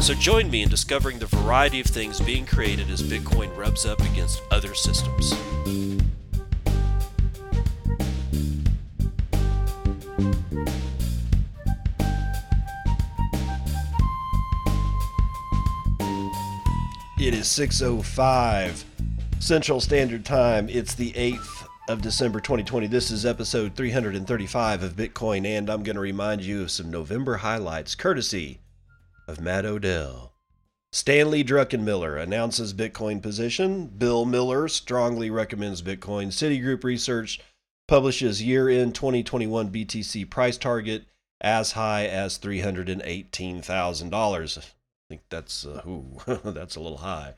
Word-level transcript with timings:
So 0.00 0.14
join 0.14 0.48
me 0.50 0.62
in 0.62 0.68
discovering 0.68 1.18
the 1.18 1.26
variety 1.26 1.80
of 1.80 1.86
things 1.86 2.20
being 2.20 2.46
created 2.46 2.90
as 2.90 3.02
Bitcoin 3.02 3.54
rubs 3.56 3.84
up 3.84 4.00
against 4.00 4.40
other 4.52 4.72
systems. 4.72 5.32
It 17.18 17.34
is 17.34 17.48
6:05 17.48 18.84
Central 19.40 19.80
Standard 19.80 20.24
Time. 20.24 20.68
It's 20.68 20.94
the 20.94 21.12
8th 21.14 21.66
of 21.88 22.00
December 22.00 22.38
2020. 22.38 22.86
This 22.86 23.10
is 23.10 23.26
episode 23.26 23.74
335 23.74 24.82
of 24.84 24.94
Bitcoin 24.94 25.44
and 25.46 25.68
I'm 25.68 25.82
going 25.82 25.96
to 25.96 26.00
remind 26.00 26.42
you 26.42 26.62
of 26.62 26.70
some 26.70 26.90
November 26.90 27.38
highlights 27.38 27.96
courtesy 27.96 28.60
of 29.26 29.40
Matt 29.40 29.64
Odell. 29.64 30.32
Stanley 30.92 31.42
Druckenmiller 31.44 32.22
announces 32.22 32.72
Bitcoin 32.72 33.20
position. 33.20 33.86
Bill 33.86 34.24
Miller 34.24 34.68
strongly 34.68 35.30
recommends 35.30 35.82
Bitcoin. 35.82 36.28
Citigroup 36.28 36.84
Research 36.84 37.40
publishes 37.86 38.42
year 38.42 38.68
end 38.68 38.94
2021 38.94 39.70
BTC 39.70 40.30
price 40.30 40.56
target 40.56 41.04
as 41.40 41.72
high 41.72 42.06
as 42.06 42.38
$318,000. 42.38 44.58
I 44.58 44.62
think 45.08 45.22
that's 45.28 45.66
uh, 45.66 45.82
ooh, 45.86 46.18
that's 46.44 46.76
a 46.76 46.80
little 46.80 46.98
high. 46.98 47.34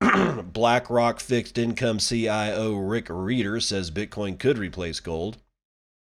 BlackRock 0.52 1.20
fixed 1.20 1.56
income 1.58 1.98
CIO 1.98 2.76
Rick 2.76 3.06
Rieder 3.06 3.62
says 3.62 3.90
Bitcoin 3.90 4.38
could 4.38 4.58
replace 4.58 5.00
gold. 5.00 5.38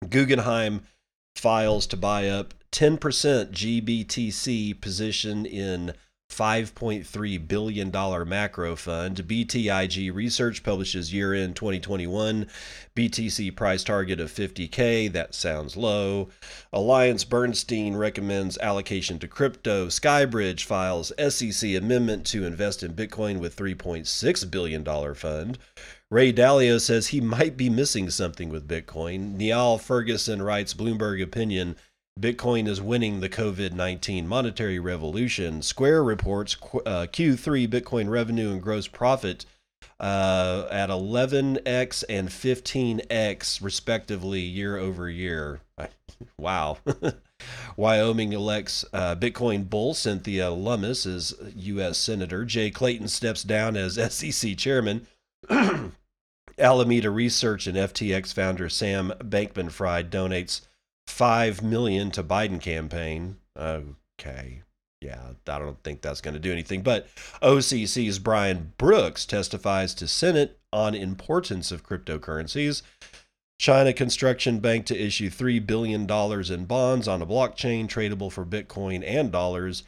Guggenheim 0.07 0.83
files 1.35 1.85
to 1.87 1.97
buy 1.97 2.27
up. 2.27 2.53
10% 2.71 2.99
GBTC 3.51 4.81
position 4.81 5.45
in 5.45 5.93
$5.3 6.35 7.47
billion 7.47 8.27
macro 8.27 8.75
fund. 8.75 9.17
BTIG 9.27 10.13
Research 10.13 10.63
publishes 10.63 11.13
year 11.13 11.33
end 11.33 11.55
2021 11.55 12.47
BTC 12.95 13.55
price 13.55 13.83
target 13.83 14.19
of 14.19 14.31
50K. 14.31 15.11
That 15.11 15.33
sounds 15.33 15.77
low. 15.77 16.29
Alliance 16.73 17.23
Bernstein 17.23 17.95
recommends 17.95 18.57
allocation 18.57 19.17
to 19.19 19.27
crypto. 19.27 19.87
Skybridge 19.87 20.63
files 20.63 21.13
SEC 21.17 21.75
amendment 21.75 22.25
to 22.27 22.45
invest 22.45 22.83
in 22.83 22.93
Bitcoin 22.93 23.39
with 23.39 23.55
$3.6 23.55 24.51
billion 24.51 25.15
fund. 25.15 25.57
Ray 26.11 26.31
Dalio 26.31 26.79
says 26.79 27.07
he 27.07 27.21
might 27.21 27.57
be 27.57 27.69
missing 27.69 28.09
something 28.09 28.49
with 28.49 28.67
Bitcoin. 28.67 29.35
Niall 29.35 29.77
Ferguson 29.77 30.41
writes 30.41 30.73
Bloomberg 30.73 31.21
opinion 31.21 31.75
Bitcoin 32.19 32.65
is 32.65 32.81
winning 32.81 33.19
the 33.19 33.27
COVID 33.27 33.73
19 33.73 34.25
monetary 34.25 34.79
revolution. 34.79 35.61
Square 35.61 36.05
reports 36.05 36.55
uh, 36.85 37.07
Q3 37.11 37.67
Bitcoin 37.67 38.09
revenue 38.09 38.51
and 38.51 38.61
gross 38.61 38.87
profit 38.87 39.45
uh, 39.99 40.65
at 40.71 40.89
11x 40.89 42.05
and 42.07 42.29
15x, 42.29 43.61
respectively, 43.61 44.39
year 44.39 44.77
over 44.77 45.09
year. 45.09 45.61
Wow. 46.37 46.77
Wyoming 47.77 48.31
elects 48.31 48.85
uh, 48.93 49.15
Bitcoin 49.15 49.69
bull 49.69 49.93
Cynthia 49.93 50.49
Lummis 50.49 51.05
as 51.05 51.33
U.S. 51.55 51.97
Senator. 51.97 52.45
Jay 52.45 52.71
Clayton 52.71 53.09
steps 53.09 53.43
down 53.43 53.75
as 53.75 53.95
SEC 54.13 54.55
chairman. 54.55 55.07
Alameda 56.57 57.09
Research 57.09 57.67
and 57.67 57.77
FTX 57.77 58.33
founder 58.33 58.69
Sam 58.69 59.11
Bankman 59.19 59.71
Fried 59.71 60.09
donates 60.09 60.61
five 61.07 61.61
million 61.61 62.11
to 62.11 62.23
Biden 62.23 62.59
campaign. 62.59 63.37
Okay. 63.57 64.61
Yeah, 65.01 65.33
I 65.47 65.59
don't 65.59 65.81
think 65.83 66.01
that's 66.01 66.21
going 66.21 66.33
to 66.33 66.39
do 66.39 66.51
anything. 66.51 66.81
But 66.81 67.07
OCC's 67.41 68.17
Brian 68.17 68.73
Brooks 68.77 69.25
testifies 69.25 69.93
to 69.95 70.07
Senate 70.07 70.59
on 70.73 70.95
importance 70.95 71.71
of 71.71 71.85
cryptocurrencies. 71.85 72.81
China 73.59 73.93
Construction 73.93 74.59
Bank 74.59 74.85
to 74.87 74.99
issue 74.99 75.29
$3 75.29 75.65
billion 75.65 76.09
in 76.09 76.65
bonds 76.65 77.07
on 77.07 77.21
a 77.21 77.25
blockchain 77.25 77.87
tradable 77.87 78.31
for 78.31 78.45
Bitcoin 78.45 79.03
and 79.05 79.31
dollars. 79.31 79.83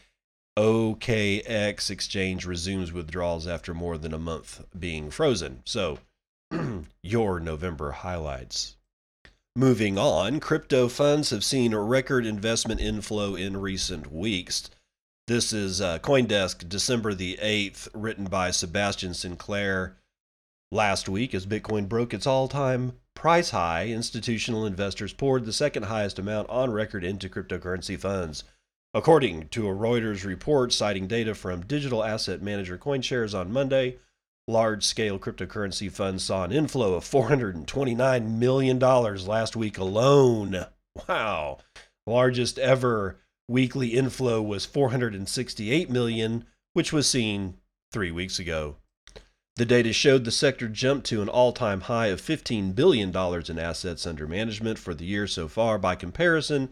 OKEx 0.58 1.92
exchange 1.92 2.46
resumes 2.46 2.92
withdrawals 2.92 3.46
after 3.46 3.74
more 3.74 3.98
than 3.98 4.14
a 4.14 4.18
month 4.18 4.66
being 4.78 5.12
frozen. 5.12 5.62
So, 5.66 6.00
your 7.04 7.40
November 7.40 7.92
highlights. 7.92 8.77
Moving 9.58 9.98
on, 9.98 10.40
crypto 10.40 10.88
funds 10.88 11.32
have 11.32 11.44
seen 11.44 11.74
a 11.74 11.82
record 11.82 12.28
investment 12.28 12.80
inflow 12.80 13.34
in 13.34 13.58
recent 13.58 14.14
weeks. 14.14 14.70
This 15.26 15.52
is 15.52 15.82
uh, 15.82 15.98
Coindesk, 15.98 16.70
December 16.70 17.16
the 17.16 17.40
8th, 17.42 17.88
written 17.96 18.26
by 18.26 18.52
Sebastian 18.52 19.16
Sinclair. 19.16 19.98
Last 20.72 21.10
week, 21.10 21.34
as 21.34 21.48
Bitcoin 21.48 21.90
broke 21.90 22.14
its 22.14 22.28
all 22.28 22.48
time 22.48 23.00
price 23.16 23.50
high, 23.50 23.88
institutional 23.88 24.64
investors 24.64 25.12
poured 25.12 25.46
the 25.46 25.52
second 25.52 25.86
highest 25.86 26.20
amount 26.20 26.48
on 26.52 26.70
record 26.70 27.04
into 27.04 27.28
cryptocurrency 27.28 28.00
funds. 28.00 28.44
According 28.94 29.48
to 29.48 29.68
a 29.68 29.76
Reuters 29.76 30.24
report 30.24 30.72
citing 30.72 31.08
data 31.08 31.34
from 31.34 31.66
digital 31.66 32.04
asset 32.04 32.44
manager 32.44 32.78
CoinShares 32.78 33.34
on 33.34 33.52
Monday, 33.52 33.98
large 34.48 34.84
scale 34.84 35.20
cryptocurrency 35.20 35.92
funds 35.92 36.24
saw 36.24 36.44
an 36.44 36.52
inflow 36.52 36.94
of 36.94 37.04
$429 37.04 38.38
million 38.38 38.80
last 38.80 39.56
week 39.56 39.78
alone. 39.78 40.66
Wow. 41.08 41.60
Largest 42.06 42.58
ever 42.58 43.20
weekly 43.48 43.90
inflow 43.90 44.42
was 44.42 44.66
468 44.66 45.90
million, 45.90 46.46
which 46.74 46.94
was 46.94 47.10
seen 47.10 47.56
3 47.92 48.12
weeks 48.12 48.40
ago. 48.40 48.78
The 49.58 49.66
data 49.66 49.92
showed 49.92 50.24
the 50.24 50.32
sector 50.32 50.68
jumped 50.68 51.08
to 51.08 51.22
an 51.22 51.30
all-time 51.30 51.82
high 51.82 52.08
of 52.08 52.22
15 52.22 52.74
billion 52.74 53.12
dollars 53.12 53.50
in 53.50 53.58
assets 53.58 54.06
under 54.06 54.28
management 54.28 54.78
for 54.78 54.94
the 54.94 55.06
year 55.06 55.26
so 55.26 55.48
far. 55.48 55.80
By 55.80 55.96
comparison, 55.96 56.70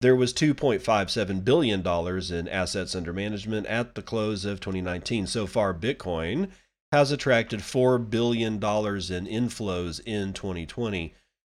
there 0.00 0.14
was 0.14 0.32
2.57 0.32 1.44
billion 1.44 1.82
dollars 1.82 2.30
in 2.30 2.46
assets 2.46 2.94
under 2.94 3.12
management 3.12 3.66
at 3.66 3.96
the 3.96 4.02
close 4.02 4.44
of 4.44 4.60
2019. 4.60 5.26
So 5.26 5.48
far, 5.48 5.74
Bitcoin 5.74 6.50
has 6.92 7.12
attracted 7.12 7.60
$4 7.60 8.08
billion 8.08 8.54
in 8.54 8.60
inflows 8.60 10.00
in 10.06 10.32
2020. 10.32 11.14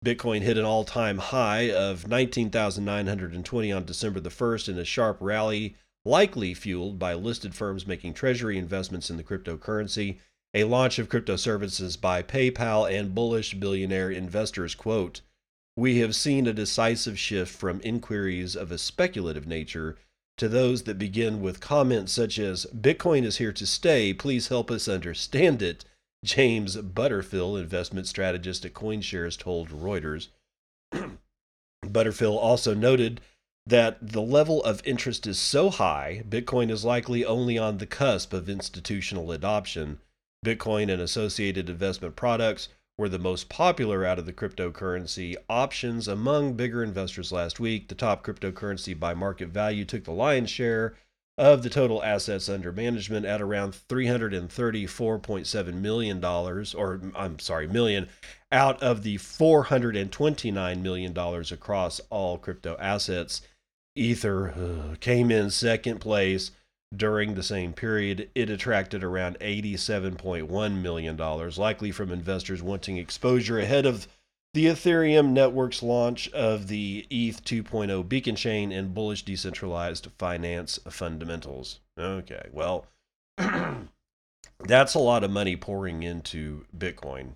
Bitcoin 0.04 0.42
hit 0.42 0.56
an 0.56 0.64
all 0.64 0.84
time 0.84 1.18
high 1.18 1.70
of 1.70 2.08
19,920 2.08 3.72
on 3.72 3.84
December 3.84 4.20
the 4.20 4.30
1st 4.30 4.68
in 4.68 4.78
a 4.78 4.84
sharp 4.84 5.18
rally, 5.20 5.76
likely 6.04 6.54
fueled 6.54 6.98
by 6.98 7.14
listed 7.14 7.54
firms 7.54 7.86
making 7.86 8.14
treasury 8.14 8.56
investments 8.56 9.10
in 9.10 9.16
the 9.16 9.24
cryptocurrency, 9.24 10.18
a 10.54 10.64
launch 10.64 10.98
of 10.98 11.08
crypto 11.08 11.36
services 11.36 11.96
by 11.96 12.22
PayPal, 12.22 12.90
and 12.90 13.14
bullish 13.14 13.54
billionaire 13.54 14.10
investors. 14.10 14.74
Quote, 14.74 15.20
We 15.76 15.98
have 15.98 16.14
seen 16.14 16.46
a 16.46 16.52
decisive 16.52 17.18
shift 17.18 17.54
from 17.54 17.80
inquiries 17.82 18.56
of 18.56 18.72
a 18.72 18.78
speculative 18.78 19.46
nature 19.46 19.98
to 20.38 20.48
those 20.48 20.84
that 20.84 20.98
begin 20.98 21.40
with 21.40 21.60
comments 21.60 22.12
such 22.12 22.38
as 22.38 22.66
Bitcoin 22.66 23.24
is 23.24 23.38
here 23.38 23.52
to 23.52 23.66
stay, 23.66 24.12
please 24.12 24.48
help 24.48 24.70
us 24.70 24.88
understand 24.88 25.62
it. 25.62 25.84
James 26.24 26.76
Butterfill, 26.76 27.60
investment 27.60 28.06
strategist 28.06 28.64
at 28.64 28.74
CoinShares, 28.74 29.38
told 29.38 29.68
Reuters. 29.68 30.28
Butterfill 31.84 32.36
also 32.36 32.74
noted 32.74 33.20
that 33.66 33.98
the 34.00 34.22
level 34.22 34.64
of 34.64 34.80
interest 34.84 35.26
is 35.26 35.38
so 35.38 35.70
high, 35.70 36.22
Bitcoin 36.28 36.70
is 36.70 36.84
likely 36.84 37.24
only 37.24 37.58
on 37.58 37.78
the 37.78 37.86
cusp 37.86 38.32
of 38.32 38.48
institutional 38.48 39.30
adoption. 39.30 39.98
Bitcoin 40.44 40.90
and 40.90 41.02
associated 41.02 41.68
investment 41.68 42.16
products 42.16 42.68
were 42.98 43.08
the 43.08 43.18
most 43.18 43.48
popular 43.48 44.04
out 44.04 44.18
of 44.18 44.26
the 44.26 44.32
cryptocurrency 44.32 45.36
options 45.48 46.08
among 46.08 46.54
bigger 46.54 46.82
investors 46.82 47.30
last 47.30 47.60
week. 47.60 47.88
The 47.88 47.94
top 47.94 48.26
cryptocurrency 48.26 48.98
by 48.98 49.14
market 49.14 49.48
value 49.48 49.84
took 49.84 50.02
the 50.04 50.10
lion's 50.10 50.50
share 50.50 50.96
of 51.38 51.62
the 51.62 51.70
total 51.70 52.02
assets 52.02 52.48
under 52.48 52.72
management 52.72 53.24
at 53.24 53.40
around 53.40 53.72
$334.7 53.88 55.74
million, 55.74 56.24
or 56.24 57.00
I'm 57.14 57.38
sorry, 57.38 57.68
million, 57.68 58.08
out 58.50 58.82
of 58.82 59.04
the 59.04 59.18
$429 59.18 60.82
million 60.82 61.16
across 61.16 62.00
all 62.10 62.36
crypto 62.38 62.76
assets. 62.80 63.42
Ether 63.94 64.50
uh, 64.50 64.96
came 65.00 65.30
in 65.30 65.50
second 65.50 66.00
place 66.00 66.50
During 66.94 67.34
the 67.34 67.42
same 67.42 67.74
period, 67.74 68.30
it 68.34 68.48
attracted 68.48 69.04
around 69.04 69.38
$87.1 69.40 70.82
million, 70.82 71.16
likely 71.16 71.90
from 71.90 72.10
investors 72.10 72.62
wanting 72.62 72.96
exposure 72.96 73.58
ahead 73.58 73.84
of 73.84 74.08
the 74.54 74.66
Ethereum 74.66 75.30
network's 75.30 75.82
launch 75.82 76.28
of 76.30 76.68
the 76.68 77.06
ETH 77.10 77.44
2.0 77.44 78.08
beacon 78.08 78.34
chain 78.34 78.72
and 78.72 78.94
bullish 78.94 79.22
decentralized 79.22 80.08
finance 80.18 80.78
fundamentals. 80.88 81.80
Okay, 81.98 82.48
well, 82.52 82.86
that's 83.36 84.94
a 84.94 84.98
lot 84.98 85.22
of 85.22 85.30
money 85.30 85.56
pouring 85.56 86.02
into 86.02 86.64
Bitcoin. 86.76 87.34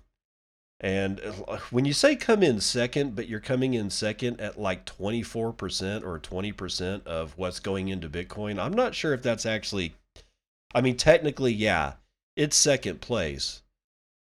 And 0.83 1.21
uh, 1.47 1.59
when 1.71 1.85
you 1.85 1.93
say 1.93 2.17
come 2.17 2.43
in 2.43 2.59
second, 2.59 3.15
but 3.15 3.29
you're 3.29 3.39
coming 3.39 3.73
in 3.73 3.89
second 3.89 4.41
at 4.41 4.59
like 4.59 4.85
24% 4.85 6.03
or 6.03 6.19
20% 6.19 7.07
of 7.07 7.37
what's 7.37 7.61
going 7.61 7.87
into 7.87 8.09
Bitcoin, 8.09 8.61
I'm 8.61 8.73
not 8.73 8.93
sure 8.93 9.13
if 9.13 9.23
that's 9.23 9.45
actually, 9.45 9.95
I 10.75 10.81
mean, 10.81 10.97
technically, 10.97 11.53
yeah, 11.53 11.93
it's 12.35 12.57
second 12.57 12.99
place, 12.99 13.61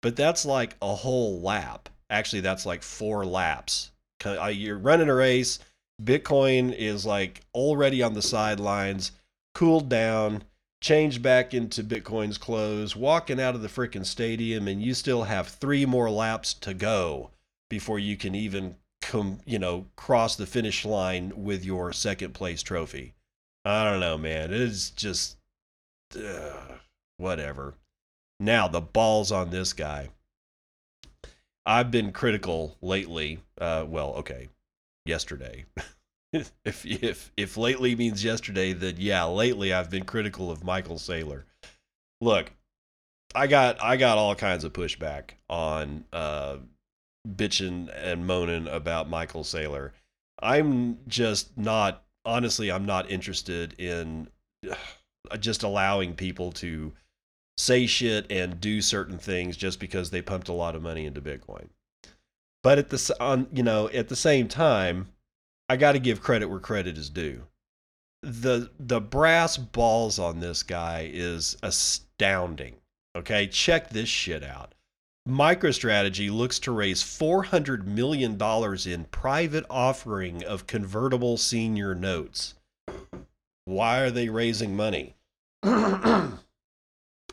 but 0.02 0.16
that's 0.16 0.44
like 0.44 0.76
a 0.82 0.94
whole 0.94 1.40
lap. 1.40 1.88
Actually, 2.10 2.40
that's 2.40 2.66
like 2.66 2.82
four 2.82 3.24
laps. 3.24 3.90
Uh, 4.22 4.46
you're 4.46 4.76
running 4.76 5.08
a 5.08 5.14
race. 5.14 5.60
Bitcoin 6.02 6.74
is 6.76 7.06
like 7.06 7.40
already 7.54 8.02
on 8.02 8.12
the 8.12 8.20
sidelines, 8.20 9.12
cooled 9.54 9.88
down 9.88 10.42
change 10.81 11.21
back 11.21 11.53
into 11.53 11.85
Bitcoin's 11.85 12.38
clothes, 12.38 12.97
walking 12.97 13.41
out 13.41 13.55
of 13.55 13.62
the 13.62 13.69
freaking 13.69 14.06
stadium, 14.06 14.67
and 14.67 14.82
you 14.82 14.94
still 14.94 15.25
have 15.25 15.49
three 15.49 15.85
more 15.85 16.11
laps 16.11 16.55
to 16.55 16.75
go 16.75 17.31
before 17.69 17.99
you 17.99 18.17
can 18.17 18.35
even 18.35 18.77
come, 19.00 19.41
you 19.44 19.59
know, 19.59 19.87
cross 19.97 20.37
the 20.37 20.47
finish 20.47 20.85
line 20.85 21.32
with 21.37 21.65
your 21.65 21.93
second 21.93 22.32
place 22.32 22.62
trophy. 22.62 23.15
I 23.65 23.85
don't 23.85 24.00
know, 24.00 24.17
man. 24.17 24.53
It 24.53 24.61
is 24.61 24.91
just 24.91 25.37
uh, 26.17 26.79
whatever. 27.19 27.75
Now 28.38 28.69
the 28.69 28.81
balls 28.81 29.31
on 29.31 29.50
this 29.50 29.73
guy. 29.73 30.09
I've 31.67 31.91
been 31.91 32.11
critical 32.11 32.77
lately. 32.81 33.41
Uh, 33.61 33.85
well, 33.87 34.15
okay, 34.15 34.49
yesterday. 35.05 35.67
if 36.65 36.87
if 36.87 37.32
if 37.37 37.56
lately 37.56 37.97
means 37.97 38.23
yesterday, 38.23 38.73
then 38.73 38.94
yeah, 38.99 39.25
lately 39.25 39.73
I've 39.73 39.91
been 39.91 40.05
critical 40.05 40.50
of 40.50 40.62
Michael 40.62 40.97
Saylor. 40.97 41.43
Look, 42.21 42.53
I 43.35 43.47
got 43.47 43.82
I 43.82 43.97
got 43.97 44.19
all 44.19 44.35
kinds 44.35 44.65
of 44.65 44.73
pushback 44.73 45.32
on 45.49 46.05
uh, 46.12 46.59
bitching 47.29 47.91
and 47.94 48.27
moaning 48.27 48.69
about 48.69 49.11
Michael 49.11 49.43
Saylor. 49.43 49.91
I'm 50.41 50.99
just 51.09 51.56
not 51.59 52.05
honestly. 52.25 52.71
I'm 52.71 52.87
not 52.87 53.11
interested 53.11 53.75
in 53.79 54.29
just 55.41 55.62
allowing 55.62 56.15
people 56.15 56.53
to 56.53 56.93
say 57.59 57.87
shit 57.87 58.31
and 58.31 58.61
do 58.61 58.81
certain 58.81 59.19
things 59.19 59.56
just 59.56 59.81
because 59.81 60.11
they 60.11 60.23
pumped 60.23 60.49
a 60.49 60.53
lot 60.53 60.75
of 60.75 60.82
money 60.82 61.06
into 61.06 61.21
Bitcoin. 61.21 61.69
But 62.62 62.79
at 62.79 62.91
the 62.91 63.17
on 63.21 63.49
you 63.53 63.62
know 63.62 63.88
at 63.88 64.09
the 64.09 64.17
same 64.17 64.49
time, 64.49 65.09
I 65.70 65.76
got 65.76 65.93
to 65.93 66.00
give 66.00 66.20
credit 66.20 66.46
where 66.46 66.58
credit 66.58 66.99
is 66.99 67.08
due. 67.08 67.44
The 68.22 68.72
the 68.81 69.00
brass 69.00 69.56
balls 69.56 70.19
on 70.19 70.40
this 70.40 70.64
guy 70.64 71.08
is 71.12 71.56
astounding. 71.62 72.75
Okay, 73.14 73.46
check 73.46 73.90
this 73.90 74.08
shit 74.08 74.43
out. 74.43 74.75
MicroStrategy 75.28 76.28
looks 76.28 76.58
to 76.61 76.72
raise 76.72 77.05
$400 77.05 77.84
million 77.87 78.37
in 78.84 79.05
private 79.12 79.64
offering 79.70 80.43
of 80.43 80.67
convertible 80.67 81.37
senior 81.37 81.94
notes. 81.94 82.55
Why 83.64 84.00
are 84.00 84.11
they 84.11 84.28
raising 84.28 84.75
money? 84.75 85.14
I 85.62 86.32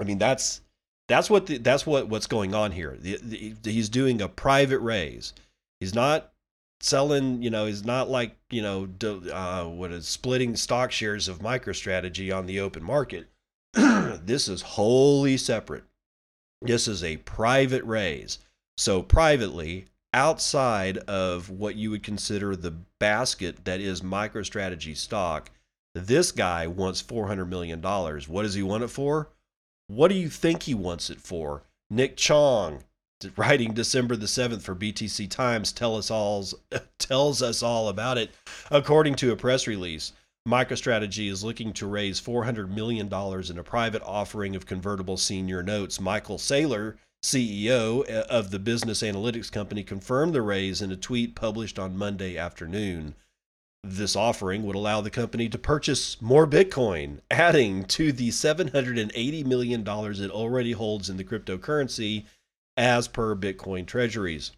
mean, 0.05 0.19
that's 0.19 0.61
that's 1.07 1.27
what 1.27 1.47
the, 1.47 1.57
that's 1.57 1.87
what 1.87 2.07
what's 2.07 2.27
going 2.27 2.53
on 2.53 2.71
here. 2.71 2.97
The, 2.99 3.17
the, 3.63 3.71
he's 3.71 3.89
doing 3.89 4.21
a 4.21 4.27
private 4.27 4.79
raise. 4.79 5.33
He's 5.79 5.95
not 5.95 6.33
selling, 6.79 7.41
you 7.41 7.49
know, 7.49 7.65
is 7.65 7.83
not 7.83 8.09
like, 8.09 8.35
you 8.49 8.61
know, 8.61 8.87
uh, 9.31 9.65
what 9.65 9.91
is 9.91 10.07
splitting 10.07 10.55
stock 10.55 10.91
shares 10.91 11.27
of 11.27 11.39
MicroStrategy 11.39 12.35
on 12.35 12.45
the 12.45 12.59
open 12.59 12.83
market. 12.83 13.27
this 13.73 14.47
is 14.47 14.61
wholly 14.61 15.37
separate. 15.37 15.83
This 16.61 16.87
is 16.87 17.03
a 17.03 17.17
private 17.17 17.83
raise. 17.83 18.39
So, 18.77 19.01
privately, 19.01 19.85
outside 20.13 20.97
of 20.99 21.49
what 21.49 21.75
you 21.75 21.91
would 21.91 22.03
consider 22.03 22.55
the 22.55 22.75
basket 22.99 23.65
that 23.65 23.79
is 23.79 24.01
MicroStrategy 24.01 24.95
stock, 24.95 25.51
this 25.93 26.31
guy 26.31 26.67
wants 26.67 27.01
$400 27.01 27.47
million. 27.47 27.81
What 27.81 28.43
does 28.43 28.53
he 28.53 28.63
want 28.63 28.83
it 28.83 28.89
for? 28.89 29.29
What 29.87 30.09
do 30.09 30.15
you 30.15 30.29
think 30.29 30.63
he 30.63 30.73
wants 30.73 31.09
it 31.09 31.21
for? 31.21 31.63
Nick 31.89 32.17
Chong, 32.17 32.83
writing 33.35 33.73
December 33.73 34.15
the 34.15 34.25
7th 34.25 34.61
for 34.61 34.75
BTC 34.75 35.29
Times 35.29 35.71
tell 35.71 35.95
us 35.95 36.53
tells 36.99 37.41
us 37.41 37.63
all 37.63 37.89
about 37.89 38.17
it. 38.17 38.31
According 38.69 39.15
to 39.15 39.31
a 39.31 39.35
press 39.35 39.67
release, 39.67 40.13
MicroStrategy 40.47 41.29
is 41.29 41.43
looking 41.43 41.73
to 41.73 41.87
raise 41.87 42.21
$400 42.21 42.69
million 42.69 43.07
in 43.07 43.57
a 43.57 43.63
private 43.63 44.01
offering 44.03 44.55
of 44.55 44.65
convertible 44.65 45.17
senior 45.17 45.61
notes. 45.61 45.99
Michael 45.99 46.37
Saylor, 46.37 46.95
CEO 47.23 48.09
uh, 48.09 48.23
of 48.29 48.51
the 48.51 48.59
business 48.59 49.01
analytics 49.01 49.51
company, 49.51 49.83
confirmed 49.83 50.33
the 50.33 50.41
raise 50.41 50.81
in 50.81 50.91
a 50.91 50.95
tweet 50.95 51.35
published 51.35 51.77
on 51.77 51.97
Monday 51.97 52.37
afternoon. 52.37 53.15
This 53.83 54.15
offering 54.15 54.63
would 54.63 54.75
allow 54.75 55.01
the 55.01 55.09
company 55.09 55.49
to 55.49 55.57
purchase 55.57 56.21
more 56.21 56.47
Bitcoin, 56.47 57.19
adding 57.29 57.85
to 57.85 58.11
the 58.11 58.29
$780 58.29 59.45
million 59.45 59.81
it 59.81 60.31
already 60.31 60.71
holds 60.71 61.09
in 61.09 61.17
the 61.17 61.23
cryptocurrency 61.23 62.25
as 62.77 63.07
per 63.07 63.35
Bitcoin 63.35 63.85
treasuries. 63.85 64.51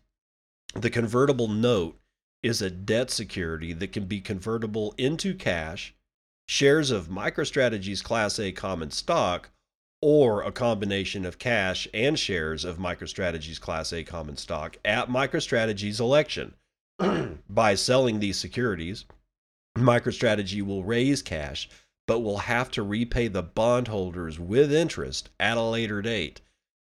The 0.75 0.89
convertible 0.89 1.47
note 1.47 1.99
is 2.43 2.61
a 2.61 2.69
debt 2.69 3.09
security 3.09 3.73
that 3.73 3.91
can 3.91 4.05
be 4.05 4.21
convertible 4.21 4.93
into 4.97 5.33
cash, 5.33 5.95
shares 6.47 6.91
of 6.91 7.07
MicroStrategy's 7.07 8.01
Class 8.01 8.37
A 8.39 8.51
common 8.51 8.91
stock, 8.91 9.49
or 10.01 10.43
a 10.43 10.51
combination 10.51 11.25
of 11.25 11.39
cash 11.39 11.87
and 11.93 12.17
shares 12.17 12.63
of 12.63 12.77
MicroStrategy's 12.77 13.59
Class 13.59 13.91
A 13.91 14.03
common 14.03 14.37
stock 14.37 14.77
at 14.85 15.09
MicroStrategy's 15.09 15.99
election. 15.99 16.53
By 17.49 17.75
selling 17.75 18.19
these 18.19 18.37
securities, 18.37 19.05
MicroStrategy 19.77 20.61
will 20.61 20.83
raise 20.83 21.21
cash 21.21 21.69
but 22.09 22.21
will 22.21 22.39
have 22.39 22.71
to 22.71 22.81
repay 22.81 23.27
the 23.27 23.43
bondholders 23.43 24.39
with 24.39 24.73
interest 24.73 25.29
at 25.39 25.57
a 25.57 25.61
later 25.61 26.01
date. 26.01 26.41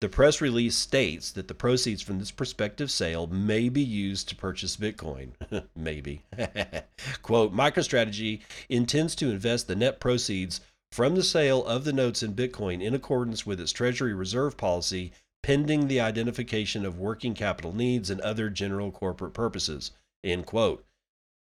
The 0.03 0.11
press 0.11 0.43
release 0.43 0.77
states 0.77 1.33
that 1.33 1.49
the 1.49 1.55
proceeds 1.55 2.03
from 2.03 2.19
this 2.19 2.31
prospective 2.31 2.91
sale 2.91 3.27
may 3.29 3.71
be 3.71 3.83
used 3.83 4.29
to 4.29 4.37
purchase 4.37 4.77
Bitcoin. 4.77 5.31
Maybe. 5.75 6.23
Quote 7.23 7.55
MicroStrategy 7.55 8.43
intends 8.69 9.15
to 9.17 9.31
invest 9.31 9.69
the 9.69 9.75
net 9.75 9.99
proceeds 9.99 10.61
from 10.93 11.15
the 11.15 11.23
sale 11.23 11.65
of 11.65 11.85
the 11.85 11.95
notes 11.95 12.23
in 12.23 12.35
Bitcoin 12.35 12.83
in 12.83 12.95
accordance 12.95 13.47
with 13.47 13.59
its 13.59 13.73
Treasury 13.73 14.13
Reserve 14.13 14.59
policy, 14.59 15.13
pending 15.43 15.89
the 15.89 16.01
identification 16.01 16.85
of 16.85 16.99
working 16.99 17.33
capital 17.33 17.75
needs 17.75 18.11
and 18.11 18.21
other 18.21 18.51
general 18.51 18.91
corporate 18.91 19.33
purposes. 19.33 19.93
End 20.23 20.45
quote. 20.45 20.85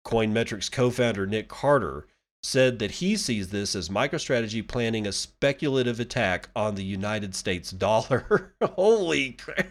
Coinmetrics 0.07 0.71
co 0.71 0.91
founder 0.91 1.27
Nick 1.27 1.49
Carter 1.49 2.07
said 2.45 2.79
that 2.79 2.91
he 2.91 3.17
sees 3.17 3.49
this 3.49 3.75
as 3.75 3.89
MicroStrategy 3.89 4.67
planning 4.69 5.07
a 5.07 5.13
speculative 5.13 5.99
attack 5.99 6.51
on 6.55 6.75
the 6.75 6.85
United 6.85 7.35
States 7.35 7.71
dollar. 7.71 8.55
Holy 8.63 9.33
crap. 9.33 9.69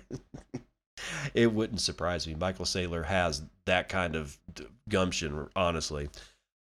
it 1.36 1.54
wouldn't 1.54 1.82
surprise 1.82 2.28
me. 2.28 2.34
Michael 2.34 2.66
Saylor 2.66 3.06
has 3.06 3.44
that 3.66 3.90
kind 3.90 4.16
of 4.16 4.40
gumption, 4.90 5.48
honestly. 5.56 6.10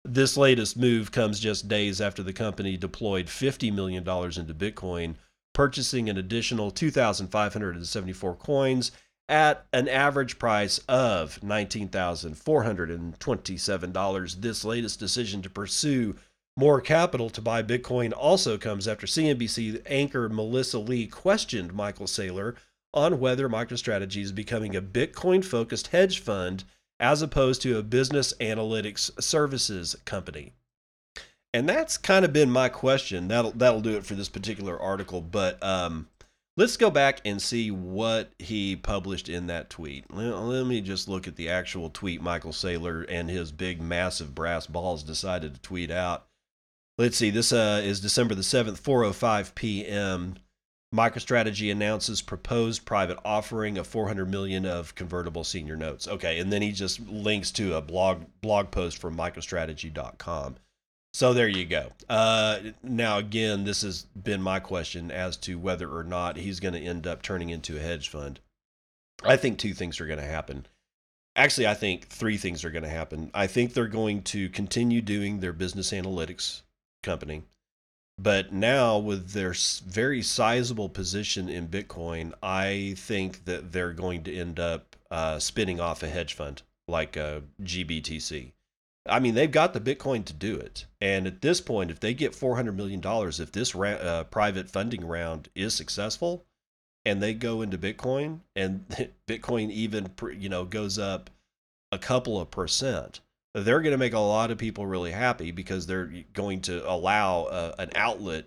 This 0.04 0.36
latest 0.36 0.76
move 0.76 1.12
comes 1.12 1.40
just 1.40 1.68
days 1.68 2.00
after 2.00 2.22
the 2.22 2.32
company 2.32 2.76
deployed 2.76 3.26
$50 3.26 3.72
million 3.72 4.02
into 4.02 4.54
Bitcoin, 4.54 5.14
purchasing 5.54 6.10
an 6.10 6.18
additional 6.18 6.70
2,574 6.70 8.36
coins 8.36 8.92
at 9.32 9.66
an 9.72 9.88
average 9.88 10.38
price 10.38 10.78
of 10.88 11.40
$19,427. 11.40 14.40
This 14.40 14.64
latest 14.64 15.00
decision 15.00 15.40
to 15.40 15.48
pursue 15.48 16.14
more 16.54 16.82
capital 16.82 17.30
to 17.30 17.40
buy 17.40 17.62
Bitcoin 17.62 18.12
also 18.14 18.58
comes 18.58 18.86
after 18.86 19.06
CNBC 19.06 19.80
anchor 19.86 20.28
Melissa 20.28 20.78
Lee 20.78 21.06
questioned 21.06 21.72
Michael 21.72 22.04
Saylor 22.04 22.56
on 22.92 23.18
whether 23.18 23.48
MicroStrategy 23.48 24.20
is 24.20 24.32
becoming 24.32 24.76
a 24.76 24.82
Bitcoin 24.82 25.42
focused 25.42 25.86
hedge 25.86 26.20
fund 26.20 26.64
as 27.00 27.22
opposed 27.22 27.62
to 27.62 27.78
a 27.78 27.82
business 27.82 28.34
analytics 28.38 29.10
services 29.18 29.96
company. 30.04 30.52
And 31.54 31.66
that's 31.66 31.96
kind 31.96 32.26
of 32.26 32.34
been 32.34 32.50
my 32.50 32.68
question. 32.68 33.28
That'll 33.28 33.52
that'll 33.52 33.80
do 33.80 33.96
it 33.96 34.04
for 34.04 34.14
this 34.14 34.28
particular 34.28 34.78
article. 34.78 35.22
But 35.22 35.62
um, 35.62 36.08
Let's 36.54 36.76
go 36.76 36.90
back 36.90 37.20
and 37.24 37.40
see 37.40 37.70
what 37.70 38.32
he 38.38 38.76
published 38.76 39.30
in 39.30 39.46
that 39.46 39.70
tweet. 39.70 40.12
Let 40.12 40.66
me 40.66 40.82
just 40.82 41.08
look 41.08 41.26
at 41.26 41.36
the 41.36 41.48
actual 41.48 41.88
tweet 41.88 42.20
Michael 42.20 42.52
Saylor 42.52 43.06
and 43.08 43.30
his 43.30 43.52
big, 43.52 43.80
massive 43.80 44.34
brass 44.34 44.66
balls 44.66 45.02
decided 45.02 45.54
to 45.54 45.60
tweet 45.62 45.90
out. 45.90 46.26
Let's 46.98 47.16
see. 47.16 47.30
This 47.30 47.52
uh, 47.52 47.80
is 47.82 48.00
December 48.00 48.34
the 48.34 48.42
7th, 48.42 48.80
4:05 48.80 49.54
p.m. 49.54 50.36
MicroStrategy 50.94 51.72
announces 51.72 52.20
proposed 52.20 52.84
private 52.84 53.18
offering 53.24 53.78
of 53.78 53.86
400 53.86 54.28
million 54.28 54.66
of 54.66 54.94
convertible 54.94 55.44
senior 55.44 55.74
notes. 55.74 56.06
Okay, 56.06 56.38
and 56.38 56.52
then 56.52 56.60
he 56.60 56.70
just 56.70 57.00
links 57.00 57.50
to 57.52 57.74
a 57.74 57.80
blog 57.80 58.24
blog 58.42 58.70
post 58.70 58.98
from 58.98 59.16
microstrategy.com. 59.16 60.56
So 61.12 61.34
there 61.34 61.48
you 61.48 61.66
go. 61.66 61.92
Uh, 62.08 62.58
now 62.82 63.18
again, 63.18 63.64
this 63.64 63.82
has 63.82 64.04
been 64.04 64.40
my 64.40 64.60
question 64.60 65.10
as 65.10 65.36
to 65.38 65.58
whether 65.58 65.88
or 65.88 66.04
not 66.04 66.38
he's 66.38 66.60
going 66.60 66.74
to 66.74 66.80
end 66.80 67.06
up 67.06 67.22
turning 67.22 67.50
into 67.50 67.76
a 67.76 67.80
hedge 67.80 68.08
fund. 68.08 68.40
I 69.22 69.36
think 69.36 69.58
two 69.58 69.74
things 69.74 70.00
are 70.00 70.06
going 70.06 70.18
to 70.18 70.24
happen. 70.24 70.66
Actually, 71.36 71.66
I 71.66 71.74
think 71.74 72.08
three 72.08 72.36
things 72.36 72.64
are 72.64 72.70
going 72.70 72.82
to 72.82 72.88
happen. 72.88 73.30
I 73.34 73.46
think 73.46 73.72
they're 73.72 73.86
going 73.86 74.22
to 74.24 74.48
continue 74.50 75.00
doing 75.00 75.40
their 75.40 75.52
business 75.52 75.92
analytics 75.92 76.62
company. 77.02 77.42
But 78.18 78.52
now, 78.52 78.98
with 78.98 79.30
their 79.30 79.54
very 79.86 80.22
sizable 80.22 80.88
position 80.88 81.48
in 81.48 81.68
Bitcoin, 81.68 82.32
I 82.42 82.94
think 82.96 83.46
that 83.46 83.72
they're 83.72 83.94
going 83.94 84.24
to 84.24 84.34
end 84.34 84.60
up 84.60 84.96
uh, 85.10 85.38
spinning 85.38 85.80
off 85.80 86.02
a 86.02 86.08
hedge 86.08 86.34
fund 86.34 86.62
like 86.88 87.16
a 87.16 87.38
uh, 87.38 87.40
GBTC. 87.62 88.52
I 89.06 89.18
mean, 89.18 89.34
they've 89.34 89.50
got 89.50 89.72
the 89.72 89.80
Bitcoin 89.80 90.24
to 90.26 90.32
do 90.32 90.56
it. 90.56 90.86
And 91.00 91.26
at 91.26 91.42
this 91.42 91.60
point, 91.60 91.90
if 91.90 91.98
they 91.98 92.14
get 92.14 92.32
$400 92.32 92.74
million, 92.74 93.02
if 93.04 93.52
this 93.52 93.74
ra- 93.74 93.90
uh, 93.90 94.24
private 94.24 94.70
funding 94.70 95.06
round 95.06 95.48
is 95.54 95.74
successful 95.74 96.44
and 97.04 97.20
they 97.20 97.34
go 97.34 97.62
into 97.62 97.78
Bitcoin 97.78 98.40
and 98.54 98.86
Bitcoin 99.26 99.70
even, 99.70 100.10
you 100.38 100.48
know, 100.48 100.64
goes 100.64 100.98
up 100.98 101.30
a 101.90 101.98
couple 101.98 102.40
of 102.40 102.50
percent, 102.50 103.20
they're 103.54 103.82
going 103.82 103.92
to 103.92 103.98
make 103.98 104.14
a 104.14 104.18
lot 104.18 104.50
of 104.50 104.58
people 104.58 104.86
really 104.86 105.10
happy 105.10 105.50
because 105.50 105.86
they're 105.86 106.12
going 106.32 106.60
to 106.62 106.88
allow 106.88 107.44
uh, 107.44 107.74
an 107.78 107.90
outlet 107.94 108.46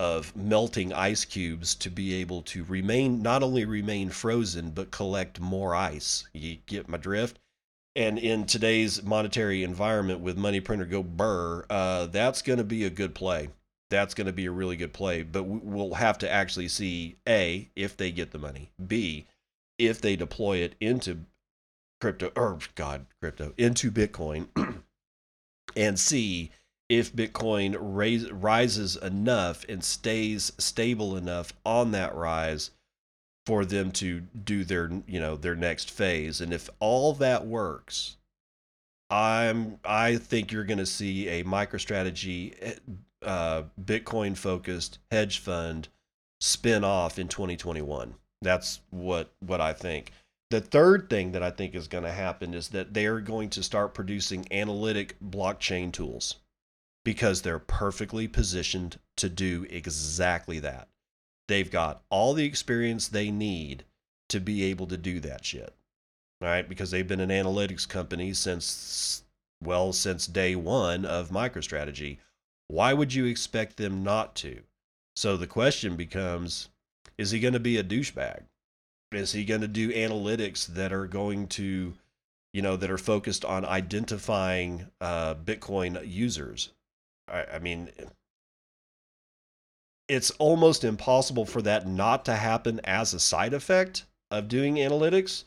of 0.00 0.34
melting 0.36 0.92
ice 0.92 1.24
cubes 1.24 1.74
to 1.74 1.90
be 1.90 2.14
able 2.14 2.42
to 2.42 2.62
remain 2.64 3.20
not 3.20 3.42
only 3.42 3.64
remain 3.64 4.08
frozen 4.10 4.70
but 4.70 4.92
collect 4.92 5.40
more 5.40 5.74
ice. 5.74 6.24
You 6.32 6.58
get 6.66 6.88
my 6.88 6.98
drift? 6.98 7.40
And 7.98 8.16
in 8.16 8.46
today's 8.46 9.02
monetary 9.02 9.64
environment 9.64 10.20
with 10.20 10.38
money 10.38 10.60
printer 10.60 10.84
go 10.84 11.02
burr, 11.02 11.66
uh, 11.68 12.06
that's 12.06 12.42
going 12.42 12.58
to 12.58 12.64
be 12.64 12.84
a 12.84 12.90
good 12.90 13.12
play. 13.12 13.48
That's 13.90 14.14
going 14.14 14.28
to 14.28 14.32
be 14.32 14.46
a 14.46 14.52
really 14.52 14.76
good 14.76 14.92
play. 14.92 15.24
But 15.24 15.42
we'll 15.42 15.94
have 15.94 16.16
to 16.18 16.30
actually 16.30 16.68
see 16.68 17.16
A, 17.28 17.68
if 17.74 17.96
they 17.96 18.12
get 18.12 18.30
the 18.30 18.38
money, 18.38 18.70
B, 18.86 19.26
if 19.78 20.00
they 20.00 20.14
deploy 20.14 20.58
it 20.58 20.76
into 20.80 21.24
crypto 22.00 22.30
or 22.36 22.58
god 22.76 23.06
crypto 23.20 23.52
into 23.58 23.90
bitcoin 23.90 24.46
and 25.76 25.98
see 25.98 26.52
if 26.88 27.12
bitcoin 27.12 27.76
raise, 27.80 28.30
rises 28.30 28.94
enough 28.94 29.64
and 29.68 29.82
stays 29.82 30.52
stable 30.56 31.16
enough 31.16 31.52
on 31.66 31.90
that 31.90 32.14
rise 32.14 32.70
for 33.48 33.64
them 33.64 33.90
to 33.90 34.20
do 34.20 34.62
their 34.62 34.90
you 35.06 35.18
know 35.18 35.34
their 35.34 35.56
next 35.56 35.90
phase. 35.90 36.42
And 36.42 36.52
if 36.52 36.68
all 36.80 37.14
that 37.14 37.46
works 37.46 38.16
i'm 39.10 39.78
i 39.86 40.16
think 40.16 40.52
you're 40.52 40.64
going 40.64 40.76
to 40.76 40.84
see 40.84 41.28
a 41.28 41.42
microstrategy 41.42 42.54
eh, 42.60 42.74
uh, 43.22 43.62
bitcoin 43.82 44.36
focused 44.36 44.98
hedge 45.10 45.38
fund 45.38 45.88
spin 46.42 46.84
off 46.84 47.18
in 47.18 47.26
2021 47.26 48.12
that's 48.42 48.80
what 48.90 49.32
what 49.40 49.62
i 49.62 49.72
think. 49.72 50.12
The 50.50 50.60
third 50.62 51.10
thing 51.10 51.32
that 51.32 51.42
I 51.42 51.50
think 51.50 51.74
is 51.74 51.88
going 51.88 52.04
to 52.04 52.12
happen 52.12 52.54
is 52.54 52.68
that 52.68 52.94
they 52.94 53.04
are 53.04 53.20
going 53.20 53.50
to 53.50 53.62
start 53.62 53.92
producing 53.92 54.46
analytic 54.50 55.16
blockchain 55.22 55.92
tools 55.92 56.36
because 57.04 57.42
they're 57.42 57.58
perfectly 57.58 58.28
positioned 58.28 58.98
to 59.18 59.28
do 59.28 59.66
exactly 59.68 60.58
that. 60.60 60.88
They've 61.48 61.70
got 61.70 62.02
all 62.10 62.34
the 62.34 62.44
experience 62.44 63.08
they 63.08 63.30
need 63.30 63.84
to 64.28 64.40
be 64.40 64.64
able 64.64 64.86
to 64.86 64.96
do 64.96 65.18
that 65.20 65.44
shit. 65.44 65.74
Right? 66.40 66.68
Because 66.68 66.90
they've 66.90 67.08
been 67.08 67.20
an 67.20 67.30
analytics 67.30 67.88
company 67.88 68.32
since 68.32 69.24
well, 69.62 69.92
since 69.92 70.26
day 70.26 70.54
1 70.54 71.04
of 71.04 71.30
MicroStrategy. 71.30 72.18
Why 72.68 72.92
would 72.92 73.12
you 73.12 73.24
expect 73.24 73.76
them 73.76 74.04
not 74.04 74.36
to? 74.36 74.62
So 75.16 75.36
the 75.36 75.46
question 75.46 75.96
becomes 75.96 76.68
is 77.16 77.32
he 77.32 77.40
going 77.40 77.54
to 77.54 77.60
be 77.60 77.76
a 77.76 77.82
douchebag? 77.82 78.42
Is 79.10 79.32
he 79.32 79.44
going 79.44 79.62
to 79.62 79.68
do 79.68 79.92
analytics 79.92 80.66
that 80.66 80.92
are 80.92 81.06
going 81.06 81.48
to, 81.48 81.94
you 82.52 82.62
know, 82.62 82.76
that 82.76 82.90
are 82.90 82.98
focused 82.98 83.44
on 83.44 83.64
identifying 83.64 84.86
uh, 85.00 85.34
Bitcoin 85.34 86.00
users? 86.06 86.70
I, 87.26 87.44
I 87.54 87.58
mean, 87.58 87.90
it's 90.08 90.30
almost 90.32 90.84
impossible 90.84 91.44
for 91.44 91.62
that 91.62 91.86
not 91.86 92.24
to 92.24 92.34
happen 92.34 92.80
as 92.84 93.14
a 93.14 93.20
side 93.20 93.54
effect 93.54 94.04
of 94.30 94.48
doing 94.48 94.76
analytics. 94.76 95.44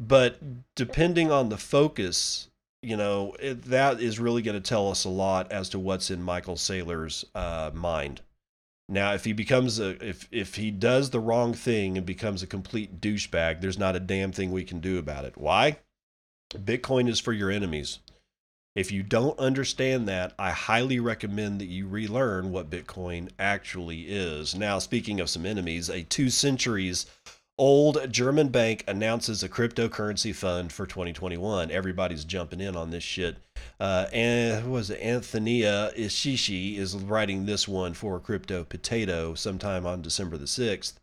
But 0.00 0.38
depending 0.74 1.30
on 1.30 1.48
the 1.48 1.58
focus, 1.58 2.48
you 2.82 2.96
know, 2.96 3.36
it, 3.38 3.64
that 3.64 4.00
is 4.00 4.18
really 4.18 4.42
going 4.42 4.60
to 4.60 4.68
tell 4.68 4.90
us 4.90 5.04
a 5.04 5.10
lot 5.10 5.52
as 5.52 5.68
to 5.70 5.78
what's 5.78 6.10
in 6.10 6.22
Michael 6.22 6.56
Saylor's 6.56 7.24
uh, 7.34 7.70
mind. 7.74 8.22
Now, 8.88 9.12
if 9.12 9.24
he 9.24 9.32
becomes 9.32 9.78
a 9.78 9.90
if 10.04 10.26
if 10.32 10.56
he 10.56 10.72
does 10.72 11.10
the 11.10 11.20
wrong 11.20 11.54
thing 11.54 11.96
and 11.96 12.04
becomes 12.04 12.42
a 12.42 12.46
complete 12.46 13.00
douchebag, 13.00 13.60
there's 13.60 13.78
not 13.78 13.94
a 13.94 14.00
damn 14.00 14.32
thing 14.32 14.50
we 14.50 14.64
can 14.64 14.80
do 14.80 14.98
about 14.98 15.24
it. 15.24 15.36
Why? 15.36 15.78
Bitcoin 16.52 17.08
is 17.08 17.20
for 17.20 17.32
your 17.32 17.50
enemies. 17.50 18.00
If 18.76 18.92
you 18.92 19.02
don't 19.02 19.38
understand 19.38 20.06
that, 20.08 20.32
I 20.38 20.52
highly 20.52 21.00
recommend 21.00 21.60
that 21.60 21.66
you 21.66 21.88
relearn 21.88 22.52
what 22.52 22.70
Bitcoin 22.70 23.30
actually 23.38 24.02
is. 24.02 24.54
Now, 24.54 24.78
speaking 24.78 25.18
of 25.20 25.28
some 25.28 25.44
enemies, 25.44 25.88
a 25.88 26.04
two 26.04 26.30
centuries 26.30 27.06
old 27.60 28.10
German 28.10 28.48
bank 28.48 28.82
announces 28.88 29.42
a 29.42 29.48
cryptocurrency 29.48 30.34
fund 30.34 30.72
for 30.72 30.86
2021. 30.86 31.70
Everybody's 31.70 32.24
jumping 32.24 32.60
in 32.60 32.74
on 32.74 32.90
this 32.90 33.04
shit. 33.04 33.36
Uh, 33.78 34.06
and 34.12 34.64
who 34.64 34.70
was 34.70 34.88
it? 34.88 35.00
Antonia 35.02 35.92
Ishishi 35.96 36.78
is 36.78 36.96
writing 36.96 37.44
this 37.44 37.68
one 37.68 37.92
for 37.92 38.18
Crypto 38.18 38.64
Potato 38.64 39.34
sometime 39.34 39.84
on 39.84 40.00
December 40.00 40.38
the 40.38 40.46
6th. 40.46 40.94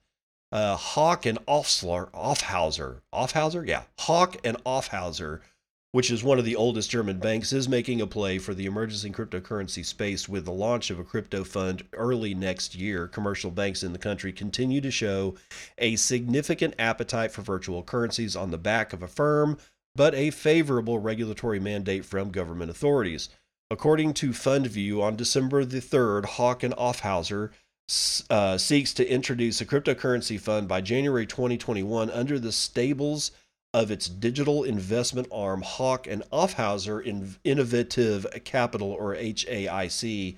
Uh, 0.52 0.76
Hawk 0.76 1.26
and 1.26 1.38
Offsler, 1.46 2.10
Offhauser, 2.12 3.02
Offhauser? 3.14 3.68
Yeah. 3.68 3.84
Hauck 4.00 4.38
and 4.44 4.58
Aufhäuser 4.64 5.42
which 5.92 6.12
is 6.12 6.24
one 6.24 6.38
of 6.38 6.46
the 6.46 6.56
oldest 6.56 6.90
German 6.90 7.20
banks, 7.20 7.54
is 7.54 7.70
making 7.70 8.02
a 8.02 8.08
play 8.08 8.38
for 8.38 8.54
the 8.54 8.66
emerging 8.66 9.14
cryptocurrency 9.14 9.86
space 9.86 10.28
with 10.28 10.46
the 10.46 10.52
launch 10.52 10.90
of 10.90 11.00
a 11.00 11.04
crypto 11.04 11.44
fund 11.44 11.84
early 11.94 12.34
next 12.34 12.76
year. 12.76 13.08
Commercial 13.08 13.52
banks 13.52 13.84
in 13.84 13.94
the 13.94 14.00
country 14.00 14.34
continue 14.34 14.82
to 14.82 14.92
show 14.92 15.36
a 15.78 15.96
significant 15.96 16.74
appetite 16.78 17.32
for 17.32 17.42
virtual 17.42 17.84
currencies 17.84 18.36
on 18.36 18.52
the 18.52 18.58
back 18.58 18.94
of 18.94 19.02
a 19.02 19.08
firm, 19.08 19.58
but 19.96 20.14
a 20.14 20.30
favorable 20.30 21.00
regulatory 21.00 21.60
mandate 21.60 22.06
from 22.06 22.32
government 22.32 22.70
authorities. 22.70 23.30
According 23.70 24.14
to 24.16 24.30
FundView, 24.30 25.02
on 25.02 25.16
December 25.16 25.66
the 25.66 25.82
3rd, 25.82 26.26
Hauck 26.26 26.64
and 26.64 26.74
Aufhäuser 26.76 27.52
uh, 28.30 28.58
seeks 28.58 28.94
to 28.94 29.10
introduce 29.10 29.62
a 29.62 29.66
cryptocurrency 29.66 30.40
fund 30.40 30.68
by 30.68 30.82
January 30.82 31.26
2021 31.26 32.10
under 32.12 32.40
the 32.40 32.52
Stables 32.52 33.32
of 33.74 33.92
its 33.92 34.08
digital 34.08 34.64
investment 34.64 35.28
arm, 35.32 35.62
Hauck 35.62 36.08
and 36.08 36.24
Aufhäuser 36.32 37.06
Innovative 37.44 38.26
Capital, 38.44 38.92
or 38.92 39.16
HAIC. 39.16 40.38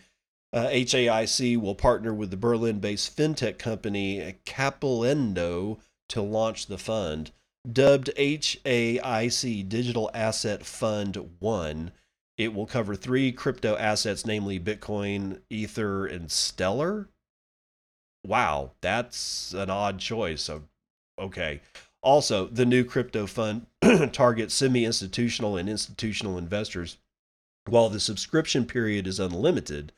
Uh, 0.52 0.68
HAIC 0.68 1.58
will 1.58 1.76
partner 1.76 2.14
with 2.14 2.32
the 2.32 2.38
Berlin 2.38 2.80
based 2.80 3.16
fintech 3.16 3.60
company 3.60 4.36
Capilendo 4.46 5.80
to 6.10 6.22
launch 6.22 6.66
the 6.66 6.78
fund. 6.78 7.32
Dubbed 7.72 8.10
HAIC 8.18 9.70
Digital 9.70 10.10
Asset 10.14 10.66
Fund 10.66 11.30
1, 11.40 11.92
it 12.38 12.54
will 12.54 12.66
cover 12.66 12.96
three 12.96 13.34
crypto 13.34 13.76
assets, 13.76 14.26
namely 14.26 14.60
Bitcoin, 14.60 15.42
Ether, 15.50 16.08
and 16.08 16.32
Stellar. 16.32 17.10
Wow, 18.26 18.72
that's 18.80 19.54
an 19.54 19.70
odd 19.70 20.00
choice. 20.00 20.44
So, 20.44 20.64
Okay. 21.20 21.60
Also, 22.02 22.48
the 22.48 22.66
new 22.66 22.84
crypto 22.84 23.28
fund 23.28 23.68
targets 24.14 24.54
semi 24.54 24.86
institutional 24.86 25.58
and 25.58 25.68
institutional 25.70 26.38
investors. 26.38 26.98
While 27.66 27.90
the 27.90 28.00
subscription 28.00 28.66
period 28.66 29.06
is 29.06 29.20
unlimited, 29.20 29.92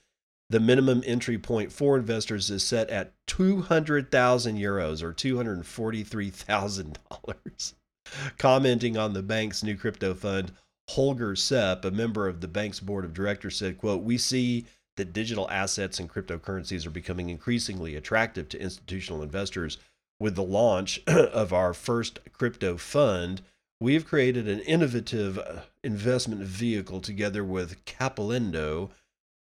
the 0.50 0.60
minimum 0.60 1.04
entry 1.06 1.38
point 1.38 1.72
for 1.72 1.96
investors 1.98 2.50
is 2.50 2.64
set 2.64 2.90
at 2.90 3.14
200,000 3.28 4.58
euros 4.58 5.02
or 5.02 5.14
$243,000. 5.14 7.74
Commenting 8.38 8.98
on 8.98 9.14
the 9.14 9.24
bank's 9.24 9.64
new 9.64 9.78
crypto 9.78 10.14
fund, 10.14 10.52
Holger 10.90 11.38
Sepp, 11.38 11.86
a 11.86 11.92
member 11.92 12.28
of 12.28 12.42
the 12.42 12.50
bank's 12.50 12.82
board 12.82 13.06
of 13.06 13.14
directors, 13.14 13.56
said, 13.56 13.78
quote, 13.78 14.04
We 14.04 14.18
see 14.18 14.66
that 14.98 15.14
digital 15.14 15.50
assets 15.50 16.00
and 16.00 16.10
cryptocurrencies 16.10 16.86
are 16.86 16.92
becoming 16.92 17.30
increasingly 17.30 17.96
attractive 17.96 18.50
to 18.50 18.62
institutional 18.62 19.24
investors 19.24 19.78
with 20.22 20.36
the 20.36 20.44
launch 20.44 21.02
of 21.08 21.52
our 21.52 21.74
first 21.74 22.20
crypto 22.32 22.78
fund, 22.78 23.42
we've 23.80 24.06
created 24.06 24.48
an 24.48 24.60
innovative 24.62 25.40
uh, 25.40 25.62
investment 25.84 26.42
vehicle 26.42 27.02
together 27.02 27.44
with 27.44 27.84
Capilendo, 27.86 28.92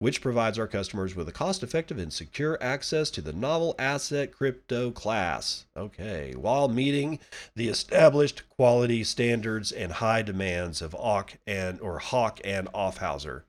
which 0.00 0.20
provides 0.20 0.58
our 0.58 0.66
customers 0.66 1.14
with 1.14 1.28
a 1.28 1.32
cost 1.32 1.62
effective 1.62 1.96
and 1.96 2.12
secure 2.12 2.60
access 2.60 3.08
to 3.10 3.22
the 3.22 3.32
novel 3.32 3.76
asset 3.78 4.32
crypto 4.32 4.90
class. 4.90 5.64
Okay, 5.76 6.34
while 6.36 6.68
meeting 6.68 7.20
the 7.54 7.68
established 7.68 8.42
quality 8.48 9.04
standards 9.04 9.70
and 9.70 9.92
high 9.92 10.22
demands 10.22 10.82
of 10.82 10.92
Hawk 10.92 11.34
and 11.46 11.80
or 11.80 12.00
Hauck 12.00 12.40
and 12.44 12.66
Aufhäuser. 12.72 13.42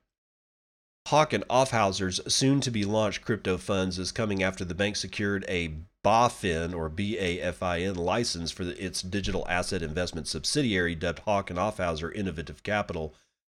Hauck 1.07 1.33
and 1.33 1.47
Aufhäuser's 1.49 2.21
soon 2.33 2.61
to 2.61 2.71
be 2.71 2.85
launched 2.85 3.23
crypto 3.23 3.57
funds 3.57 3.97
is 3.97 4.11
coming 4.11 4.43
after 4.43 4.63
the 4.63 4.75
bank 4.75 4.95
secured 4.95 5.45
a 5.47 5.75
BaFin 6.05 6.75
or 6.75 6.87
BAFIN 6.87 7.97
license 7.97 8.51
for 8.51 8.63
the, 8.63 8.83
its 8.83 9.01
digital 9.01 9.43
asset 9.49 9.81
investment 9.81 10.27
subsidiary 10.27 10.93
dubbed 10.93 11.19
Hauck 11.19 11.49
and 11.49 11.57
Aufhäuser 11.57 12.15
Innovative 12.15 12.61
Capital 12.61 13.15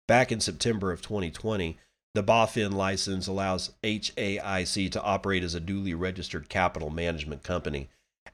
back 0.07 0.31
in 0.31 0.39
September 0.39 0.93
of 0.93 1.01
2020. 1.01 1.77
The 2.15 2.23
BaFin 2.23 2.73
license 2.73 3.27
allows 3.27 3.71
HAIC 3.83 4.89
to 4.91 5.03
operate 5.03 5.43
as 5.43 5.55
a 5.55 5.59
duly 5.59 5.93
registered 5.93 6.47
capital 6.47 6.89
management 6.89 7.43
company. 7.43 7.89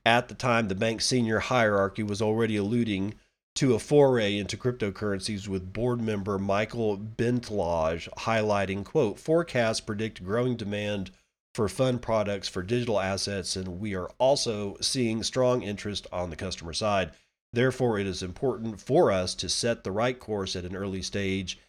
At 0.05 0.27
the 0.27 0.35
time, 0.35 0.67
the 0.67 0.75
bank's 0.75 1.07
senior 1.07 1.39
hierarchy 1.39 2.03
was 2.03 2.21
already 2.21 2.55
alluding 2.55 3.15
to 3.55 3.73
a 3.73 3.79
foray 3.79 4.37
into 4.37 4.57
cryptocurrencies 4.57 5.47
with 5.47 5.73
board 5.73 6.01
member 6.01 6.37
Michael 6.37 6.97
Bentlage 6.97 8.09
highlighting, 8.19 8.85
quote, 8.85 9.19
forecasts 9.19 9.79
predict 9.79 10.23
growing 10.23 10.55
demand 10.55 11.11
for 11.53 11.69
fund 11.69 12.01
products 12.01 12.47
for 12.47 12.63
digital 12.63 12.99
assets, 12.99 13.55
and 13.55 13.79
we 13.79 13.95
are 13.95 14.09
also 14.17 14.75
seeing 14.81 15.21
strong 15.23 15.61
interest 15.61 16.07
on 16.11 16.29
the 16.29 16.35
customer 16.35 16.73
side. 16.73 17.11
Therefore, 17.51 17.99
it 17.99 18.07
is 18.07 18.23
important 18.23 18.81
for 18.81 19.11
us 19.11 19.35
to 19.35 19.47
set 19.47 19.83
the 19.83 19.91
right 19.91 20.19
course 20.19 20.55
at 20.55 20.65
an 20.65 20.75
early 20.75 21.03
stage 21.03 21.59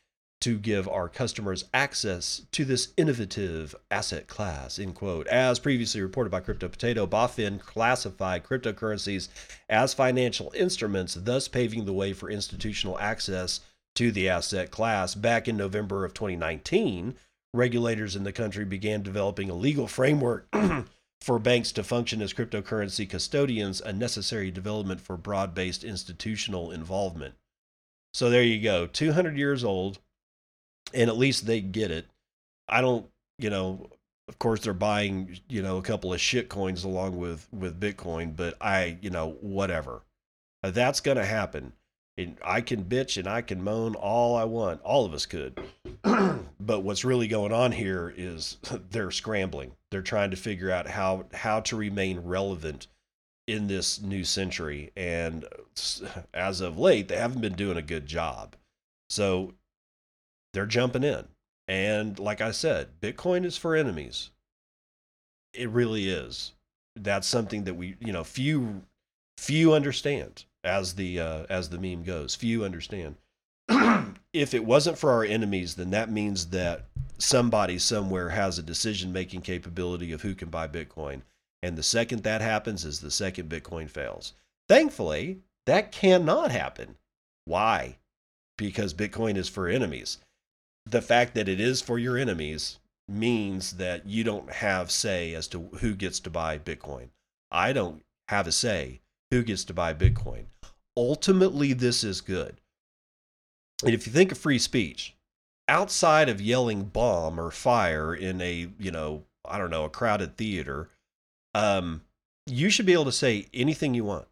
to 0.41 0.59
give 0.59 0.89
our 0.89 1.09
customers 1.09 1.65
access 1.73 2.43
to 2.53 2.65
this 2.65 2.93
innovative 2.97 3.75
asset 3.91 4.27
class, 4.27 4.79
end 4.79 4.95
quote. 4.95 5.27
As 5.29 5.59
previously 5.59 6.03
reported 6.03 6.31
by 6.31 6.41
Crypto 6.41 6.69
Potato, 6.69 7.07
BaFin 7.07 7.61
classified 7.61 8.45
cryptocurrencies 8.45 9.29
as 9.69 9.95
financial 9.95 10.53
instruments, 10.55 11.15
thus 11.15 11.49
paving 11.49 11.85
the 11.85 11.95
way 11.95 12.13
for 12.13 12.31
institutional 12.31 12.99
access 12.99 13.61
to 13.95 14.11
the 14.11 14.29
asset 14.29 14.71
class. 14.71 15.15
Back 15.15 15.49
in 15.49 15.57
November 15.57 16.05
of 16.05 16.13
2019, 16.15 17.15
regulators 17.55 18.17
in 18.17 18.25
the 18.25 18.33
country 18.33 18.65
began 18.65 19.03
developing 19.03 19.49
a 19.49 19.55
legal 19.55 19.87
framework 19.87 20.49
for 21.21 21.39
banks 21.39 21.73
to 21.73 21.85
function 21.85 22.21
as 22.21 22.35
cryptocurrency 22.35 23.09
custodians, 23.09 23.81
a 23.81 23.93
necessary 23.93 24.51
development 24.51 25.01
for 25.01 25.17
broad 25.17 25.55
based 25.55 25.85
institutional 25.85 26.71
involvement. 26.71 27.35
So 28.13 28.29
there 28.29 28.43
you 28.43 28.61
go, 28.61 28.87
200 28.87 29.39
years 29.39 29.65
old 29.65 29.99
and 30.93 31.09
at 31.09 31.17
least 31.17 31.47
they 31.47 31.61
get 31.61 31.91
it. 31.91 32.07
I 32.69 32.81
don't, 32.81 33.07
you 33.39 33.51
know, 33.51 33.89
of 34.29 34.39
course 34.39 34.61
they're 34.61 34.73
buying, 34.73 35.39
you 35.49 35.63
know, 35.63 35.77
a 35.77 35.83
couple 35.83 36.13
of 36.13 36.21
shit 36.21 36.49
coins 36.49 36.85
along 36.85 37.19
with 37.19 37.47
with 37.53 37.81
Bitcoin, 37.81 38.35
but 38.35 38.57
I, 38.61 38.99
you 39.01 39.11
know, 39.11 39.37
whatever. 39.41 40.03
That's 40.63 41.01
going 41.01 41.19
to 41.19 41.25
happen. 41.25 41.73
And 42.17 42.39
I 42.45 42.61
can 42.61 42.85
bitch 42.85 43.19
and 43.19 43.29
I 43.29 43.43
can 43.43 43.63
moan 43.63 43.95
all 43.97 44.37
I 44.37 44.45
want. 44.45 44.81
All 44.83 45.05
of 45.05 45.13
us 45.13 45.27
could. 45.27 45.61
but 46.61 46.81
what's 46.81 47.05
really 47.05 47.29
going 47.29 47.53
on 47.53 47.73
here 47.73 48.13
is 48.17 48.59
they're 48.91 49.11
scrambling. 49.11 49.73
They're 49.91 50.03
trying 50.03 50.31
to 50.31 50.37
figure 50.37 50.71
out 50.71 50.89
how 50.89 51.27
how 51.33 51.61
to 51.61 51.77
remain 51.77 52.21
relevant 52.21 52.87
in 53.47 53.67
this 53.67 54.01
new 54.01 54.25
century 54.25 54.91
and 54.97 55.45
as 56.33 56.63
of 56.63 56.79
late 56.79 57.09
they 57.09 57.17
haven't 57.17 57.43
been 57.43 57.55
doing 57.55 57.77
a 57.77 57.83
good 57.83 58.07
job. 58.07 58.57
So 59.11 59.55
they're 60.53 60.67
jumping 60.67 61.05
in. 61.05 61.27
And 61.69 62.19
like 62.19 62.41
I 62.41 62.51
said, 62.51 63.01
Bitcoin 63.01 63.45
is 63.45 63.57
for 63.57 63.75
enemies. 63.75 64.31
It 65.53 65.69
really 65.71 66.09
is. 66.09 66.53
That's 66.97 67.27
something 67.27 67.65
that 67.65 67.75
we, 67.75 67.97
you 68.01 68.13
know, 68.13 68.25
few 68.25 68.83
few 69.39 69.73
understand 69.73 70.45
as 70.63 70.95
the 70.95 71.21
uh, 71.21 71.47
as 71.49 71.71
the 71.71 71.79
meme 71.79 72.03
goes. 72.03 72.35
Few 72.35 72.65
understand. 72.65 73.17
if 74.35 74.53
it 74.53 74.65
wasn't 74.65 74.99
for 74.99 75.11
our 75.13 75.25
enemies, 75.25 75.77
then 75.77 75.91
that 75.91 76.11
means 76.11 76.47
that 76.49 76.85
somebody 77.17 77.79
somewhere 77.79 78.31
has 78.31 78.59
a 78.59 78.63
decision 78.63 79.13
making 79.13 79.41
capability 79.41 80.13
of 80.13 80.23
who 80.23 80.35
can 80.35 80.51
buy 80.51 80.69
Bitcoin. 80.69 81.23
And 81.63 81.79
the 81.79 81.83
second 81.83 82.25
that 82.25 82.43
happens 82.43 82.85
is 82.85 83.01
the 83.01 83.11
second 83.11 83.49
Bitcoin 83.49 83.89
fails. 83.89 84.35
Thankfully, 84.69 85.41
that 85.65 85.93
cannot 85.93 86.51
happen. 86.51 86.97
Why? 87.47 87.97
Because 88.59 88.93
Bitcoin 88.93 89.37
is 89.37 89.49
for 89.49 89.69
enemies 89.69 90.19
the 90.87 91.03
fact 91.03 91.35
that 91.35 91.49
it 91.49 91.61
is 91.61 91.81
for 91.81 91.99
your 91.99 92.17
enemies 92.17 92.79
means 93.09 93.73
that 93.73 94.07
you 94.07 94.25
don't 94.25 94.51
have 94.51 94.91
say 94.91 95.35
as 95.35 95.49
to 95.49 95.69
who 95.81 95.95
gets 95.95 96.21
to 96.21 96.31
buy 96.31 96.59
Bitcoin. 96.59 97.09
I 97.51 97.73
don't 97.73 98.03
have 98.29 98.47
a 98.47 98.53
say 98.53 99.01
who 99.31 99.43
gets 99.43 99.65
to 99.65 99.75
buy 99.75 99.95
Bitcoin. 99.95 100.47
Ultimately, 100.97 101.73
this 101.73 102.05
is 102.05 102.21
good. 102.21 102.61
And 103.85 103.95
if 103.95 104.07
you 104.07 104.13
think 104.13 104.33
of 104.33 104.39
free 104.39 104.59
speech, 104.59 105.15
outside 105.69 106.29
of 106.29 106.41
yelling 106.41 106.85
bomb 106.85 107.39
or 107.39 107.51
fire 107.51 108.15
in 108.15 108.41
a, 108.41 108.69
you 108.79 108.91
know, 108.91 109.25
I 109.45 109.59
don't 109.59 109.71
know, 109.71 109.85
a 109.85 109.91
crowded 109.91 110.37
theater, 110.37 110.89
um, 111.55 112.03
you 112.47 112.71
should 112.71 112.87
be 112.87 112.93
able 112.93 113.05
to 113.07 113.13
say 113.13 113.47
anything 113.53 113.95
you 113.95 114.05
want. 114.05 114.27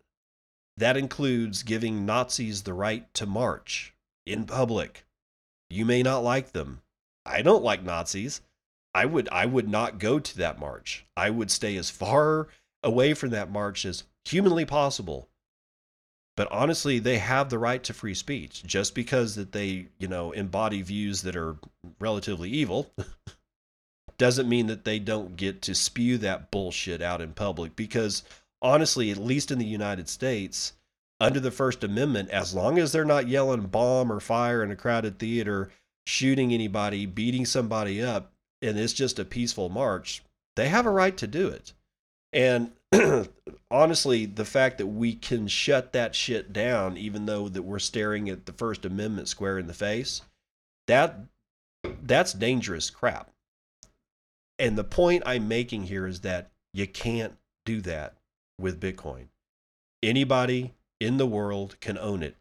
That 0.76 0.96
includes 0.96 1.62
giving 1.62 2.06
Nazis 2.06 2.62
the 2.62 2.72
right 2.72 3.12
to 3.14 3.26
march 3.26 3.94
in 4.24 4.46
public 4.46 5.04
you 5.72 5.86
may 5.86 6.02
not 6.02 6.22
like 6.22 6.52
them. 6.52 6.82
I 7.24 7.40
don't 7.40 7.64
like 7.64 7.82
Nazis. 7.82 8.42
I 8.94 9.06
would 9.06 9.26
I 9.30 9.46
would 9.46 9.68
not 9.68 9.98
go 9.98 10.18
to 10.18 10.36
that 10.36 10.60
march. 10.60 11.06
I 11.16 11.30
would 11.30 11.50
stay 11.50 11.76
as 11.76 11.88
far 11.88 12.48
away 12.82 13.14
from 13.14 13.30
that 13.30 13.50
march 13.50 13.86
as 13.86 14.04
humanly 14.26 14.66
possible. 14.66 15.30
But 16.36 16.50
honestly, 16.50 16.98
they 16.98 17.18
have 17.18 17.50
the 17.50 17.58
right 17.58 17.82
to 17.84 17.92
free 17.92 18.14
speech. 18.14 18.62
Just 18.64 18.94
because 18.94 19.34
that 19.34 19.52
they, 19.52 19.88
you 19.98 20.08
know, 20.08 20.32
embody 20.32 20.82
views 20.82 21.22
that 21.22 21.36
are 21.36 21.56
relatively 21.98 22.50
evil 22.50 22.90
doesn't 24.18 24.48
mean 24.48 24.66
that 24.66 24.84
they 24.84 24.98
don't 24.98 25.36
get 25.36 25.62
to 25.62 25.74
spew 25.74 26.16
that 26.18 26.50
bullshit 26.50 27.02
out 27.02 27.20
in 27.20 27.32
public 27.32 27.76
because 27.76 28.22
honestly, 28.62 29.10
at 29.10 29.18
least 29.18 29.50
in 29.50 29.58
the 29.58 29.64
United 29.64 30.08
States, 30.08 30.72
under 31.20 31.40
the 31.40 31.50
First 31.50 31.84
Amendment, 31.84 32.30
as 32.30 32.54
long 32.54 32.78
as 32.78 32.92
they're 32.92 33.04
not 33.04 33.28
yelling 33.28 33.62
bomb 33.62 34.10
or 34.10 34.20
fire 34.20 34.62
in 34.62 34.70
a 34.70 34.76
crowded 34.76 35.18
theater, 35.18 35.70
shooting 36.06 36.52
anybody, 36.52 37.06
beating 37.06 37.44
somebody 37.44 38.02
up, 38.02 38.32
and 38.60 38.78
it's 38.78 38.92
just 38.92 39.18
a 39.18 39.24
peaceful 39.24 39.68
march, 39.68 40.22
they 40.56 40.68
have 40.68 40.86
a 40.86 40.90
right 40.90 41.16
to 41.16 41.26
do 41.26 41.48
it. 41.48 41.72
And 42.32 42.72
honestly, 43.70 44.26
the 44.26 44.44
fact 44.44 44.78
that 44.78 44.86
we 44.86 45.14
can 45.14 45.48
shut 45.48 45.92
that 45.92 46.14
shit 46.14 46.52
down, 46.52 46.96
even 46.96 47.26
though 47.26 47.48
that 47.48 47.62
we're 47.62 47.78
staring 47.78 48.28
at 48.28 48.46
the 48.46 48.52
First 48.52 48.84
Amendment 48.84 49.28
square 49.28 49.58
in 49.58 49.66
the 49.66 49.74
face, 49.74 50.22
that 50.86 51.20
that's 52.02 52.32
dangerous 52.32 52.90
crap. 52.90 53.30
And 54.58 54.76
the 54.76 54.84
point 54.84 55.22
I'm 55.26 55.48
making 55.48 55.84
here 55.84 56.06
is 56.06 56.20
that 56.20 56.50
you 56.72 56.86
can't 56.86 57.34
do 57.64 57.80
that 57.82 58.14
with 58.58 58.80
Bitcoin. 58.80 59.26
Anybody 60.02 60.74
in 61.00 61.16
the 61.16 61.26
world 61.26 61.80
can 61.80 61.98
own 61.98 62.22
it. 62.22 62.36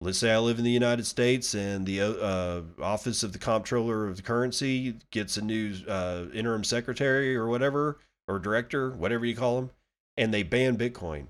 Let's 0.00 0.18
say 0.18 0.30
I 0.30 0.38
live 0.38 0.58
in 0.58 0.64
the 0.64 0.70
United 0.70 1.06
States 1.06 1.54
and 1.54 1.86
the 1.86 2.00
uh, 2.00 2.62
Office 2.82 3.22
of 3.22 3.32
the 3.32 3.38
Comptroller 3.38 4.06
of 4.06 4.16
the 4.16 4.22
Currency 4.22 4.96
gets 5.10 5.36
a 5.36 5.42
new 5.42 5.74
uh, 5.88 6.26
interim 6.34 6.64
secretary 6.64 7.34
or 7.34 7.46
whatever, 7.46 7.98
or 8.28 8.38
director, 8.38 8.90
whatever 8.90 9.24
you 9.24 9.34
call 9.34 9.56
them, 9.56 9.70
and 10.16 10.32
they 10.32 10.42
ban 10.42 10.76
Bitcoin. 10.76 11.26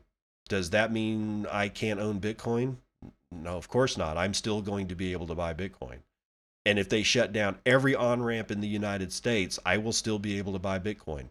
Does 0.49 0.71
that 0.71 0.93
mean 0.93 1.47
I 1.51 1.69
can't 1.69 2.01
own 2.01 2.21
Bitcoin? 2.21 2.77
No, 3.33 3.57
of 3.57 3.69
course 3.69 3.97
not. 3.97 4.17
I'm 4.17 4.35
still 4.35 4.63
going 4.63 4.89
to 4.89 4.95
be 4.95 5.13
able 5.13 5.27
to 5.27 5.35
buy 5.35 5.55
Bitcoin. 5.55 5.99
And 6.65 6.79
if 6.79 6.89
they 6.89 7.03
shut 7.03 7.33
down 7.33 7.59
every 7.65 7.95
on 7.95 8.23
ramp 8.23 8.51
in 8.51 8.61
the 8.61 8.69
United 8.69 9.13
States, 9.13 9.59
I 9.65 9.79
will 9.79 9.93
still 9.93 10.19
be 10.19 10.39
able 10.39 10.53
to 10.53 10.59
buy 10.59 10.79
Bitcoin. 10.79 11.29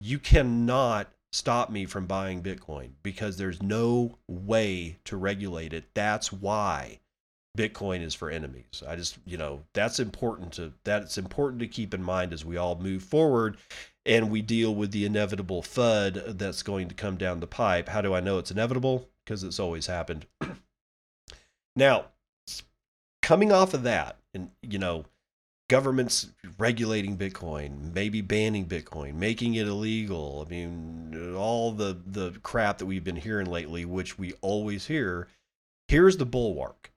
You 0.00 0.18
cannot 0.18 1.08
stop 1.32 1.70
me 1.70 1.84
from 1.84 2.06
buying 2.06 2.42
Bitcoin 2.42 2.90
because 3.02 3.36
there's 3.36 3.62
no 3.62 4.18
way 4.28 4.98
to 5.04 5.16
regulate 5.16 5.72
it. 5.72 5.84
That's 5.94 6.32
why 6.32 7.00
Bitcoin 7.56 8.02
is 8.02 8.14
for 8.14 8.30
enemies. 8.30 8.82
I 8.86 8.96
just, 8.96 9.18
you 9.26 9.36
know, 9.36 9.64
that's 9.72 9.98
important 9.98 10.52
to 10.54 10.72
that's 10.84 11.18
important 11.18 11.60
to 11.60 11.66
keep 11.66 11.92
in 11.92 12.02
mind 12.02 12.32
as 12.32 12.44
we 12.44 12.56
all 12.56 12.76
move 12.76 13.02
forward 13.02 13.56
and 14.08 14.30
we 14.30 14.40
deal 14.40 14.74
with 14.74 14.90
the 14.90 15.04
inevitable 15.04 15.62
FUD 15.62 16.38
that's 16.38 16.62
going 16.62 16.88
to 16.88 16.94
come 16.94 17.18
down 17.18 17.40
the 17.40 17.46
pipe. 17.46 17.90
How 17.90 18.00
do 18.00 18.14
I 18.14 18.20
know 18.20 18.38
it's 18.38 18.50
inevitable? 18.50 19.06
Because 19.24 19.44
it's 19.44 19.60
always 19.60 19.86
happened. 19.86 20.24
now, 21.76 22.06
coming 23.20 23.52
off 23.52 23.74
of 23.74 23.82
that, 23.82 24.16
and 24.32 24.50
you 24.62 24.78
know, 24.78 25.04
governments 25.68 26.28
regulating 26.58 27.18
Bitcoin, 27.18 27.92
maybe 27.92 28.22
banning 28.22 28.64
Bitcoin, 28.64 29.14
making 29.14 29.54
it 29.54 29.66
illegal. 29.66 30.44
I 30.46 30.50
mean, 30.50 31.34
all 31.36 31.72
the 31.72 32.00
the 32.06 32.32
crap 32.42 32.78
that 32.78 32.86
we've 32.86 33.04
been 33.04 33.16
hearing 33.16 33.50
lately, 33.50 33.84
which 33.84 34.18
we 34.18 34.32
always 34.40 34.86
hear. 34.86 35.28
Here's 35.86 36.16
the 36.16 36.26
bulwark. 36.26 36.92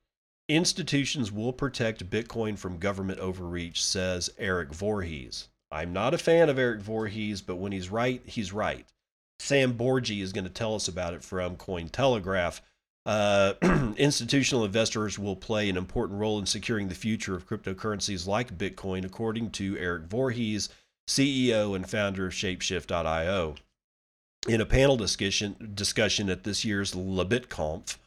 Institutions 0.48 1.32
will 1.32 1.54
protect 1.54 2.10
Bitcoin 2.10 2.58
from 2.58 2.78
government 2.78 3.20
overreach, 3.20 3.84
says 3.84 4.30
Eric 4.38 4.74
Voorhees. 4.74 5.50
I'm 5.72 5.94
not 5.94 6.14
a 6.14 6.18
fan 6.18 6.50
of 6.50 6.60
Eric 6.60 6.82
Voorhees, 6.82 7.42
but 7.42 7.56
when 7.56 7.72
he's 7.72 7.90
right, 7.90 8.22
he's 8.26 8.52
right. 8.52 8.86
Sam 9.40 9.74
Bourgi 9.74 10.22
is 10.22 10.34
going 10.34 10.44
to 10.44 10.52
tell 10.52 10.76
us 10.76 10.88
about 10.88 11.14
it 11.14 11.24
from 11.24 11.56
Cointelegraph. 11.56 12.62
Uh, 13.06 13.54
institutional 13.98 14.66
investors 14.66 15.18
will 15.18 15.36
play 15.36 15.70
an 15.70 15.78
important 15.78 16.20
role 16.20 16.38
in 16.38 16.46
securing 16.46 16.90
the 16.90 16.96
future 16.96 17.36
of 17.36 17.48
cryptocurrencies 17.48 18.28
like 18.28 18.58
Bitcoin, 18.58 19.06
according 19.06 19.50
to 19.52 19.78
Eric 19.78 20.04
Voorhees, 20.04 20.70
CEO 21.08 21.76
and 21.76 21.90
founder 21.90 22.28
of 22.28 22.34
Shapeshift.io. 22.34 23.56
In 24.48 24.62
a 24.62 24.66
panel 24.66 24.98
discussion, 24.98 25.72
discussion 25.74 26.30
at 26.30 26.44
this 26.44 26.64
year's 26.64 26.94
LaBitConf, 26.94 27.98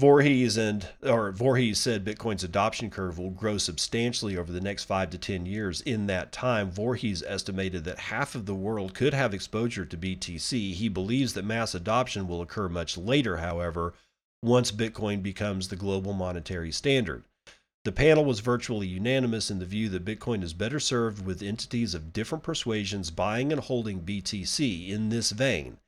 Voorhees 0.00 0.56
and 0.56 0.88
or 1.04 1.30
Voorhees 1.30 1.78
said 1.78 2.04
Bitcoin's 2.04 2.42
adoption 2.42 2.90
curve 2.90 3.16
will 3.16 3.30
grow 3.30 3.58
substantially 3.58 4.36
over 4.36 4.52
the 4.52 4.60
next 4.60 4.84
five 4.84 5.08
to 5.10 5.18
ten 5.18 5.46
years. 5.46 5.80
In 5.82 6.06
that 6.06 6.32
time, 6.32 6.68
Voorhees 6.68 7.22
estimated 7.22 7.84
that 7.84 8.00
half 8.00 8.34
of 8.34 8.44
the 8.44 8.56
world 8.56 8.92
could 8.92 9.14
have 9.14 9.32
exposure 9.32 9.84
to 9.84 9.96
BTC. 9.96 10.72
He 10.74 10.88
believes 10.88 11.34
that 11.34 11.44
mass 11.44 11.76
adoption 11.76 12.26
will 12.26 12.42
occur 12.42 12.68
much 12.68 12.98
later, 12.98 13.36
however, 13.36 13.94
once 14.42 14.72
Bitcoin 14.72 15.22
becomes 15.22 15.68
the 15.68 15.76
global 15.76 16.12
monetary 16.12 16.72
standard. 16.72 17.22
The 17.84 17.92
panel 17.92 18.24
was 18.24 18.40
virtually 18.40 18.88
unanimous 18.88 19.48
in 19.48 19.60
the 19.60 19.64
view 19.64 19.88
that 19.90 20.04
Bitcoin 20.04 20.42
is 20.42 20.54
better 20.54 20.80
served 20.80 21.24
with 21.24 21.40
entities 21.40 21.94
of 21.94 22.12
different 22.12 22.42
persuasions 22.42 23.12
buying 23.12 23.52
and 23.52 23.60
holding 23.60 24.00
BTC 24.00 24.88
in 24.88 25.10
this 25.10 25.30
vein. 25.30 25.78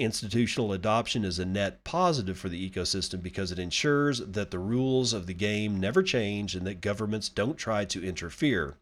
Institutional 0.00 0.72
adoption 0.72 1.26
is 1.26 1.38
a 1.38 1.44
net 1.44 1.84
positive 1.84 2.38
for 2.38 2.48
the 2.48 2.70
ecosystem 2.70 3.22
because 3.22 3.52
it 3.52 3.58
ensures 3.58 4.20
that 4.20 4.50
the 4.50 4.58
rules 4.58 5.12
of 5.12 5.26
the 5.26 5.34
game 5.34 5.78
never 5.78 6.02
change 6.02 6.54
and 6.54 6.66
that 6.66 6.80
governments 6.80 7.28
don't 7.28 7.58
try 7.58 7.84
to 7.84 8.02
interfere. 8.02 8.78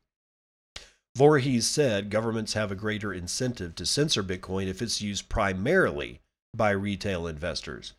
Voorhees 1.17 1.67
said 1.67 2.09
governments 2.09 2.53
have 2.53 2.71
a 2.71 2.77
greater 2.77 3.13
incentive 3.13 3.75
to 3.75 3.85
censor 3.85 4.23
Bitcoin 4.23 4.69
if 4.69 4.81
it's 4.81 5.03
used 5.03 5.29
primarily 5.29 6.21
by 6.55 6.71
retail 6.71 7.27
investors. 7.27 7.95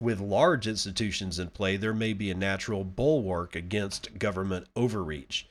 With 0.00 0.18
large 0.18 0.66
institutions 0.66 1.38
in 1.38 1.50
play, 1.50 1.76
there 1.76 1.92
may 1.92 2.14
be 2.14 2.30
a 2.30 2.34
natural 2.34 2.84
bulwark 2.84 3.54
against 3.54 4.18
government 4.18 4.66
overreach. 4.74 5.46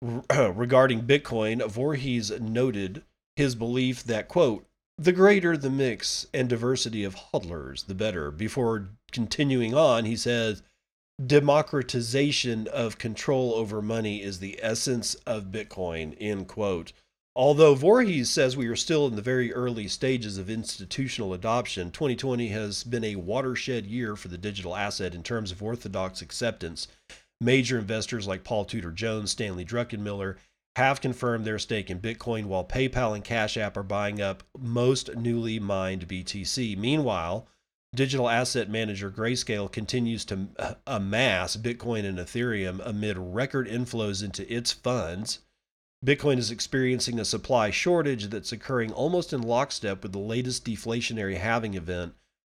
regarding 0.00 1.02
Bitcoin, 1.02 1.68
Voorhees 1.68 2.30
noted 2.30 3.02
his 3.34 3.56
belief 3.56 4.04
that, 4.04 4.28
quote, 4.28 4.68
the 4.96 5.12
greater 5.12 5.56
the 5.56 5.70
mix 5.70 6.26
and 6.32 6.48
diversity 6.48 7.04
of 7.04 7.16
hodlers, 7.16 7.86
the 7.86 7.94
better. 7.94 8.30
Before 8.30 8.88
continuing 9.10 9.74
on, 9.74 10.04
he 10.04 10.16
says, 10.16 10.62
democratization 11.24 12.68
of 12.68 12.98
control 12.98 13.54
over 13.54 13.82
money 13.82 14.22
is 14.22 14.38
the 14.38 14.58
essence 14.62 15.14
of 15.26 15.46
Bitcoin, 15.46 16.16
end 16.20 16.48
quote. 16.48 16.92
Although 17.36 17.74
Voorhees 17.74 18.30
says 18.30 18.56
we 18.56 18.68
are 18.68 18.76
still 18.76 19.08
in 19.08 19.16
the 19.16 19.22
very 19.22 19.52
early 19.52 19.88
stages 19.88 20.38
of 20.38 20.48
institutional 20.48 21.34
adoption, 21.34 21.90
2020 21.90 22.48
has 22.48 22.84
been 22.84 23.02
a 23.02 23.16
watershed 23.16 23.86
year 23.86 24.14
for 24.14 24.28
the 24.28 24.38
digital 24.38 24.76
asset 24.76 25.14
in 25.14 25.24
terms 25.24 25.50
of 25.50 25.60
orthodox 25.60 26.22
acceptance. 26.22 26.86
Major 27.40 27.78
investors 27.78 28.28
like 28.28 28.44
Paul 28.44 28.64
Tudor 28.64 28.92
Jones, 28.92 29.32
Stanley 29.32 29.64
Druckenmiller, 29.64 30.36
have 30.76 31.00
confirmed 31.00 31.44
their 31.44 31.58
stake 31.58 31.90
in 31.90 32.00
Bitcoin, 32.00 32.46
while 32.46 32.64
PayPal 32.64 33.14
and 33.14 33.22
Cash 33.24 33.56
App 33.56 33.76
are 33.76 33.82
buying 33.82 34.20
up 34.20 34.42
most 34.58 35.14
newly 35.16 35.60
mined 35.60 36.08
BTC. 36.08 36.76
Meanwhile, 36.76 37.46
digital 37.94 38.28
asset 38.28 38.68
manager 38.68 39.10
Grayscale 39.10 39.70
continues 39.70 40.24
to 40.26 40.48
uh, 40.58 40.74
amass 40.86 41.56
Bitcoin 41.56 42.04
and 42.04 42.18
Ethereum 42.18 42.80
amid 42.84 43.16
record 43.16 43.68
inflows 43.68 44.22
into 44.22 44.52
its 44.52 44.72
funds. 44.72 45.40
Bitcoin 46.04 46.38
is 46.38 46.50
experiencing 46.50 47.18
a 47.18 47.24
supply 47.24 47.70
shortage 47.70 48.26
that's 48.26 48.52
occurring 48.52 48.92
almost 48.92 49.32
in 49.32 49.40
lockstep 49.40 50.02
with 50.02 50.12
the 50.12 50.18
latest 50.18 50.64
deflationary 50.64 51.38
halving 51.38 51.74
event 51.74 52.14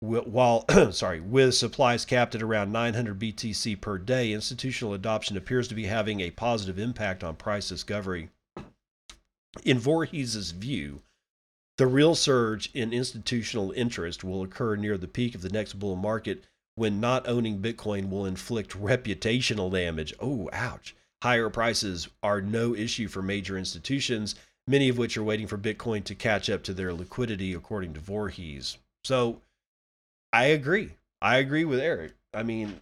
while 0.06 0.64
sorry 0.92 1.20
with 1.20 1.54
supplies 1.54 2.04
capped 2.04 2.34
at 2.34 2.42
around 2.42 2.72
900 2.72 3.18
BTC 3.18 3.80
per 3.80 3.98
day, 3.98 4.32
institutional 4.32 4.94
adoption 4.94 5.36
appears 5.36 5.68
to 5.68 5.74
be 5.74 5.86
having 5.86 6.20
a 6.20 6.30
positive 6.30 6.78
impact 6.78 7.22
on 7.22 7.36
price 7.36 7.68
discovery. 7.68 8.30
In 9.64 9.78
Voorhees' 9.78 10.50
view, 10.52 11.02
the 11.78 11.86
real 11.86 12.14
surge 12.14 12.70
in 12.72 12.92
institutional 12.92 13.72
interest 13.72 14.24
will 14.24 14.42
occur 14.42 14.76
near 14.76 14.96
the 14.96 15.08
peak 15.08 15.34
of 15.34 15.42
the 15.42 15.50
next 15.50 15.78
bull 15.78 15.96
market 15.96 16.44
when 16.74 17.00
not 17.00 17.26
owning 17.28 17.60
Bitcoin 17.60 18.08
will 18.08 18.26
inflict 18.26 18.78
reputational 18.78 19.72
damage. 19.72 20.14
Oh, 20.20 20.48
ouch. 20.52 20.94
Higher 21.22 21.50
prices 21.50 22.08
are 22.22 22.40
no 22.40 22.74
issue 22.74 23.08
for 23.08 23.22
major 23.22 23.58
institutions, 23.58 24.34
many 24.66 24.88
of 24.88 24.98
which 24.98 25.16
are 25.16 25.24
waiting 25.24 25.46
for 25.46 25.58
Bitcoin 25.58 26.04
to 26.04 26.14
catch 26.14 26.48
up 26.50 26.62
to 26.64 26.74
their 26.74 26.92
liquidity, 26.92 27.54
according 27.54 27.94
to 27.94 28.00
Voorhees. 28.00 28.76
So, 29.04 29.40
I 30.36 30.44
agree. 30.48 30.90
I 31.22 31.38
agree 31.38 31.64
with 31.64 31.80
Eric. 31.80 32.12
I 32.34 32.42
mean, 32.42 32.78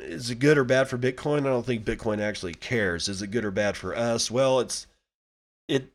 is 0.00 0.30
it 0.30 0.38
good 0.38 0.56
or 0.56 0.64
bad 0.64 0.88
for 0.88 0.96
Bitcoin? 0.96 1.40
I 1.40 1.50
don't 1.50 1.66
think 1.66 1.84
Bitcoin 1.84 2.18
actually 2.18 2.54
cares. 2.54 3.10
Is 3.10 3.20
it 3.20 3.30
good 3.30 3.44
or 3.44 3.50
bad 3.50 3.76
for 3.76 3.94
us? 3.94 4.30
Well, 4.30 4.60
it's 4.60 4.86
it 5.68 5.92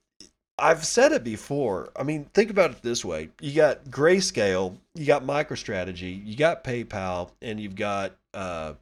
I've 0.60 0.86
said 0.86 1.12
it 1.12 1.24
before. 1.24 1.90
I 1.96 2.04
mean, 2.04 2.26
think 2.36 2.52
about 2.52 2.70
it 2.70 2.84
this 2.84 3.04
way. 3.04 3.30
You 3.42 3.56
got 3.56 3.86
Grayscale, 3.86 4.78
you 4.94 5.08
got 5.08 5.24
MicroStrategy, 5.24 6.24
you 6.24 6.38
got 6.38 6.64
PayPal, 6.64 7.32
and 7.42 7.60
you've 7.60 7.76
got 7.76 8.16
uh 8.36 8.74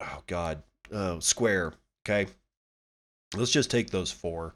oh 0.00 0.22
god, 0.26 0.62
uh 0.90 1.20
Square, 1.20 1.74
okay? 2.06 2.30
Let's 3.36 3.52
just 3.52 3.70
take 3.70 3.90
those 3.90 4.10
four. 4.10 4.54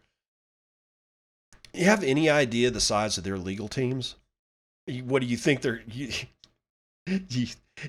You 1.75 1.85
have 1.85 2.03
any 2.03 2.31
idea 2.31 2.71
the 2.71 2.81
size 2.81 3.19
of 3.19 3.25
their 3.25 3.37
legal 3.37 3.69
teams? 3.69 4.17
What 5.05 5.21
do 5.21 5.27
you 5.29 5.37
think 5.37 5.61
they're 5.61 5.83
you, 5.87 6.09
do 7.07 7.41
you, 7.41 7.47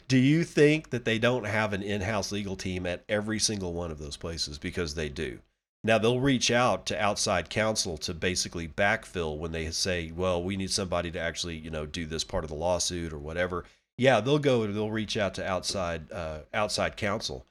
do 0.08 0.18
you 0.18 0.44
think 0.44 0.90
that 0.90 1.06
they 1.06 1.20
don't 1.20 1.46
have 1.46 1.74
an 1.74 1.84
in-house 1.84 2.32
legal 2.32 2.56
team 2.56 2.86
at 2.86 3.04
every 3.08 3.40
single 3.40 3.74
one 3.74 3.92
of 3.92 4.00
those 4.00 4.18
places? 4.18 4.58
Because 4.58 4.96
they 4.96 5.10
do. 5.10 5.40
Now 5.84 5.98
they'll 5.98 6.22
reach 6.22 6.50
out 6.50 6.86
to 6.88 7.02
outside 7.02 7.50
counsel 7.50 7.98
to 8.00 8.14
basically 8.14 8.68
backfill 8.68 9.38
when 9.38 9.52
they 9.52 9.70
say 9.72 10.12
well 10.16 10.42
we 10.42 10.56
need 10.56 10.72
somebody 10.72 11.12
to 11.12 11.20
actually 11.20 11.58
you 11.58 11.70
know 11.70 11.86
do 11.86 12.06
this 12.06 12.24
part 12.24 12.46
of 12.46 12.50
the 12.50 12.56
lawsuit 12.56 13.12
or 13.12 13.20
whatever. 13.20 13.66
Yeah 13.98 14.22
they'll 14.22 14.40
go 14.40 14.66
they'll 14.66 14.92
reach 14.92 15.18
out 15.18 15.34
to 15.36 15.46
outside 15.46 16.10
uh, 16.12 16.40
outside 16.54 16.96
counsel. 16.96 17.46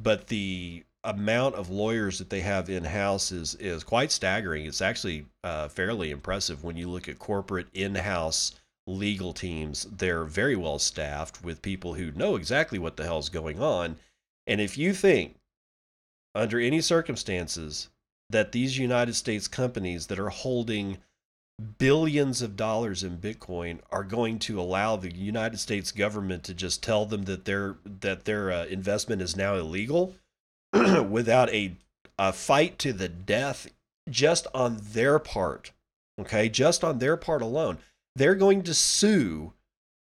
But 0.00 0.26
the 0.26 0.84
amount 1.04 1.54
of 1.54 1.70
lawyers 1.70 2.18
that 2.18 2.28
they 2.28 2.40
have 2.40 2.68
in 2.68 2.84
house 2.84 3.32
is 3.32 3.54
is 3.54 3.84
quite 3.84 4.12
staggering. 4.12 4.66
It's 4.66 4.82
actually 4.82 5.24
uh, 5.42 5.68
fairly 5.68 6.10
impressive 6.10 6.64
when 6.64 6.76
you 6.76 6.90
look 6.90 7.08
at 7.08 7.18
corporate 7.18 7.68
in-house 7.72 8.57
legal 8.88 9.32
teams. 9.32 9.84
They're 9.84 10.24
very 10.24 10.56
well 10.56 10.78
staffed 10.78 11.44
with 11.44 11.62
people 11.62 11.94
who 11.94 12.10
know 12.12 12.36
exactly 12.36 12.78
what 12.78 12.96
the 12.96 13.04
hell's 13.04 13.28
going 13.28 13.60
on. 13.62 13.96
And 14.46 14.60
if 14.60 14.78
you 14.78 14.94
think, 14.94 15.36
under 16.34 16.58
any 16.58 16.80
circumstances, 16.80 17.88
that 18.30 18.52
these 18.52 18.78
United 18.78 19.14
States 19.14 19.46
companies 19.46 20.06
that 20.06 20.18
are 20.18 20.30
holding 20.30 20.98
billions 21.78 22.40
of 22.40 22.56
dollars 22.56 23.02
in 23.02 23.18
Bitcoin 23.18 23.80
are 23.90 24.04
going 24.04 24.38
to 24.38 24.60
allow 24.60 24.96
the 24.96 25.14
United 25.14 25.58
States 25.58 25.92
government 25.92 26.44
to 26.44 26.54
just 26.54 26.82
tell 26.82 27.04
them 27.04 27.24
that 27.24 27.44
their 27.44 27.76
that 27.84 28.24
their 28.24 28.52
uh, 28.52 28.64
investment 28.66 29.20
is 29.20 29.36
now 29.36 29.54
illegal 29.54 30.14
without 30.72 31.50
a 31.50 31.76
a 32.18 32.32
fight 32.32 32.78
to 32.78 32.92
the 32.92 33.08
death 33.08 33.68
just 34.08 34.46
on 34.54 34.78
their 34.92 35.18
part. 35.18 35.72
Okay, 36.20 36.48
just 36.48 36.82
on 36.82 36.98
their 36.98 37.16
part 37.16 37.42
alone 37.42 37.78
they're 38.18 38.34
going 38.34 38.62
to 38.62 38.74
sue 38.74 39.52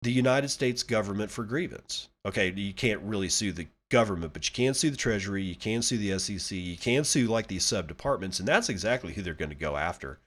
the 0.01 0.11
United 0.11 0.49
States 0.49 0.83
government 0.83 1.31
for 1.31 1.43
grievance. 1.43 2.09
Okay, 2.25 2.51
you 2.51 2.73
can't 2.73 3.01
really 3.01 3.29
sue 3.29 3.51
the 3.51 3.67
government, 3.89 4.33
but 4.33 4.47
you 4.47 4.53
can 4.53 4.73
sue 4.73 4.89
the 4.89 4.97
Treasury, 4.97 5.43
you 5.43 5.55
can 5.55 5.81
sue 5.81 5.97
the 5.97 6.17
SEC, 6.19 6.57
you 6.57 6.77
can 6.77 7.03
sue 7.03 7.27
like 7.27 7.47
these 7.47 7.65
sub 7.65 7.87
departments, 7.87 8.39
and 8.39 8.47
that's 8.47 8.69
exactly 8.69 9.13
who 9.13 9.21
they're 9.21 9.33
going 9.33 9.49
to 9.49 9.55
go 9.55 9.77
after. 9.77 10.19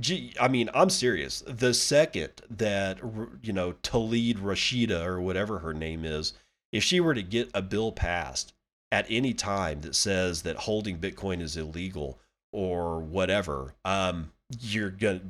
Gee, 0.00 0.34
I 0.40 0.48
mean, 0.48 0.70
I'm 0.74 0.90
serious. 0.90 1.42
The 1.46 1.74
second 1.74 2.30
that 2.50 2.98
you 3.42 3.52
know 3.52 3.74
Tlaib 3.82 4.38
Rashida 4.38 5.04
or 5.04 5.20
whatever 5.20 5.58
her 5.58 5.74
name 5.74 6.04
is, 6.04 6.32
if 6.70 6.82
she 6.82 7.00
were 7.00 7.14
to 7.14 7.22
get 7.22 7.50
a 7.52 7.60
bill 7.60 7.92
passed 7.92 8.54
at 8.90 9.06
any 9.10 9.34
time 9.34 9.82
that 9.82 9.94
says 9.94 10.42
that 10.42 10.56
holding 10.56 10.98
Bitcoin 10.98 11.42
is 11.42 11.56
illegal 11.56 12.18
or 12.52 13.00
whatever, 13.00 13.74
um, 13.84 14.32
you're 14.60 14.90
gonna 14.90 15.20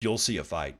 you'll 0.00 0.18
see 0.18 0.36
a 0.36 0.44
fight 0.44 0.76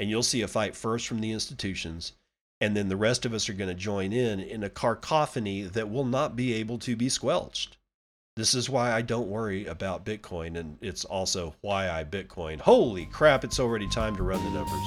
and 0.00 0.08
you'll 0.08 0.22
see 0.22 0.42
a 0.42 0.48
fight 0.48 0.76
first 0.76 1.06
from 1.06 1.20
the 1.20 1.32
institutions 1.32 2.12
and 2.60 2.76
then 2.76 2.88
the 2.88 2.96
rest 2.96 3.24
of 3.24 3.32
us 3.32 3.48
are 3.48 3.54
going 3.54 3.68
to 3.68 3.74
join 3.74 4.12
in 4.12 4.40
in 4.40 4.64
a 4.64 4.70
cacophony 4.70 5.62
that 5.62 5.90
will 5.90 6.04
not 6.04 6.34
be 6.34 6.54
able 6.54 6.78
to 6.78 6.96
be 6.96 7.08
squelched. 7.08 7.76
This 8.36 8.54
is 8.54 8.68
why 8.70 8.92
I 8.92 9.02
don't 9.02 9.28
worry 9.28 9.66
about 9.66 10.04
Bitcoin, 10.04 10.56
and 10.56 10.78
it's 10.80 11.04
also 11.04 11.54
why 11.60 11.90
I 11.90 12.04
Bitcoin. 12.04 12.60
Holy 12.60 13.06
crap, 13.06 13.44
it's 13.44 13.60
already 13.60 13.88
time 13.88 14.16
to 14.16 14.22
run 14.22 14.42
the 14.44 14.50
numbers. 14.50 14.82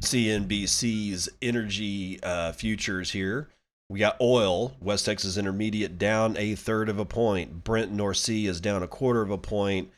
CNBC's 0.00 1.28
energy 1.42 2.18
uh, 2.22 2.52
futures 2.52 3.10
here 3.10 3.50
we 3.90 3.98
got 3.98 4.20
oil, 4.20 4.76
West 4.80 5.06
Texas 5.06 5.38
Intermediate 5.38 5.98
down 5.98 6.36
a 6.36 6.54
third 6.54 6.90
of 6.90 6.98
a 6.98 7.06
point. 7.06 7.64
Brent 7.64 7.90
North 7.90 8.18
Sea 8.18 8.46
is 8.46 8.60
down 8.60 8.82
a 8.82 8.88
quarter 8.88 9.22
of 9.22 9.30
a 9.30 9.38
point. 9.38 9.90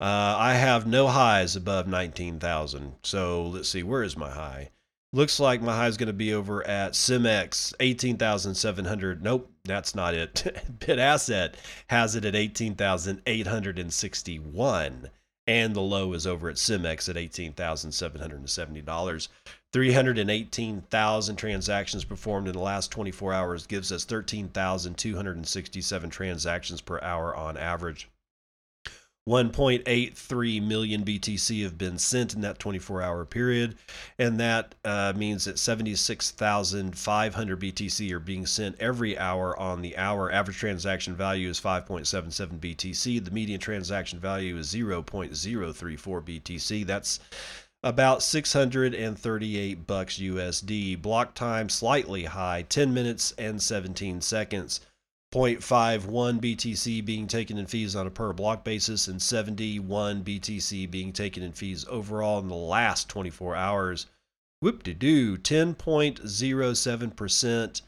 Uh, 0.02 0.36
I 0.38 0.54
have 0.54 0.88
no 0.88 1.08
highs 1.08 1.56
above 1.56 1.88
19,000. 1.88 2.96
So 3.04 3.48
let's 3.48 3.70
see, 3.70 3.84
where 3.84 4.04
is 4.04 4.18
my 4.18 4.30
high? 4.30 4.72
Looks 5.12 5.40
like 5.40 5.60
my 5.62 5.76
high 5.76 5.88
is 5.88 5.98
going 5.98 6.08
to 6.08 6.14
be 6.14 6.34
over 6.34 6.66
at 6.68 6.94
Simex 6.94 7.74
18,700. 7.80 9.24
Nope, 9.24 9.52
that's 9.64 9.96
not 9.96 10.14
it. 10.14 10.46
Bit 10.86 11.00
Asset 11.00 11.56
has 11.88 12.16
it 12.16 12.26
at 12.26 12.36
18,861 12.36 15.10
and 15.50 15.76
the 15.76 15.82
low 15.82 16.14
is 16.14 16.26
over 16.28 16.48
at 16.48 16.58
Simex 16.58 17.10
at 17.10 17.16
$18,770. 17.16 19.28
318,000 19.74 21.36
transactions 21.36 22.06
performed 22.06 22.48
in 22.48 22.54
the 22.54 22.60
last 22.60 22.92
24 22.92 23.34
hours 23.34 23.66
gives 23.66 23.92
us 23.92 24.06
13,267 24.06 26.10
transactions 26.12 26.82
per 26.82 27.02
hour 27.02 27.36
on 27.36 27.58
average. 27.58 28.08
1.83 29.28 30.64
million 30.64 31.04
BTC 31.04 31.64
have 31.64 31.78
been 31.78 32.00
sent 32.00 32.34
in 32.34 32.42
that 32.42 32.58
24 32.58 33.02
hour 33.02 33.26
period. 33.26 33.76
And 34.18 34.40
that 34.40 34.76
uh, 34.84 35.14
means 35.16 35.46
that 35.46 35.60
76,500 35.60 37.60
BTC 37.60 38.12
are 38.12 38.20
being 38.20 38.46
sent 38.46 38.76
every 38.80 39.18
hour 39.18 39.58
on 39.60 39.82
the 39.82 39.98
hour. 39.98 40.32
Average 40.32 40.58
transaction 40.58 41.16
value 41.16 41.50
is 41.50 41.62
5.77 41.62 42.60
BTC. 42.60 43.24
The 43.24 43.32
median 43.32 43.60
transaction 43.60 44.20
value 44.20 44.58
is 44.58 44.74
0.034 44.74 46.24
BTC. 46.24 46.88
That's 46.88 47.20
about 47.84 48.24
638 48.24 49.88
bucks 49.88 50.18
USD. 50.18 51.02
Block 51.02 51.36
time 51.36 51.70
slightly 51.70 52.26
high, 52.26 52.64
10 52.64 52.94
minutes 52.94 53.34
and 53.38 53.62
17 53.62 54.22
seconds. 54.22 54.82
0.51 55.34 56.40
BTC 56.40 57.04
being 57.06 57.28
taken 57.28 57.60
in 57.60 57.68
fees 57.68 57.96
on 57.96 58.08
a 58.08 58.12
per 58.12 58.34
block 58.34 58.64
basis 58.64 59.08
and 59.08 59.22
71 59.22 60.24
BTC 60.24 60.90
being 60.90 61.14
taken 61.14 61.44
in 61.44 61.52
fees 61.52 61.86
overall 61.88 62.40
in 62.40 62.48
the 62.48 62.56
last 62.56 63.08
24 63.10 63.56
hours. 63.56 64.08
Whoop 64.62 64.82
de 64.84 64.94
doo, 64.94 65.38
10.07% 65.38 67.82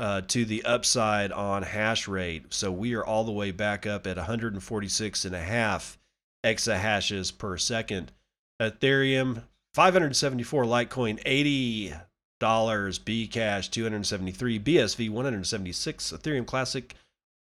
uh, 0.00 0.20
to 0.22 0.44
the 0.44 0.64
upside 0.64 1.30
on 1.32 1.62
hash 1.62 2.08
rate. 2.08 2.54
So 2.54 2.72
we 2.72 2.94
are 2.94 3.04
all 3.04 3.24
the 3.24 3.32
way 3.32 3.50
back 3.50 3.84
up 3.86 4.06
at 4.06 4.16
146 4.16 5.24
and 5.24 5.34
a 5.34 5.42
half 5.42 5.98
exahashes 6.44 7.36
per 7.36 7.58
second. 7.58 8.12
Ethereum 8.60 9.42
574, 9.74 10.64
Litecoin 10.64 11.20
80, 11.24 11.94
dollars, 12.38 12.98
Bcash 12.98 13.70
273, 13.70 14.60
BSV 14.60 15.10
176, 15.10 16.12
Ethereum 16.12 16.46
Classic 16.46 16.94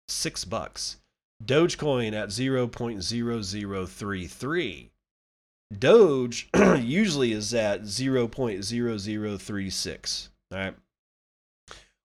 6 0.09 0.45
bucks. 0.45 0.97
Dogecoin 1.45 2.15
at 2.15 2.31
0.0033. 2.31 4.89
Doge 5.77 6.49
usually 6.79 7.33
is 7.33 7.53
at 7.53 7.83
0.0036. 7.83 10.29
All 10.53 10.59
right. 10.59 10.77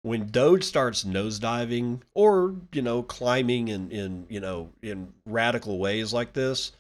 When 0.04 0.32
Doge 0.32 0.64
starts 0.64 1.04
nosediving 1.04 2.02
or, 2.16 2.56
you 2.74 2.82
know, 2.82 3.04
climbing 3.04 3.68
in, 3.68 3.92
in 3.92 4.26
you 4.30 4.40
know, 4.40 4.72
in 4.82 5.14
radical 5.28 5.78
ways 5.78 6.12
like 6.12 6.34
this, 6.34 6.72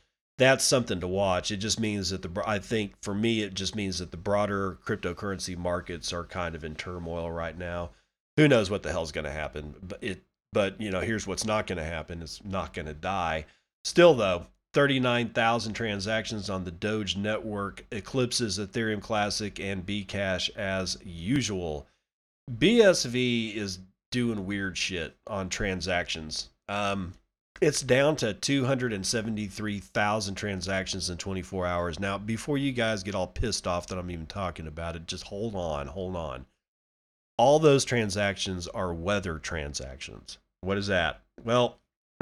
that's 0.41 0.65
something 0.65 0.99
to 0.99 1.07
watch. 1.07 1.51
It 1.51 1.57
just 1.57 1.79
means 1.79 2.09
that 2.09 2.23
the 2.23 2.43
I 2.47 2.57
think 2.57 2.93
for 3.03 3.13
me 3.13 3.43
it 3.43 3.53
just 3.53 3.75
means 3.75 3.99
that 3.99 4.09
the 4.09 4.17
broader 4.17 4.79
cryptocurrency 4.83 5.55
markets 5.55 6.11
are 6.11 6.23
kind 6.23 6.55
of 6.55 6.63
in 6.63 6.73
turmoil 6.73 7.29
right 7.29 7.55
now. 7.55 7.91
Who 8.37 8.47
knows 8.47 8.71
what 8.71 8.81
the 8.81 8.91
hell's 8.91 9.11
going 9.11 9.25
to 9.25 9.31
happen? 9.31 9.75
But 9.83 9.99
it 10.01 10.23
but 10.51 10.81
you 10.81 10.89
know, 10.89 11.01
here's 11.01 11.27
what's 11.27 11.45
not 11.45 11.67
going 11.67 11.77
to 11.77 11.83
happen. 11.83 12.23
It's 12.23 12.43
not 12.43 12.73
going 12.73 12.87
to 12.87 12.93
die. 12.95 13.45
Still 13.85 14.15
though, 14.15 14.47
39,000 14.73 15.73
transactions 15.73 16.49
on 16.49 16.63
the 16.63 16.71
Doge 16.71 17.15
network 17.15 17.85
eclipses 17.91 18.57
Ethereum 18.57 19.01
Classic 19.01 19.59
and 19.59 19.85
Bcash 19.85 20.49
as 20.57 20.97
usual. 21.03 21.85
BSV 22.51 23.55
is 23.55 23.77
doing 24.11 24.47
weird 24.47 24.75
shit 24.75 25.15
on 25.27 25.49
transactions. 25.49 26.49
Um, 26.67 27.13
it's 27.61 27.81
down 27.81 28.15
to 28.17 28.33
273,000 28.33 30.35
transactions 30.35 31.09
in 31.11 31.17
24 31.17 31.67
hours. 31.67 31.99
Now, 31.99 32.17
before 32.17 32.57
you 32.57 32.71
guys 32.71 33.03
get 33.03 33.13
all 33.13 33.27
pissed 33.27 33.67
off 33.67 33.85
that 33.87 33.99
I'm 33.99 34.09
even 34.09 34.25
talking 34.25 34.65
about 34.65 34.95
it, 34.95 35.05
just 35.05 35.25
hold 35.25 35.53
on, 35.55 35.85
hold 35.87 36.15
on. 36.15 36.47
All 37.37 37.59
those 37.59 37.85
transactions 37.85 38.67
are 38.67 38.93
weather 38.93 39.37
transactions. 39.37 40.39
What 40.61 40.79
is 40.79 40.87
that? 40.87 41.21
Well, 41.43 41.77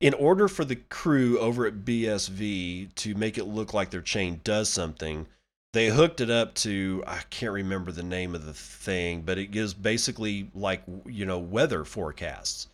in 0.00 0.14
order 0.14 0.48
for 0.48 0.64
the 0.64 0.76
crew 0.76 1.38
over 1.38 1.66
at 1.66 1.84
BSV 1.84 2.94
to 2.96 3.14
make 3.14 3.38
it 3.38 3.44
look 3.44 3.72
like 3.72 3.90
their 3.90 4.00
chain 4.00 4.40
does 4.42 4.68
something, 4.68 5.26
they 5.72 5.88
hooked 5.88 6.20
it 6.20 6.30
up 6.30 6.54
to 6.54 7.04
I 7.06 7.20
can't 7.30 7.52
remember 7.52 7.92
the 7.92 8.02
name 8.02 8.34
of 8.34 8.44
the 8.44 8.52
thing, 8.52 9.22
but 9.22 9.38
it 9.38 9.52
gives 9.52 9.74
basically 9.74 10.50
like 10.54 10.82
you 11.06 11.24
know 11.24 11.38
weather 11.38 11.84
forecasts. 11.84 12.68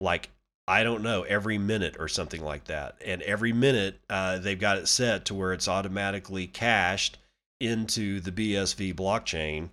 Like 0.00 0.30
I 0.70 0.84
don't 0.84 1.02
know, 1.02 1.22
every 1.22 1.58
minute 1.58 1.96
or 1.98 2.06
something 2.06 2.44
like 2.44 2.66
that. 2.66 2.94
And 3.04 3.22
every 3.22 3.52
minute, 3.52 3.98
uh, 4.08 4.38
they've 4.38 4.56
got 4.58 4.78
it 4.78 4.86
set 4.86 5.24
to 5.24 5.34
where 5.34 5.52
it's 5.52 5.66
automatically 5.66 6.46
cached 6.46 7.18
into 7.58 8.20
the 8.20 8.30
BSV 8.30 8.94
blockchain 8.94 9.70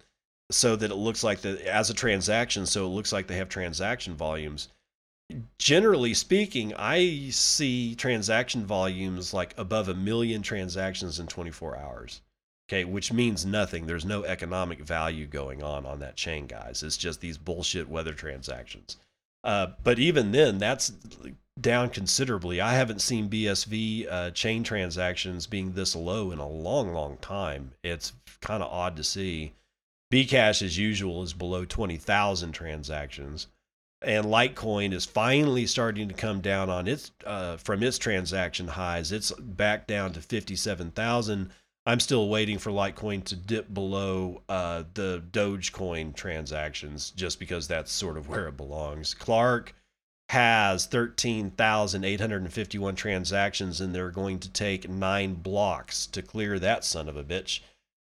so 0.50 0.76
that 0.76 0.90
it 0.90 0.96
looks 0.96 1.24
like 1.24 1.42
the 1.42 1.72
as 1.72 1.92
a 1.92 1.94
transaction, 1.94 2.66
so 2.66 2.88
it 2.88 2.90
looks 2.90 3.14
like 3.14 3.28
they 3.28 3.36
have 3.36 3.48
transaction 3.48 4.16
volumes. 4.16 4.70
Generally 5.60 6.16
speaking, 6.16 6.74
I 6.74 7.30
see 7.30 7.94
transaction 7.94 8.66
volumes 8.66 9.36
like 9.36 9.54
above 9.56 9.90
a 9.90 9.94
million 9.94 10.42
transactions 10.42 11.20
in 11.20 11.28
24 11.28 11.78
hours. 11.78 12.22
Okay, 12.68 12.86
which 12.86 13.14
means 13.14 13.46
nothing. 13.46 13.86
There's 13.86 14.04
no 14.04 14.24
economic 14.24 14.80
value 14.80 15.28
going 15.28 15.62
on 15.62 15.86
on 15.86 16.00
that 16.00 16.16
chain, 16.16 16.48
guys. 16.48 16.82
It's 16.82 16.98
just 16.98 17.22
these 17.22 17.38
bullshit 17.38 17.88
weather 17.88 18.14
transactions. 18.14 18.98
Uh, 19.48 19.68
but 19.82 19.98
even 19.98 20.34
then, 20.34 20.58
that's 20.58 20.92
down 21.60 21.90
considerably. 21.90 22.60
I 22.60 22.74
haven't 22.74 23.02
seen 23.02 23.30
BSV 23.30 24.12
uh, 24.12 24.32
chain 24.32 24.62
transactions 24.62 25.48
being 25.48 25.72
this 25.72 25.96
low 25.96 26.32
in 26.32 26.40
a 26.40 26.48
long, 26.48 26.94
long 26.94 27.16
time. 27.18 27.72
It's 27.82 28.12
kind 28.42 28.62
of 28.62 28.70
odd 28.70 28.98
to 28.98 29.06
see. 29.06 29.54
Bcash, 30.12 30.62
as 30.62 30.78
usual, 30.78 31.24
is 31.24 31.32
below 31.32 31.64
20,000 31.64 32.52
transactions. 32.52 33.48
And 34.02 34.26
Litecoin 34.26 34.92
is 34.92 35.06
finally 35.06 35.66
starting 35.66 36.10
to 36.10 36.14
come 36.14 36.42
down 36.42 36.70
on 36.70 36.86
its 36.88 37.12
uh, 37.26 37.56
from 37.56 37.82
its 37.82 37.98
transaction 37.98 38.68
highs. 38.68 39.14
It's 39.14 39.32
back 39.32 39.88
down 39.88 40.12
to 40.14 40.22
57,000 40.22 41.52
I'm 41.88 42.00
still 42.02 42.28
waiting 42.28 42.58
for 42.58 42.70
Litecoin 42.70 43.24
to 43.24 43.38
dip 43.38 43.74
below 43.74 44.42
uh, 44.50 44.84
the 44.94 45.24
Dogecoin 45.32 46.14
transactions 46.14 47.12
just 47.12 47.40
because 47.40 47.70
that's 47.70 47.94
sort 47.94 48.18
of 48.18 48.28
where 48.28 48.50
it 48.50 48.58
belongs. 48.58 49.14
Clark 49.14 49.74
has 50.28 50.86
13,851 50.86 52.96
transactions 52.96 53.80
and 53.80 53.96
they're 53.96 54.12
going 54.12 54.40
to 54.40 54.52
take 54.52 54.90
nine 54.90 55.36
blocks 55.36 56.06
to 56.08 56.22
clear 56.22 56.60
that 56.60 56.84
son 56.84 57.08
of 57.08 57.16
a 57.16 57.24
bitch. 57.24 57.62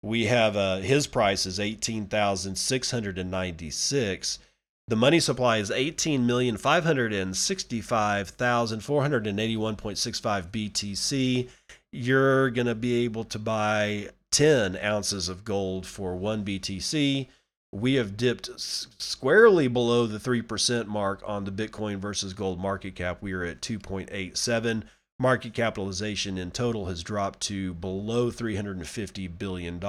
We 0.04 0.26
have 0.26 0.58
uh, 0.58 0.80
his 0.80 1.08
price 1.08 1.46
is 1.46 1.58
eighteen 1.58 2.08
thousand 2.08 2.58
six 2.58 2.92
hundred 2.92 3.18
and 3.18 3.32
ninety 3.32 3.70
six. 3.70 4.40
The 4.88 4.96
money 4.96 5.20
supply 5.20 5.58
is 5.58 5.72
eighteen 5.72 6.26
million 6.26 6.56
five 6.58 6.86
hundred 6.86 7.12
and 7.14 7.36
sixty 7.36 7.82
five 7.82 8.30
thousand 8.30 8.80
four 8.82 9.02
hundred 9.02 9.28
and 9.28 9.38
eighty 9.40 9.58
one 9.58 9.76
point 9.76 9.98
six 9.98 10.20
five 10.20 10.54
BTC. 10.54 11.50
You're 11.92 12.50
gonna 12.52 12.76
be 12.76 13.04
able 13.06 13.24
to 13.26 13.40
buy 13.40 14.10
ten 14.32 14.78
ounces 14.78 15.30
of 15.30 15.44
gold 15.44 15.86
for 15.86 16.16
one 16.16 16.44
BTC. 16.44 17.28
We 17.72 17.94
have 17.96 18.18
dipped 18.18 18.50
squarely 18.60 19.68
below 19.68 20.08
the 20.08 20.18
3% 20.18 20.88
mark 20.88 21.22
on 21.26 21.46
the 21.46 21.52
Bitcoin 21.52 21.98
versus 21.98 22.34
gold 22.34 22.60
market 22.60 22.96
cap. 22.96 23.22
We 23.22 23.34
are 23.34 23.44
at 23.44 23.62
2.87 23.62 24.84
market 25.20 25.54
capitalization 25.54 26.38
in 26.38 26.50
total 26.50 26.86
has 26.86 27.04
dropped 27.04 27.42
to 27.42 27.74
below 27.76 28.32
$350 28.32 29.38
billion. 29.38 29.80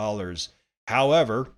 However, 0.89 1.49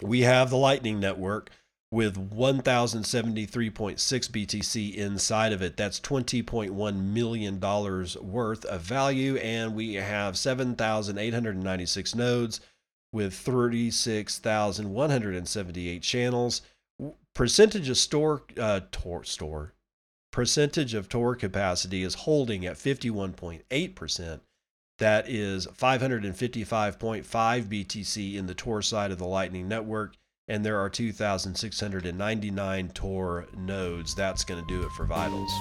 we 0.00 0.20
have 0.20 0.50
the 0.50 0.56
Lightning 0.56 1.00
Network 1.00 1.50
with 1.92 2.34
1,073.6 2.34 4.30
BTC 4.30 4.94
inside 4.94 5.52
of 5.52 5.60
it. 5.60 5.76
That's 5.76 6.00
$20.1 6.00 6.96
million 6.96 7.60
worth 7.60 8.64
of 8.64 8.80
value. 8.80 9.36
And 9.36 9.74
we 9.74 9.92
have 9.94 10.38
7,896 10.38 12.14
nodes 12.14 12.60
with 13.12 13.34
36,178 13.34 16.02
channels. 16.02 16.62
Percentage 17.34 17.90
of 17.90 17.98
store, 17.98 18.44
uh, 18.58 18.80
tor, 18.90 19.22
store, 19.22 19.74
percentage 20.30 20.94
of 20.94 21.10
Tor 21.10 21.36
capacity 21.36 22.02
is 22.02 22.14
holding 22.14 22.64
at 22.64 22.76
51.8%. 22.76 24.40
That 24.98 25.28
is 25.28 25.66
555.5 25.66 27.24
BTC 27.24 28.34
in 28.34 28.46
the 28.46 28.54
Tor 28.54 28.80
side 28.80 29.10
of 29.10 29.18
the 29.18 29.26
Lightning 29.26 29.68
Network, 29.68 30.16
and 30.48 30.64
there 30.64 30.80
are 30.80 30.90
2,699 30.90 32.88
Tor 32.88 33.46
nodes. 33.56 34.14
That's 34.14 34.44
going 34.44 34.60
to 34.60 34.66
do 34.66 34.82
it 34.82 34.90
for 34.92 35.06
Vitals. 35.06 35.52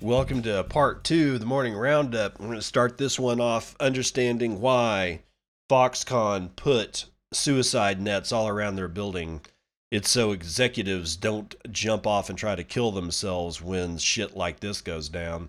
Welcome 0.00 0.42
to 0.42 0.64
part 0.64 1.04
two 1.04 1.34
of 1.34 1.40
the 1.40 1.46
morning 1.46 1.74
roundup. 1.74 2.40
I'm 2.40 2.46
going 2.46 2.58
to 2.58 2.62
start 2.62 2.96
this 2.96 3.18
one 3.18 3.40
off 3.40 3.76
understanding 3.78 4.60
why 4.60 5.20
Foxconn 5.68 6.56
put 6.56 7.04
suicide 7.32 8.00
nets 8.00 8.32
all 8.32 8.48
around 8.48 8.76
their 8.76 8.88
building. 8.88 9.42
It's 9.90 10.08
so 10.08 10.32
executives 10.32 11.16
don't 11.16 11.54
jump 11.72 12.06
off 12.06 12.28
and 12.28 12.38
try 12.38 12.54
to 12.54 12.64
kill 12.64 12.92
themselves 12.92 13.60
when 13.60 13.98
shit 13.98 14.36
like 14.36 14.60
this 14.60 14.80
goes 14.80 15.08
down. 15.08 15.48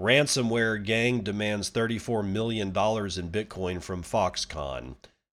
Ransomware 0.00 0.82
gang 0.82 1.20
demands 1.20 1.70
$34 1.70 2.26
million 2.26 2.68
in 2.68 2.72
Bitcoin 2.72 3.82
from 3.82 4.02
Foxconn. 4.02 4.96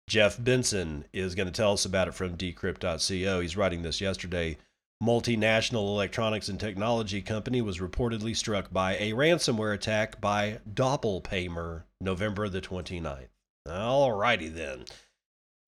Jeff 0.08 0.42
Benson 0.42 1.06
is 1.12 1.34
going 1.34 1.46
to 1.46 1.52
tell 1.52 1.72
us 1.72 1.86
about 1.86 2.08
it 2.08 2.14
from 2.14 2.36
decrypt.co. 2.36 3.40
He's 3.40 3.56
writing 3.56 3.82
this 3.82 4.00
yesterday 4.00 4.58
multinational 5.04 5.88
electronics 5.88 6.48
and 6.48 6.58
technology 6.58 7.20
company 7.20 7.60
was 7.60 7.78
reportedly 7.78 8.34
struck 8.34 8.72
by 8.72 8.96
a 8.96 9.12
ransomware 9.12 9.74
attack 9.74 10.20
by 10.20 10.58
Doppelpaymer 10.72 11.82
November 12.00 12.48
the 12.48 12.60
29th. 12.60 13.28
Alrighty 13.68 14.52
then. 14.54 14.84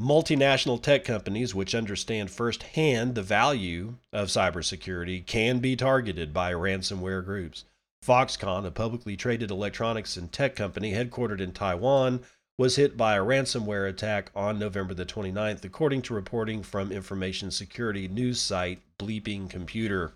Multinational 0.01 0.83
tech 0.83 1.05
companies, 1.05 1.55
which 1.55 1.75
understand 1.75 2.31
firsthand 2.31 3.15
the 3.15 3.23
value 3.23 3.95
of 4.13 4.29
cybersecurity, 4.29 5.25
can 5.25 5.59
be 5.59 5.75
targeted 5.75 6.35
by 6.35 6.53
ransomware 6.53 7.25
groups. 7.25 7.65
Foxconn, 8.05 8.67
a 8.67 8.71
publicly 8.71 9.17
traded 9.17 9.51
electronics 9.51 10.19
and 10.19 10.31
tech 10.31 10.55
company 10.55 10.93
headquartered 10.93 11.41
in 11.41 11.53
Taiwan, 11.53 12.21
was 12.59 12.77
hit 12.77 12.97
by 12.97 13.17
a 13.17 13.25
ransomware 13.25 13.89
attack 13.89 14.31
on 14.35 14.59
November 14.59 14.93
the 14.93 15.07
29th, 15.07 15.65
according 15.65 16.03
to 16.03 16.15
reporting 16.15 16.63
from 16.63 16.93
information 16.93 17.51
security 17.51 18.07
news 18.07 18.39
site 18.39 18.83
Bleeping 18.99 19.49
Computer. 19.49 20.13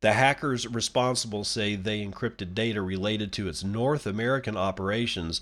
The 0.00 0.12
hackers 0.12 0.66
responsible 0.66 1.44
say 1.44 1.76
they 1.76 2.04
encrypted 2.04 2.54
data 2.54 2.82
related 2.82 3.32
to 3.34 3.48
its 3.48 3.64
North 3.64 4.06
American 4.06 4.56
operations 4.56 5.40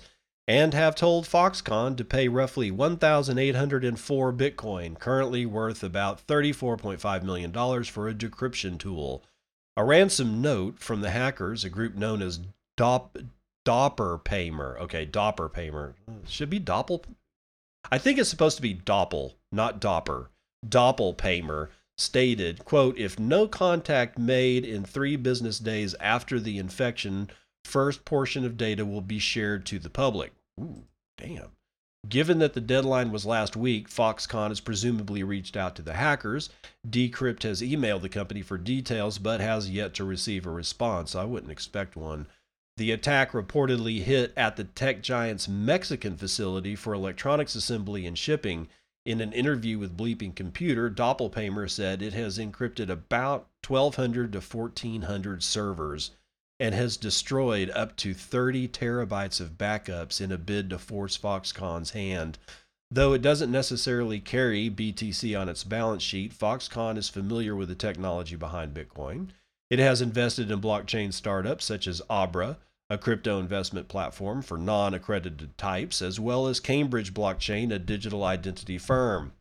and 0.49 0.73
have 0.73 0.95
told 0.95 1.27
Foxconn 1.27 1.95
to 1.95 2.03
pay 2.03 2.27
roughly 2.27 2.71
1,804 2.71 4.33
Bitcoin, 4.33 4.97
currently 4.97 5.45
worth 5.45 5.83
about 5.83 6.25
$34.5 6.25 7.21
million, 7.21 7.53
for 7.83 8.09
a 8.09 8.15
decryption 8.15 8.79
tool. 8.79 9.23
A 9.77 9.83
ransom 9.85 10.41
note 10.41 10.79
from 10.79 11.01
the 11.01 11.11
hackers, 11.11 11.63
a 11.63 11.69
group 11.69 11.93
known 11.93 12.23
as 12.23 12.39
Dop, 12.75 13.15
Doppelpaymer. 13.63 14.79
Okay, 14.79 15.05
Dopper 15.05 15.49
Doppelpaymer. 15.49 15.93
Should 16.27 16.49
be 16.49 16.59
Doppel. 16.59 17.03
I 17.91 17.99
think 17.99 18.17
it's 18.17 18.27
supposed 18.27 18.55
to 18.55 18.63
be 18.63 18.73
Doppel, 18.73 19.33
not 19.51 19.79
Dopper. 19.79 20.31
Doppelpaymer 20.67 21.67
stated, 21.95 22.65
quote, 22.65 22.97
if 22.97 23.19
no 23.19 23.47
contact 23.47 24.17
made 24.17 24.65
in 24.65 24.83
three 24.83 25.15
business 25.15 25.59
days 25.59 25.93
after 25.99 26.39
the 26.39 26.57
infection, 26.57 27.29
first 27.65 28.03
portion 28.03 28.43
of 28.43 28.57
data 28.57 28.83
will 28.83 29.01
be 29.01 29.19
shared 29.19 29.63
to 29.67 29.77
the 29.77 29.91
public. 29.91 30.31
Ooh, 30.59 30.83
damn. 31.17 31.51
Given 32.07 32.39
that 32.39 32.53
the 32.53 32.61
deadline 32.61 33.11
was 33.11 33.25
last 33.25 33.55
week, 33.55 33.89
Foxconn 33.89 34.49
has 34.49 34.59
presumably 34.59 35.21
reached 35.23 35.57
out 35.57 35.75
to 35.75 35.81
the 35.81 35.93
hackers. 35.93 36.49
Decrypt 36.89 37.43
has 37.43 37.61
emailed 37.61 38.01
the 38.01 38.09
company 38.09 38.41
for 38.41 38.57
details, 38.57 39.19
but 39.19 39.41
has 39.41 39.69
yet 39.69 39.93
to 39.95 40.03
receive 40.03 40.45
a 40.45 40.51
response. 40.51 41.13
I 41.13 41.25
wouldn't 41.25 41.51
expect 41.51 41.95
one. 41.95 42.27
The 42.77 42.91
attack 42.91 43.33
reportedly 43.33 44.01
hit 44.01 44.33
at 44.37 44.55
the 44.55 44.63
tech 44.63 45.03
giant's 45.03 45.49
Mexican 45.49 46.15
facility 46.15 46.75
for 46.75 46.93
electronics 46.93 47.53
assembly 47.55 48.05
and 48.05 48.17
shipping. 48.17 48.69
In 49.05 49.19
an 49.19 49.33
interview 49.33 49.77
with 49.77 49.97
Bleeping 49.97 50.35
Computer, 50.35 50.89
Doppelpaymer 50.89 51.69
said 51.69 52.01
it 52.01 52.13
has 52.13 52.37
encrypted 52.37 52.89
about 52.89 53.49
1,200 53.67 54.31
to 54.31 54.39
1,400 54.39 55.43
servers 55.43 56.11
and 56.59 56.75
has 56.75 56.97
destroyed 56.97 57.71
up 57.71 57.95
to 57.97 58.13
30 58.13 58.67
terabytes 58.67 59.39
of 59.39 59.57
backups 59.57 60.19
in 60.19 60.31
a 60.31 60.37
bid 60.37 60.69
to 60.69 60.77
force 60.77 61.17
Foxconn's 61.17 61.91
hand. 61.91 62.37
Though 62.91 63.13
it 63.13 63.21
doesn't 63.21 63.51
necessarily 63.51 64.19
carry 64.19 64.69
BTC 64.69 65.39
on 65.39 65.47
its 65.47 65.63
balance 65.63 66.03
sheet, 66.03 66.33
Foxconn 66.33 66.97
is 66.97 67.07
familiar 67.07 67.55
with 67.55 67.69
the 67.69 67.75
technology 67.75 68.35
behind 68.35 68.73
Bitcoin. 68.73 69.29
It 69.69 69.79
has 69.79 70.01
invested 70.01 70.49
in 70.49 70.59
blockchain 70.59 71.13
startups 71.13 71.65
such 71.65 71.87
as 71.87 72.01
Abra, 72.09 72.57
a 72.89 72.97
crypto 72.97 73.39
investment 73.39 73.87
platform 73.87 74.41
for 74.41 74.57
non 74.57 74.95
accredited 74.95 75.55
types, 75.57 76.01
as 76.01 76.19
well 76.19 76.47
as 76.47 76.59
Cambridge 76.59 77.13
Blockchain, 77.13 77.71
a 77.71 77.77
digital 77.77 78.23
identity 78.23 78.79
firm. 78.79 79.33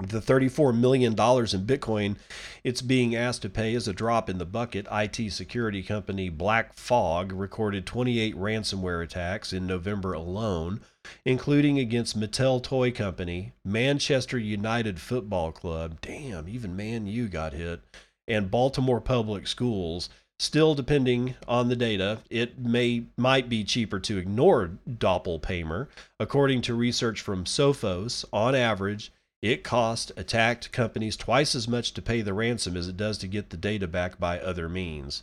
The 0.00 0.20
$34 0.20 0.74
million 0.74 1.12
in 1.12 1.16
Bitcoin 1.18 2.16
it's 2.64 2.80
being 2.80 3.14
asked 3.14 3.42
to 3.42 3.50
pay 3.50 3.74
is 3.74 3.86
a 3.86 3.92
drop 3.92 4.30
in 4.30 4.38
the 4.38 4.46
bucket. 4.46 4.86
IT 4.90 5.30
security 5.30 5.82
company 5.82 6.30
Black 6.30 6.72
Fog 6.72 7.32
recorded 7.32 7.84
28 7.84 8.34
ransomware 8.34 9.04
attacks 9.04 9.52
in 9.52 9.66
November 9.66 10.14
alone, 10.14 10.80
including 11.26 11.78
against 11.78 12.18
Mattel 12.18 12.62
Toy 12.62 12.90
Company, 12.90 13.52
Manchester 13.62 14.38
United 14.38 14.98
Football 14.98 15.52
Club, 15.52 16.00
damn, 16.00 16.48
even 16.48 16.74
Man 16.74 17.06
U 17.06 17.28
got 17.28 17.52
hit, 17.52 17.82
and 18.26 18.50
Baltimore 18.50 19.02
Public 19.02 19.46
Schools. 19.46 20.08
Still, 20.38 20.74
depending 20.74 21.34
on 21.46 21.68
the 21.68 21.76
data, 21.76 22.20
it 22.30 22.58
may 22.58 23.04
might 23.18 23.50
be 23.50 23.64
cheaper 23.64 24.00
to 24.00 24.16
ignore 24.16 24.78
Doppelpaymer. 24.88 25.88
According 26.18 26.62
to 26.62 26.74
research 26.74 27.20
from 27.20 27.44
Sophos, 27.44 28.24
on 28.32 28.54
average, 28.54 29.12
it 29.42 29.64
costs 29.64 30.12
attacked 30.16 30.72
companies 30.72 31.16
twice 31.16 31.54
as 31.54 31.66
much 31.66 31.92
to 31.94 32.02
pay 32.02 32.20
the 32.20 32.34
ransom 32.34 32.76
as 32.76 32.88
it 32.88 32.96
does 32.96 33.16
to 33.18 33.26
get 33.26 33.50
the 33.50 33.56
data 33.56 33.88
back 33.88 34.18
by 34.18 34.38
other 34.38 34.68
means. 34.68 35.22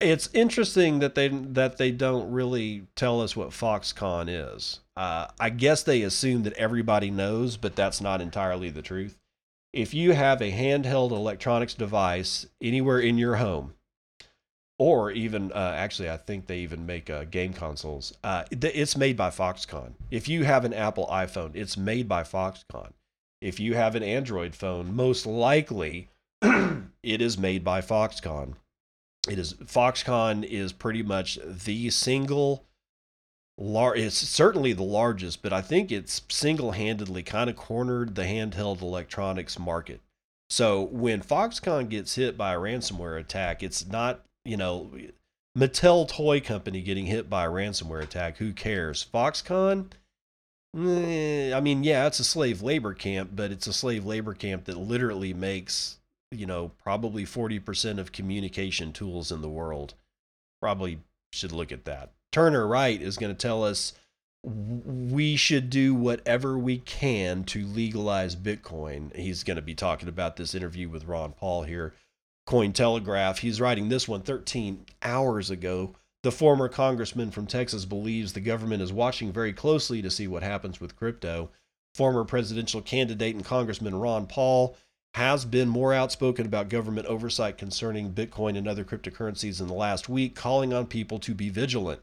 It's 0.00 0.30
interesting 0.32 1.00
that 1.00 1.16
they 1.16 1.26
that 1.26 1.78
they 1.78 1.90
don't 1.90 2.30
really 2.30 2.86
tell 2.94 3.20
us 3.20 3.34
what 3.34 3.50
Foxconn 3.50 4.28
is. 4.28 4.78
Uh, 4.96 5.26
I 5.40 5.50
guess 5.50 5.82
they 5.82 6.02
assume 6.02 6.44
that 6.44 6.52
everybody 6.52 7.10
knows, 7.10 7.56
but 7.56 7.74
that's 7.74 8.00
not 8.00 8.20
entirely 8.20 8.70
the 8.70 8.82
truth. 8.82 9.18
If 9.72 9.94
you 9.94 10.12
have 10.12 10.40
a 10.40 10.52
handheld 10.52 11.10
electronics 11.10 11.74
device 11.74 12.46
anywhere 12.62 13.00
in 13.00 13.18
your 13.18 13.36
home, 13.36 13.74
or 14.78 15.10
even 15.10 15.50
uh, 15.52 15.74
actually, 15.76 16.08
I 16.08 16.16
think 16.16 16.46
they 16.46 16.60
even 16.60 16.86
make 16.86 17.10
uh, 17.10 17.24
game 17.24 17.52
consoles. 17.52 18.16
Uh, 18.22 18.44
it's 18.52 18.96
made 18.96 19.16
by 19.16 19.30
Foxconn. 19.30 19.94
If 20.12 20.28
you 20.28 20.44
have 20.44 20.64
an 20.64 20.72
Apple 20.72 21.08
iPhone, 21.10 21.50
it's 21.54 21.76
made 21.76 22.08
by 22.08 22.22
Foxconn. 22.22 22.92
If 23.40 23.60
you 23.60 23.74
have 23.74 23.94
an 23.94 24.02
Android 24.02 24.54
phone, 24.54 24.94
most 24.94 25.26
likely 25.26 26.08
it 26.42 27.22
is 27.22 27.38
made 27.38 27.62
by 27.64 27.80
Foxconn. 27.80 28.54
It 29.28 29.38
is 29.38 29.54
Foxconn 29.54 30.44
is 30.44 30.72
pretty 30.72 31.02
much 31.02 31.38
the 31.44 31.90
single 31.90 32.64
lar- 33.58 33.96
it's 33.96 34.16
certainly 34.16 34.72
the 34.72 34.82
largest, 34.82 35.42
but 35.42 35.52
I 35.52 35.60
think 35.60 35.92
it's 35.92 36.22
single-handedly 36.28 37.22
kind 37.24 37.50
of 37.50 37.56
cornered 37.56 38.14
the 38.14 38.22
handheld 38.22 38.80
electronics 38.80 39.58
market. 39.58 40.00
So 40.50 40.82
when 40.82 41.22
Foxconn 41.22 41.88
gets 41.90 42.14
hit 42.14 42.38
by 42.38 42.54
a 42.54 42.58
ransomware 42.58 43.20
attack, 43.20 43.62
it's 43.62 43.86
not, 43.86 44.24
you 44.44 44.56
know, 44.56 44.90
Mattel 45.56 46.08
Toy 46.08 46.40
Company 46.40 46.80
getting 46.80 47.06
hit 47.06 47.28
by 47.28 47.44
a 47.44 47.50
ransomware 47.50 48.02
attack. 48.02 48.38
Who 48.38 48.52
cares? 48.52 49.04
Foxconn, 49.12 49.90
Eh, 50.76 51.52
I 51.54 51.60
mean, 51.60 51.82
yeah, 51.82 52.06
it's 52.06 52.20
a 52.20 52.24
slave 52.24 52.62
labor 52.62 52.94
camp, 52.94 53.30
but 53.34 53.50
it's 53.50 53.66
a 53.66 53.72
slave 53.72 54.04
labor 54.04 54.34
camp 54.34 54.64
that 54.64 54.76
literally 54.76 55.32
makes, 55.32 55.98
you 56.30 56.46
know, 56.46 56.72
probably 56.82 57.24
40% 57.24 57.98
of 57.98 58.12
communication 58.12 58.92
tools 58.92 59.32
in 59.32 59.40
the 59.40 59.48
world. 59.48 59.94
Probably 60.60 61.00
should 61.32 61.52
look 61.52 61.72
at 61.72 61.84
that. 61.84 62.12
Turner 62.32 62.66
Wright 62.66 63.00
is 63.00 63.16
going 63.16 63.34
to 63.34 63.40
tell 63.40 63.64
us 63.64 63.94
we 64.44 65.36
should 65.36 65.68
do 65.70 65.94
whatever 65.94 66.58
we 66.58 66.78
can 66.78 67.44
to 67.44 67.66
legalize 67.66 68.36
Bitcoin. 68.36 69.14
He's 69.16 69.42
going 69.42 69.56
to 69.56 69.62
be 69.62 69.74
talking 69.74 70.08
about 70.08 70.36
this 70.36 70.54
interview 70.54 70.88
with 70.88 71.06
Ron 71.06 71.32
Paul 71.32 71.62
here. 71.64 71.94
Cointelegraph. 72.46 73.38
He's 73.38 73.60
writing 73.60 73.88
this 73.88 74.06
one 74.06 74.22
13 74.22 74.86
hours 75.02 75.50
ago. 75.50 75.94
The 76.22 76.32
former 76.32 76.68
congressman 76.68 77.30
from 77.30 77.46
Texas 77.46 77.84
believes 77.84 78.32
the 78.32 78.40
government 78.40 78.82
is 78.82 78.92
watching 78.92 79.32
very 79.32 79.52
closely 79.52 80.02
to 80.02 80.10
see 80.10 80.26
what 80.26 80.42
happens 80.42 80.80
with 80.80 80.96
crypto. 80.96 81.50
Former 81.94 82.24
presidential 82.24 82.82
candidate 82.82 83.36
and 83.36 83.44
Congressman 83.44 83.94
Ron 83.94 84.26
Paul 84.26 84.76
has 85.14 85.44
been 85.44 85.68
more 85.68 85.94
outspoken 85.94 86.44
about 86.44 86.68
government 86.68 87.06
oversight 87.06 87.56
concerning 87.56 88.12
Bitcoin 88.12 88.56
and 88.56 88.68
other 88.68 88.84
cryptocurrencies 88.84 89.60
in 89.60 89.68
the 89.68 89.74
last 89.74 90.08
week, 90.08 90.34
calling 90.34 90.72
on 90.72 90.86
people 90.86 91.18
to 91.20 91.34
be 91.34 91.48
vigilant. 91.48 92.02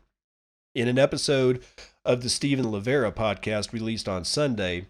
In 0.73 0.87
an 0.87 0.99
episode 0.99 1.63
of 2.03 2.23
the 2.23 2.29
Stephen 2.29 2.65
Livera 2.65 3.13
podcast 3.13 3.73
released 3.73 4.09
on 4.09 4.25
Sunday, 4.25 4.87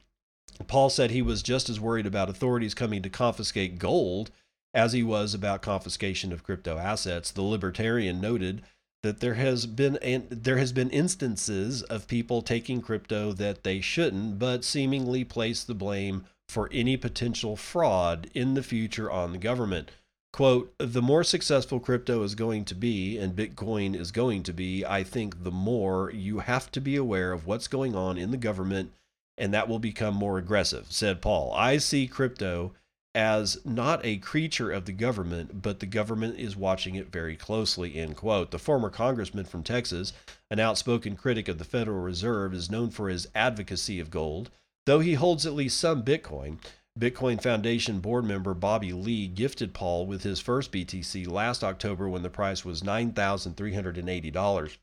Paul 0.68 0.90
said 0.90 1.12
he 1.12 1.22
was 1.22 1.44
just 1.44 1.70
as 1.70 1.80
worried 1.80 2.06
about 2.06 2.30
authorities 2.30 2.74
coming 2.74 3.02
to 3.02 3.10
confiscate 3.10 3.80
gold 3.80 4.32
as 4.74 4.94
he 4.94 5.04
was 5.04 5.34
about 5.34 5.62
confiscation 5.62 6.32
of 6.32 6.44
crypto 6.44 6.78
assets. 6.78 7.32
The 7.32 7.42
libertarian 7.42 8.22
noted 8.22 8.64
that 9.06 9.20
there 9.20 9.36
has 9.36 9.68
been 9.68 9.98
and 9.98 10.28
there 10.32 10.58
has 10.58 10.72
been 10.72 10.90
instances 10.90 11.84
of 11.84 12.08
people 12.08 12.42
taking 12.42 12.82
crypto 12.82 13.32
that 13.34 13.64
they 13.64 13.80
shouldn't, 13.80 14.40
but 14.40 14.66
seemingly 14.66 15.24
place 15.24 15.64
the 15.64 15.76
blame 15.76 16.26
for 16.50 16.68
any 16.72 16.98
potential 16.98 17.56
fraud 17.56 18.30
in 18.34 18.56
the 18.56 18.64
future 18.64 19.12
on 19.12 19.32
the 19.32 19.38
government. 19.38 19.92
Quote, 20.34 20.74
the 20.80 21.04
more 21.04 21.24
successful 21.24 21.80
crypto 21.80 22.24
is 22.24 22.34
going 22.34 22.66
to 22.66 22.76
be 22.76 23.18
and 23.18 23.36
Bitcoin 23.36 23.96
is 23.96 24.12
going 24.12 24.42
to 24.44 24.54
be, 24.54 24.84
I 24.84 25.04
think 25.04 25.44
the 25.44 25.52
more 25.52 26.12
you 26.12 26.40
have 26.40 26.72
to 26.72 26.82
be 26.82 26.96
aware 26.96 27.32
of 27.32 27.46
what's 27.46 27.68
going 27.68 27.96
on 27.96 28.18
in 28.18 28.32
the 28.32 28.38
government 28.38 28.92
and 29.38 29.54
that 29.54 29.70
will 29.70 29.80
become 29.80 30.16
more 30.16 30.38
aggressive, 30.40 30.88
said 30.90 31.22
Paul. 31.22 31.54
I 31.54 31.78
see 31.78 32.08
crypto 32.08 32.74
as 33.16 33.58
not 33.64 34.02
a 34.04 34.18
creature 34.18 34.72
of 34.72 34.86
the 34.86 34.92
government, 34.92 35.62
but 35.62 35.80
the 35.80 35.86
government 35.86 36.38
is 36.38 36.58
watching 36.58 36.96
it 36.96 37.12
very 37.12 37.38
closely, 37.38 37.96
end 37.96 38.18
quote. 38.18 38.52
The 38.52 38.60
former 38.60 38.90
congressman 38.90 39.46
from 39.46 39.64
Texas, 39.64 40.12
an 40.52 40.60
outspoken 40.60 41.16
critic 41.16 41.48
of 41.48 41.58
the 41.58 41.64
Federal 41.64 42.02
Reserve, 42.02 42.54
is 42.54 42.70
known 42.70 42.90
for 42.90 43.08
his 43.08 43.28
advocacy 43.34 44.02
of 44.02 44.12
gold. 44.12 44.52
Though 44.86 45.00
he 45.00 45.14
holds 45.14 45.46
at 45.46 45.54
least 45.54 45.80
some 45.80 46.04
Bitcoin, 46.04 46.60
Bitcoin 47.00 47.42
Foundation 47.42 48.00
board 48.00 48.26
member 48.26 48.54
Bobby 48.54 48.92
Lee 48.92 49.28
gifted 49.28 49.74
Paul 49.74 50.06
with 50.06 50.24
his 50.24 50.42
first 50.42 50.72
BTC 50.72 51.28
last 51.28 51.64
October 51.64 52.10
when 52.10 52.22
the 52.22 52.30
price 52.30 52.66
was 52.66 52.82
$9,380. 52.82 54.78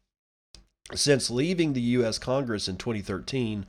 Since 0.95 1.31
leaving 1.31 1.73
the 1.73 1.81
U.S. 1.81 2.19
Congress 2.19 2.67
in 2.67 2.77
2013, 2.77 3.67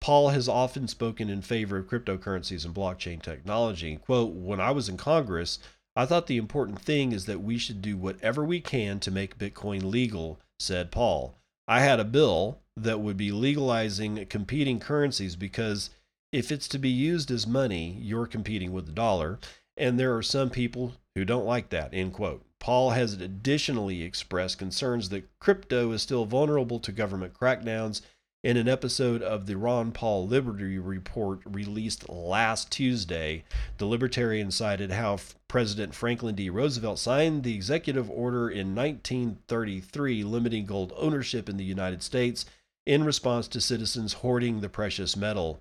Paul 0.00 0.30
has 0.30 0.48
often 0.48 0.88
spoken 0.88 1.28
in 1.28 1.42
favor 1.42 1.76
of 1.76 1.86
cryptocurrencies 1.86 2.64
and 2.64 2.74
blockchain 2.74 3.22
technology. 3.22 3.96
Quote, 3.96 4.32
when 4.32 4.60
I 4.60 4.70
was 4.70 4.88
in 4.88 4.96
Congress, 4.96 5.58
I 5.94 6.06
thought 6.06 6.26
the 6.26 6.38
important 6.38 6.80
thing 6.80 7.12
is 7.12 7.26
that 7.26 7.42
we 7.42 7.58
should 7.58 7.82
do 7.82 7.96
whatever 7.96 8.44
we 8.44 8.60
can 8.60 9.00
to 9.00 9.10
make 9.10 9.38
Bitcoin 9.38 9.90
legal, 9.90 10.40
said 10.58 10.90
Paul. 10.90 11.34
I 11.68 11.80
had 11.80 12.00
a 12.00 12.04
bill 12.04 12.60
that 12.76 13.00
would 13.00 13.16
be 13.16 13.30
legalizing 13.30 14.24
competing 14.26 14.80
currencies 14.80 15.36
because 15.36 15.90
if 16.32 16.50
it's 16.50 16.68
to 16.68 16.78
be 16.78 16.88
used 16.88 17.30
as 17.30 17.46
money, 17.46 17.98
you're 18.00 18.26
competing 18.26 18.72
with 18.72 18.86
the 18.86 18.92
dollar, 18.92 19.38
and 19.76 19.98
there 19.98 20.16
are 20.16 20.22
some 20.22 20.48
people 20.48 20.94
who 21.14 21.24
don't 21.24 21.46
like 21.46 21.70
that. 21.70 21.92
End 21.92 22.12
quote. 22.12 22.44
Paul 22.58 22.90
has 22.90 23.14
additionally 23.14 24.02
expressed 24.02 24.58
concerns 24.58 25.08
that 25.08 25.28
crypto 25.40 25.92
is 25.92 26.02
still 26.02 26.24
vulnerable 26.24 26.78
to 26.80 26.92
government 26.92 27.34
crackdowns. 27.34 28.02
In 28.42 28.56
an 28.56 28.68
episode 28.68 29.22
of 29.22 29.44
the 29.44 29.58
Ron 29.58 29.92
Paul 29.92 30.26
Liberty 30.26 30.78
Report 30.78 31.40
released 31.44 32.08
last 32.08 32.70
Tuesday, 32.70 33.44
the 33.76 33.84
Libertarian 33.84 34.50
cited 34.50 34.92
how 34.92 35.18
President 35.46 35.94
Franklin 35.94 36.36
D. 36.36 36.48
Roosevelt 36.48 36.98
signed 36.98 37.42
the 37.42 37.54
executive 37.54 38.10
order 38.10 38.48
in 38.48 38.74
1933 38.74 40.24
limiting 40.24 40.64
gold 40.64 40.94
ownership 40.96 41.50
in 41.50 41.58
the 41.58 41.64
United 41.64 42.02
States 42.02 42.46
in 42.86 43.04
response 43.04 43.46
to 43.48 43.60
citizens 43.60 44.14
hoarding 44.14 44.62
the 44.62 44.70
precious 44.70 45.18
metal. 45.18 45.60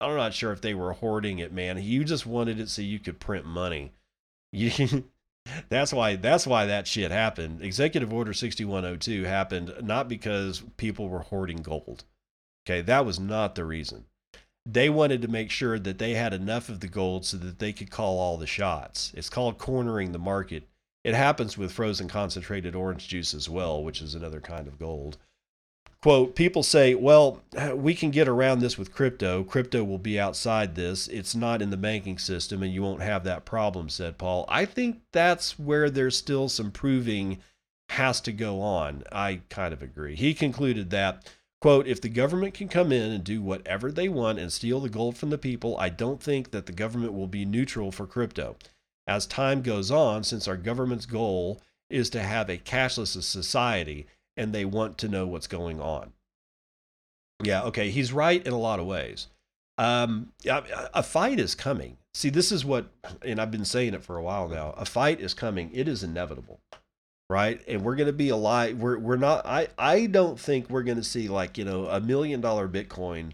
I'm 0.00 0.16
not 0.16 0.34
sure 0.34 0.50
if 0.50 0.60
they 0.60 0.74
were 0.74 0.94
hoarding 0.94 1.38
it, 1.38 1.52
man. 1.52 1.80
You 1.80 2.02
just 2.02 2.26
wanted 2.26 2.58
it 2.58 2.68
so 2.68 2.82
you 2.82 2.98
could 2.98 3.20
print 3.20 3.46
money. 3.46 3.92
You, 4.50 5.04
that's 5.68 5.92
why 5.92 6.16
that's 6.16 6.46
why 6.46 6.66
that 6.66 6.86
shit 6.86 7.10
happened. 7.10 7.62
Executive 7.62 8.12
Order 8.12 8.32
6102 8.32 9.24
happened 9.24 9.74
not 9.82 10.08
because 10.08 10.62
people 10.76 11.08
were 11.08 11.20
hoarding 11.20 11.58
gold. 11.58 12.04
Okay, 12.66 12.80
that 12.82 13.06
was 13.06 13.18
not 13.18 13.54
the 13.54 13.64
reason. 13.64 14.04
They 14.66 14.90
wanted 14.90 15.22
to 15.22 15.28
make 15.28 15.50
sure 15.50 15.78
that 15.78 15.98
they 15.98 16.14
had 16.14 16.34
enough 16.34 16.68
of 16.68 16.80
the 16.80 16.88
gold 16.88 17.24
so 17.24 17.38
that 17.38 17.58
they 17.58 17.72
could 17.72 17.90
call 17.90 18.18
all 18.18 18.36
the 18.36 18.46
shots. 18.46 19.12
It's 19.16 19.30
called 19.30 19.56
cornering 19.56 20.12
the 20.12 20.18
market. 20.18 20.68
It 21.04 21.14
happens 21.14 21.56
with 21.56 21.72
frozen 21.72 22.08
concentrated 22.08 22.74
orange 22.74 23.08
juice 23.08 23.32
as 23.32 23.48
well, 23.48 23.82
which 23.82 24.02
is 24.02 24.14
another 24.14 24.40
kind 24.40 24.66
of 24.66 24.78
gold 24.78 25.16
quote 26.02 26.36
people 26.36 26.62
say 26.62 26.94
well 26.94 27.42
we 27.74 27.94
can 27.94 28.10
get 28.10 28.28
around 28.28 28.60
this 28.60 28.78
with 28.78 28.92
crypto. 28.92 29.44
Crypto 29.44 29.82
will 29.84 29.98
be 29.98 30.18
outside 30.18 30.74
this. 30.74 31.08
It's 31.08 31.34
not 31.34 31.62
in 31.62 31.70
the 31.70 31.76
banking 31.76 32.18
system 32.18 32.62
and 32.62 32.72
you 32.72 32.82
won't 32.82 33.02
have 33.02 33.24
that 33.24 33.44
problem 33.44 33.88
said 33.88 34.18
paul. 34.18 34.44
I 34.48 34.64
think 34.64 35.00
that's 35.12 35.58
where 35.58 35.90
there's 35.90 36.16
still 36.16 36.48
some 36.48 36.70
proving 36.70 37.38
has 37.90 38.20
to 38.22 38.32
go 38.32 38.60
on. 38.60 39.02
I 39.10 39.40
kind 39.48 39.72
of 39.72 39.82
agree. 39.82 40.14
He 40.14 40.34
concluded 40.34 40.90
that 40.90 41.26
quote 41.60 41.86
if 41.86 42.00
the 42.00 42.08
government 42.08 42.54
can 42.54 42.68
come 42.68 42.92
in 42.92 43.10
and 43.10 43.24
do 43.24 43.42
whatever 43.42 43.90
they 43.90 44.08
want 44.08 44.38
and 44.38 44.52
steal 44.52 44.80
the 44.80 44.88
gold 44.88 45.16
from 45.16 45.30
the 45.30 45.38
people 45.38 45.76
i 45.78 45.88
don't 45.88 46.22
think 46.22 46.52
that 46.52 46.66
the 46.66 46.72
government 46.72 47.12
will 47.12 47.26
be 47.26 47.44
neutral 47.44 47.90
for 47.90 48.06
crypto. 48.06 48.56
As 49.06 49.26
time 49.26 49.62
goes 49.62 49.90
on 49.90 50.22
since 50.22 50.46
our 50.46 50.56
government's 50.56 51.06
goal 51.06 51.62
is 51.88 52.10
to 52.10 52.22
have 52.22 52.50
a 52.50 52.58
cashless 52.58 53.20
society 53.22 54.06
and 54.38 54.54
they 54.54 54.64
want 54.64 54.96
to 54.98 55.08
know 55.08 55.26
what's 55.26 55.48
going 55.48 55.80
on. 55.80 56.12
Yeah, 57.42 57.64
okay, 57.64 57.90
he's 57.90 58.12
right 58.12 58.44
in 58.44 58.52
a 58.52 58.58
lot 58.58 58.80
of 58.80 58.86
ways. 58.86 59.26
Um, 59.76 60.32
a 60.46 61.02
fight 61.02 61.38
is 61.38 61.54
coming. 61.54 61.98
See, 62.14 62.30
this 62.30 62.50
is 62.50 62.64
what, 62.64 62.86
and 63.22 63.40
I've 63.40 63.50
been 63.50 63.64
saying 63.64 63.94
it 63.94 64.02
for 64.02 64.16
a 64.16 64.22
while 64.22 64.48
now. 64.48 64.74
A 64.76 64.84
fight 64.84 65.20
is 65.20 65.34
coming. 65.34 65.70
It 65.72 65.86
is 65.86 66.02
inevitable, 66.02 66.60
right? 67.28 67.60
And 67.68 67.82
we're 67.82 67.94
going 67.94 68.08
to 68.08 68.12
be 68.12 68.30
alive. 68.30 68.78
We're 68.78 68.98
we're 68.98 69.16
not. 69.16 69.46
I 69.46 69.68
I 69.76 70.06
don't 70.06 70.38
think 70.38 70.68
we're 70.68 70.82
going 70.82 70.98
to 70.98 71.04
see 71.04 71.28
like 71.28 71.58
you 71.58 71.64
know 71.64 71.86
a 71.86 72.00
million 72.00 72.40
dollar 72.40 72.68
Bitcoin 72.68 73.32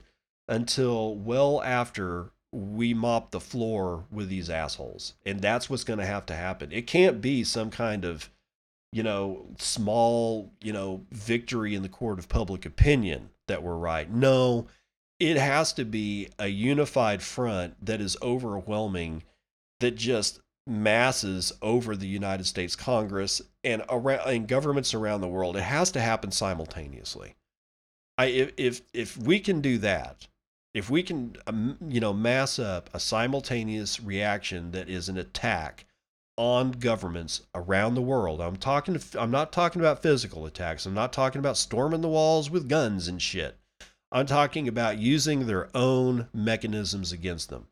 until 0.48 1.14
well 1.14 1.62
after 1.62 2.32
we 2.52 2.92
mop 2.92 3.30
the 3.30 3.40
floor 3.40 4.04
with 4.12 4.28
these 4.28 4.50
assholes, 4.50 5.14
and 5.24 5.40
that's 5.40 5.70
what's 5.70 5.84
going 5.84 5.98
to 5.98 6.06
have 6.06 6.26
to 6.26 6.34
happen. 6.34 6.70
It 6.72 6.86
can't 6.86 7.22
be 7.22 7.42
some 7.42 7.70
kind 7.70 8.04
of 8.04 8.28
you 8.94 9.02
know, 9.02 9.44
small, 9.58 10.52
you 10.62 10.72
know, 10.72 11.04
victory 11.10 11.74
in 11.74 11.82
the 11.82 11.88
court 11.88 12.16
of 12.20 12.28
public 12.28 12.64
opinion 12.64 13.28
that 13.48 13.60
we're 13.60 13.74
right. 13.74 14.08
No, 14.08 14.68
it 15.18 15.36
has 15.36 15.72
to 15.72 15.84
be 15.84 16.28
a 16.38 16.46
unified 16.46 17.20
front 17.20 17.74
that 17.84 18.00
is 18.00 18.16
overwhelming, 18.22 19.24
that 19.80 19.96
just 19.96 20.38
masses 20.64 21.52
over 21.60 21.96
the 21.96 22.06
United 22.06 22.46
States 22.46 22.76
Congress 22.76 23.42
and 23.64 23.82
around 23.88 24.28
and 24.28 24.46
governments 24.46 24.94
around 24.94 25.22
the 25.22 25.28
world. 25.28 25.56
It 25.56 25.62
has 25.62 25.90
to 25.90 26.00
happen 26.00 26.30
simultaneously. 26.30 27.34
I 28.16 28.26
if 28.26 28.80
if 28.92 29.18
we 29.18 29.40
can 29.40 29.60
do 29.60 29.76
that, 29.78 30.28
if 30.72 30.88
we 30.88 31.02
can 31.02 31.34
um, 31.48 31.78
you 31.88 31.98
know 31.98 32.12
mass 32.12 32.60
up 32.60 32.90
a 32.94 33.00
simultaneous 33.00 33.98
reaction 33.98 34.70
that 34.70 34.88
is 34.88 35.08
an 35.08 35.18
attack 35.18 35.84
on 36.36 36.72
governments 36.72 37.42
around 37.54 37.94
the 37.94 38.02
world. 38.02 38.40
I'm 38.40 38.56
talking 38.56 39.00
I'm 39.18 39.30
not 39.30 39.52
talking 39.52 39.80
about 39.80 40.02
physical 40.02 40.46
attacks. 40.46 40.86
I'm 40.86 40.94
not 40.94 41.12
talking 41.12 41.38
about 41.38 41.56
storming 41.56 42.00
the 42.00 42.08
walls 42.08 42.50
with 42.50 42.68
guns 42.68 43.08
and 43.08 43.20
shit. 43.20 43.56
I'm 44.10 44.26
talking 44.26 44.68
about 44.68 44.98
using 44.98 45.46
their 45.46 45.68
own 45.76 46.28
mechanisms 46.32 47.12
against 47.12 47.50
them. 47.50 47.66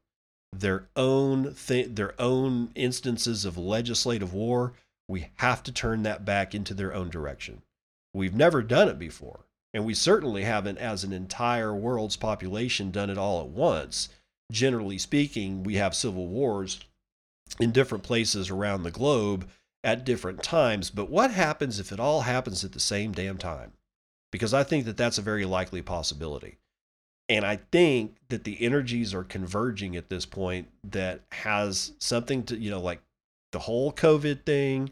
Their 0.52 0.88
own 0.96 1.54
th- 1.54 1.94
their 1.94 2.20
own 2.20 2.70
instances 2.74 3.44
of 3.44 3.56
legislative 3.56 4.32
war, 4.34 4.74
we 5.08 5.28
have 5.36 5.62
to 5.64 5.72
turn 5.72 6.02
that 6.02 6.24
back 6.24 6.54
into 6.54 6.74
their 6.74 6.94
own 6.94 7.10
direction. 7.10 7.62
We've 8.14 8.34
never 8.34 8.62
done 8.62 8.88
it 8.88 8.98
before, 8.98 9.46
and 9.72 9.84
we 9.84 9.94
certainly 9.94 10.44
haven't 10.44 10.78
as 10.78 11.04
an 11.04 11.12
entire 11.12 11.74
world's 11.74 12.16
population 12.16 12.90
done 12.90 13.08
it 13.08 13.18
all 13.18 13.40
at 13.40 13.48
once. 13.48 14.08
Generally 14.50 14.98
speaking, 14.98 15.62
we 15.62 15.76
have 15.76 15.94
civil 15.94 16.26
wars 16.26 16.84
in 17.60 17.72
different 17.72 18.04
places 18.04 18.50
around 18.50 18.82
the 18.82 18.90
globe 18.90 19.48
at 19.84 20.04
different 20.04 20.42
times. 20.42 20.90
But 20.90 21.10
what 21.10 21.32
happens 21.32 21.80
if 21.80 21.92
it 21.92 22.00
all 22.00 22.22
happens 22.22 22.64
at 22.64 22.72
the 22.72 22.80
same 22.80 23.12
damn 23.12 23.38
time? 23.38 23.72
Because 24.30 24.54
I 24.54 24.62
think 24.62 24.84
that 24.86 24.96
that's 24.96 25.18
a 25.18 25.22
very 25.22 25.44
likely 25.44 25.82
possibility. 25.82 26.58
And 27.28 27.44
I 27.44 27.56
think 27.70 28.16
that 28.28 28.44
the 28.44 28.60
energies 28.62 29.14
are 29.14 29.24
converging 29.24 29.96
at 29.96 30.08
this 30.08 30.26
point 30.26 30.68
that 30.84 31.20
has 31.32 31.92
something 31.98 32.42
to, 32.44 32.56
you 32.56 32.70
know, 32.70 32.80
like 32.80 33.00
the 33.52 33.60
whole 33.60 33.92
COVID 33.92 34.44
thing 34.44 34.90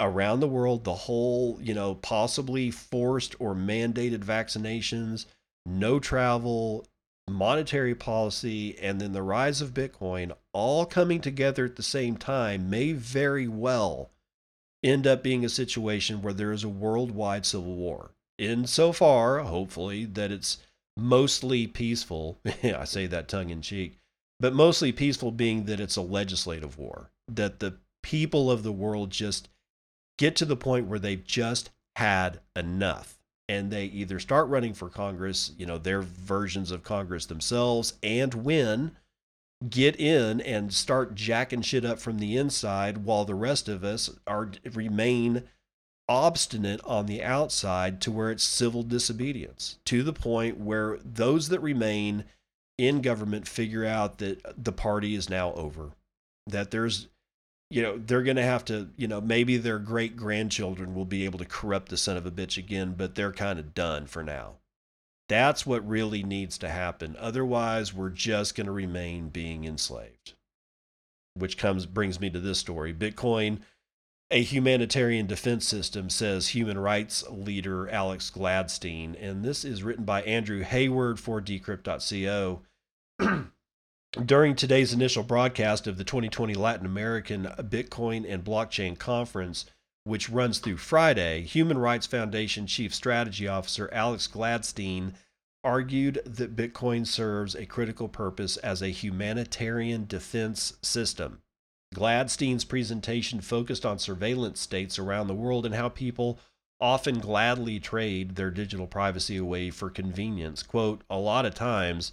around 0.00 0.40
the 0.40 0.48
world, 0.48 0.84
the 0.84 0.94
whole, 0.94 1.58
you 1.60 1.74
know, 1.74 1.94
possibly 1.96 2.70
forced 2.70 3.34
or 3.38 3.54
mandated 3.54 4.24
vaccinations, 4.24 5.26
no 5.66 6.00
travel, 6.00 6.86
monetary 7.30 7.94
policy, 7.94 8.78
and 8.78 9.00
then 9.00 9.12
the 9.12 9.22
rise 9.22 9.60
of 9.60 9.74
Bitcoin 9.74 10.32
all 10.52 10.84
coming 10.84 11.20
together 11.20 11.64
at 11.64 11.76
the 11.76 11.82
same 11.82 12.16
time 12.16 12.68
may 12.68 12.92
very 12.92 13.48
well 13.48 14.10
end 14.82 15.06
up 15.06 15.22
being 15.22 15.44
a 15.44 15.48
situation 15.48 16.22
where 16.22 16.32
there 16.32 16.52
is 16.52 16.64
a 16.64 16.68
worldwide 16.68 17.46
civil 17.46 17.74
war. 17.74 18.12
In 18.38 18.66
so 18.66 18.92
far, 18.92 19.40
hopefully, 19.40 20.04
that 20.06 20.32
it's 20.32 20.58
mostly 20.96 21.66
peaceful. 21.66 22.38
I 22.62 22.84
say 22.84 23.06
that 23.06 23.28
tongue 23.28 23.50
in 23.50 23.62
cheek, 23.62 23.98
but 24.38 24.54
mostly 24.54 24.92
peaceful 24.92 25.30
being 25.30 25.64
that 25.64 25.80
it's 25.80 25.96
a 25.96 26.02
legislative 26.02 26.78
war, 26.78 27.10
that 27.28 27.60
the 27.60 27.78
people 28.02 28.50
of 28.50 28.62
the 28.62 28.72
world 28.72 29.10
just 29.10 29.48
get 30.18 30.36
to 30.36 30.44
the 30.44 30.56
point 30.56 30.86
where 30.86 30.98
they've 30.98 31.24
just 31.24 31.70
had 31.96 32.40
enough 32.56 33.19
and 33.50 33.68
they 33.68 33.86
either 33.86 34.20
start 34.20 34.48
running 34.48 34.72
for 34.72 34.88
Congress, 34.88 35.50
you 35.58 35.66
know, 35.66 35.76
their 35.76 36.02
versions 36.02 36.70
of 36.70 36.84
Congress 36.84 37.26
themselves, 37.26 37.94
and 38.00 38.32
win, 38.32 38.92
get 39.68 39.98
in 39.98 40.40
and 40.42 40.72
start 40.72 41.16
jacking 41.16 41.60
shit 41.60 41.84
up 41.84 41.98
from 41.98 42.20
the 42.20 42.36
inside 42.36 42.98
while 42.98 43.24
the 43.24 43.34
rest 43.34 43.68
of 43.68 43.82
us 43.82 44.08
are 44.24 44.52
remain 44.72 45.42
obstinate 46.08 46.80
on 46.84 47.06
the 47.06 47.24
outside 47.24 48.00
to 48.00 48.12
where 48.12 48.30
it's 48.30 48.44
civil 48.44 48.84
disobedience 48.84 49.78
to 49.84 50.04
the 50.04 50.12
point 50.12 50.56
where 50.56 50.98
those 51.04 51.48
that 51.48 51.60
remain 51.60 52.24
in 52.78 53.00
government 53.02 53.48
figure 53.48 53.84
out 53.84 54.18
that 54.18 54.40
the 54.62 54.72
party 54.72 55.16
is 55.16 55.28
now 55.28 55.52
over 55.54 55.90
that 56.46 56.70
there's 56.70 57.08
you 57.70 57.82
know 57.82 57.98
they're 57.98 58.22
going 58.22 58.36
to 58.36 58.42
have 58.42 58.64
to 58.64 58.88
you 58.96 59.08
know 59.08 59.20
maybe 59.20 59.56
their 59.56 59.78
great 59.78 60.16
grandchildren 60.16 60.94
will 60.94 61.04
be 61.04 61.24
able 61.24 61.38
to 61.38 61.44
corrupt 61.44 61.88
the 61.88 61.96
son 61.96 62.16
of 62.16 62.26
a 62.26 62.30
bitch 62.30 62.58
again 62.58 62.94
but 62.96 63.14
they're 63.14 63.32
kind 63.32 63.58
of 63.58 63.74
done 63.74 64.06
for 64.06 64.22
now 64.22 64.54
that's 65.28 65.64
what 65.64 65.86
really 65.88 66.22
needs 66.22 66.58
to 66.58 66.68
happen 66.68 67.16
otherwise 67.18 67.94
we're 67.94 68.10
just 68.10 68.54
going 68.54 68.66
to 68.66 68.72
remain 68.72 69.28
being 69.28 69.64
enslaved 69.64 70.34
which 71.34 71.56
comes 71.56 71.86
brings 71.86 72.20
me 72.20 72.28
to 72.28 72.40
this 72.40 72.58
story 72.58 72.92
bitcoin 72.92 73.60
a 74.30 74.42
humanitarian 74.42 75.26
defense 75.26 75.66
system, 75.66 76.08
says 76.08 76.48
human 76.48 76.78
rights 76.78 77.24
leader 77.28 77.88
Alex 77.88 78.30
Gladstein. 78.30 79.16
And 79.20 79.44
this 79.44 79.64
is 79.64 79.82
written 79.82 80.04
by 80.04 80.22
Andrew 80.22 80.60
Hayward 80.60 81.18
for 81.18 81.40
decrypt.co. 81.40 82.62
During 84.12 84.56
today's 84.56 84.92
initial 84.92 85.22
broadcast 85.22 85.86
of 85.86 85.96
the 85.96 86.02
2020 86.02 86.54
Latin 86.54 86.84
American 86.84 87.44
Bitcoin 87.44 88.28
and 88.28 88.42
Blockchain 88.42 88.98
Conference, 88.98 89.66
which 90.02 90.28
runs 90.28 90.58
through 90.58 90.78
Friday, 90.78 91.42
Human 91.42 91.78
Rights 91.78 92.08
Foundation 92.08 92.66
Chief 92.66 92.92
Strategy 92.92 93.46
Officer 93.46 93.88
Alex 93.92 94.26
Gladstein 94.26 95.12
argued 95.62 96.20
that 96.24 96.56
Bitcoin 96.56 97.06
serves 97.06 97.54
a 97.54 97.66
critical 97.66 98.08
purpose 98.08 98.56
as 98.56 98.82
a 98.82 98.88
humanitarian 98.88 100.06
defense 100.06 100.72
system. 100.82 101.42
Gladstein's 101.94 102.64
presentation 102.64 103.40
focused 103.40 103.86
on 103.86 104.00
surveillance 104.00 104.58
states 104.58 104.98
around 104.98 105.28
the 105.28 105.34
world 105.34 105.64
and 105.64 105.76
how 105.76 105.88
people 105.88 106.40
often 106.80 107.20
gladly 107.20 107.78
trade 107.78 108.34
their 108.34 108.50
digital 108.50 108.88
privacy 108.88 109.36
away 109.36 109.70
for 109.70 109.88
convenience. 109.88 110.64
Quote, 110.64 111.02
a 111.08 111.18
lot 111.18 111.46
of 111.46 111.54
times 111.54 112.10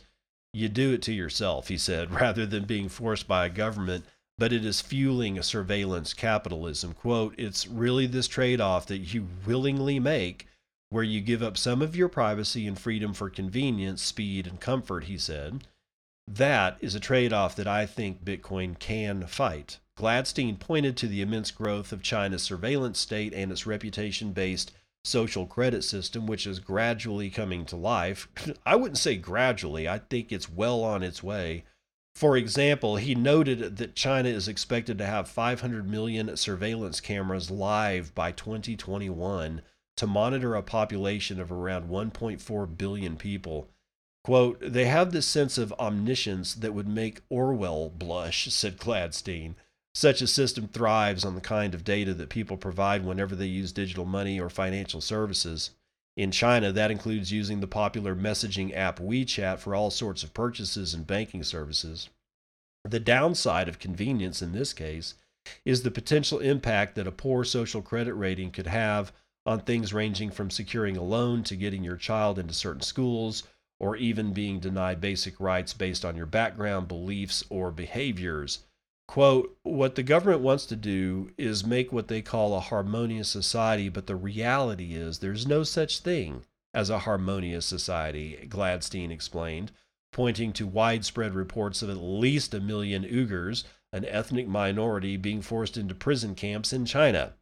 you 0.53 0.69
do 0.69 0.93
it 0.93 1.01
to 1.03 1.13
yourself, 1.13 1.67
he 1.67 1.77
said, 1.77 2.11
rather 2.21 2.45
than 2.45 2.65
being 2.65 2.89
forced 2.89 3.27
by 3.27 3.45
a 3.45 3.49
government, 3.49 4.05
but 4.37 4.53
it 4.53 4.65
is 4.65 4.81
fueling 4.81 5.37
a 5.37 5.43
surveillance 5.43 6.13
capitalism. 6.13 6.93
Quote, 6.93 7.35
it's 7.37 7.67
really 7.67 8.05
this 8.05 8.27
trade 8.27 8.61
off 8.61 8.85
that 8.87 9.13
you 9.13 9.27
willingly 9.45 9.99
make 9.99 10.47
where 10.89 11.03
you 11.03 11.19
give 11.19 11.43
up 11.43 11.57
some 11.57 11.81
of 11.81 11.95
your 11.95 12.07
privacy 12.07 12.65
and 12.65 12.79
freedom 12.79 13.13
for 13.13 13.29
convenience, 13.29 14.01
speed, 14.01 14.47
and 14.47 14.59
comfort, 14.59 15.05
he 15.05 15.17
said. 15.17 15.65
That 16.27 16.77
is 16.81 16.95
a 16.95 16.99
trade 16.99 17.33
off 17.33 17.55
that 17.55 17.67
I 17.67 17.85
think 17.85 18.23
Bitcoin 18.23 18.77
can 18.77 19.25
fight. 19.27 19.79
Gladstein 19.97 20.59
pointed 20.59 20.95
to 20.97 21.07
the 21.07 21.21
immense 21.21 21.51
growth 21.51 21.91
of 21.91 22.03
China's 22.03 22.43
surveillance 22.43 22.99
state 22.99 23.33
and 23.33 23.51
its 23.51 23.65
reputation 23.65 24.31
based 24.31 24.71
social 25.07 25.45
credit 25.45 25.83
system, 25.83 26.27
which 26.27 26.45
is 26.45 26.59
gradually 26.59 27.29
coming 27.29 27.65
to 27.65 27.75
life. 27.75 28.27
I 28.65 28.75
wouldn't 28.75 28.97
say 28.97 29.15
gradually, 29.15 29.87
I 29.87 29.99
think 29.99 30.31
it's 30.31 30.49
well 30.49 30.83
on 30.83 31.03
its 31.03 31.23
way. 31.23 31.63
For 32.13 32.35
example, 32.35 32.95
he 32.95 33.13
noted 33.13 33.77
that 33.77 33.95
China 33.95 34.29
is 34.29 34.47
expected 34.47 34.97
to 34.97 35.05
have 35.05 35.29
500 35.29 35.87
million 35.87 36.35
surveillance 36.35 36.99
cameras 36.99 37.51
live 37.51 38.15
by 38.15 38.31
2021 38.31 39.61
to 39.97 40.07
monitor 40.07 40.55
a 40.55 40.63
population 40.63 41.39
of 41.39 41.51
around 41.51 41.89
1.4 41.89 42.77
billion 42.77 43.17
people. 43.17 43.69
Quote, 44.23 44.59
they 44.61 44.85
have 44.85 45.11
this 45.11 45.27
sense 45.27 45.57
of 45.57 45.73
omniscience 45.79 46.55
that 46.55 46.73
would 46.73 46.87
make 46.87 47.21
Orwell 47.29 47.89
blush, 47.89 48.51
said 48.51 48.77
Gladstein. 48.77 49.55
Such 49.97 50.21
a 50.21 50.27
system 50.27 50.67
thrives 50.67 51.25
on 51.25 51.33
the 51.33 51.41
kind 51.41 51.73
of 51.73 51.83
data 51.83 52.13
that 52.13 52.29
people 52.29 52.55
provide 52.55 53.03
whenever 53.03 53.35
they 53.35 53.47
use 53.47 53.71
digital 53.71 54.05
money 54.05 54.39
or 54.39 54.47
financial 54.47 55.01
services. 55.01 55.71
In 56.15 56.29
China, 56.29 56.71
that 56.71 56.91
includes 56.91 57.31
using 57.31 57.61
the 57.61 57.67
popular 57.67 58.15
messaging 58.15 58.77
app 58.77 58.99
WeChat 58.99 59.57
for 59.57 59.73
all 59.73 59.89
sorts 59.89 60.21
of 60.21 60.35
purchases 60.35 60.93
and 60.93 61.07
banking 61.07 61.41
services. 61.41 62.09
The 62.83 62.99
downside 62.99 63.67
of 63.67 63.79
convenience 63.79 64.39
in 64.43 64.51
this 64.51 64.71
case 64.71 65.15
is 65.65 65.81
the 65.81 65.89
potential 65.89 66.37
impact 66.41 66.93
that 66.93 67.07
a 67.07 67.11
poor 67.11 67.43
social 67.43 67.81
credit 67.81 68.13
rating 68.13 68.51
could 68.51 68.67
have 68.67 69.11
on 69.47 69.61
things 69.61 69.95
ranging 69.95 70.29
from 70.29 70.51
securing 70.51 70.95
a 70.95 71.01
loan 71.01 71.41
to 71.45 71.55
getting 71.55 71.83
your 71.83 71.97
child 71.97 72.37
into 72.37 72.53
certain 72.53 72.83
schools 72.83 73.45
or 73.79 73.95
even 73.95 74.31
being 74.31 74.59
denied 74.59 75.01
basic 75.01 75.39
rights 75.39 75.73
based 75.73 76.05
on 76.05 76.15
your 76.15 76.27
background, 76.27 76.87
beliefs, 76.87 77.43
or 77.49 77.71
behaviors. 77.71 78.59
Quote, 79.07 79.57
what 79.63 79.95
the 79.95 80.03
government 80.03 80.41
wants 80.41 80.65
to 80.65 80.75
do 80.75 81.31
is 81.37 81.65
make 81.65 81.93
what 81.93 82.09
they 82.09 82.21
call 82.21 82.53
a 82.53 82.59
harmonious 82.59 83.29
society, 83.29 83.87
but 83.89 84.05
the 84.05 84.15
reality 84.15 84.93
is 84.95 85.19
there's 85.19 85.47
no 85.47 85.63
such 85.63 85.99
thing 85.99 86.43
as 86.73 86.89
a 86.89 86.99
harmonious 86.99 87.65
society, 87.65 88.47
Gladstein 88.49 89.09
explained, 89.09 89.71
pointing 90.11 90.51
to 90.53 90.67
widespread 90.67 91.33
reports 91.33 91.81
of 91.81 91.89
at 91.89 91.97
least 91.97 92.53
a 92.53 92.59
million 92.59 93.03
Uyghurs, 93.03 93.63
an 93.93 94.03
ethnic 94.05 94.47
minority, 94.47 95.15
being 95.15 95.41
forced 95.41 95.77
into 95.77 95.95
prison 95.95 96.35
camps 96.35 96.73
in 96.73 96.85
China. 96.85 97.33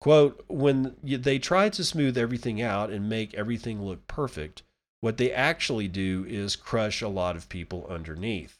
Quote, 0.00 0.44
when 0.48 0.96
they 1.02 1.38
try 1.38 1.68
to 1.70 1.84
smooth 1.84 2.18
everything 2.18 2.60
out 2.60 2.90
and 2.90 3.08
make 3.08 3.32
everything 3.34 3.80
look 3.80 4.06
perfect, 4.08 4.62
what 5.00 5.16
they 5.16 5.32
actually 5.32 5.88
do 5.88 6.26
is 6.28 6.56
crush 6.56 7.00
a 7.00 7.08
lot 7.08 7.36
of 7.36 7.48
people 7.48 7.86
underneath. 7.88 8.58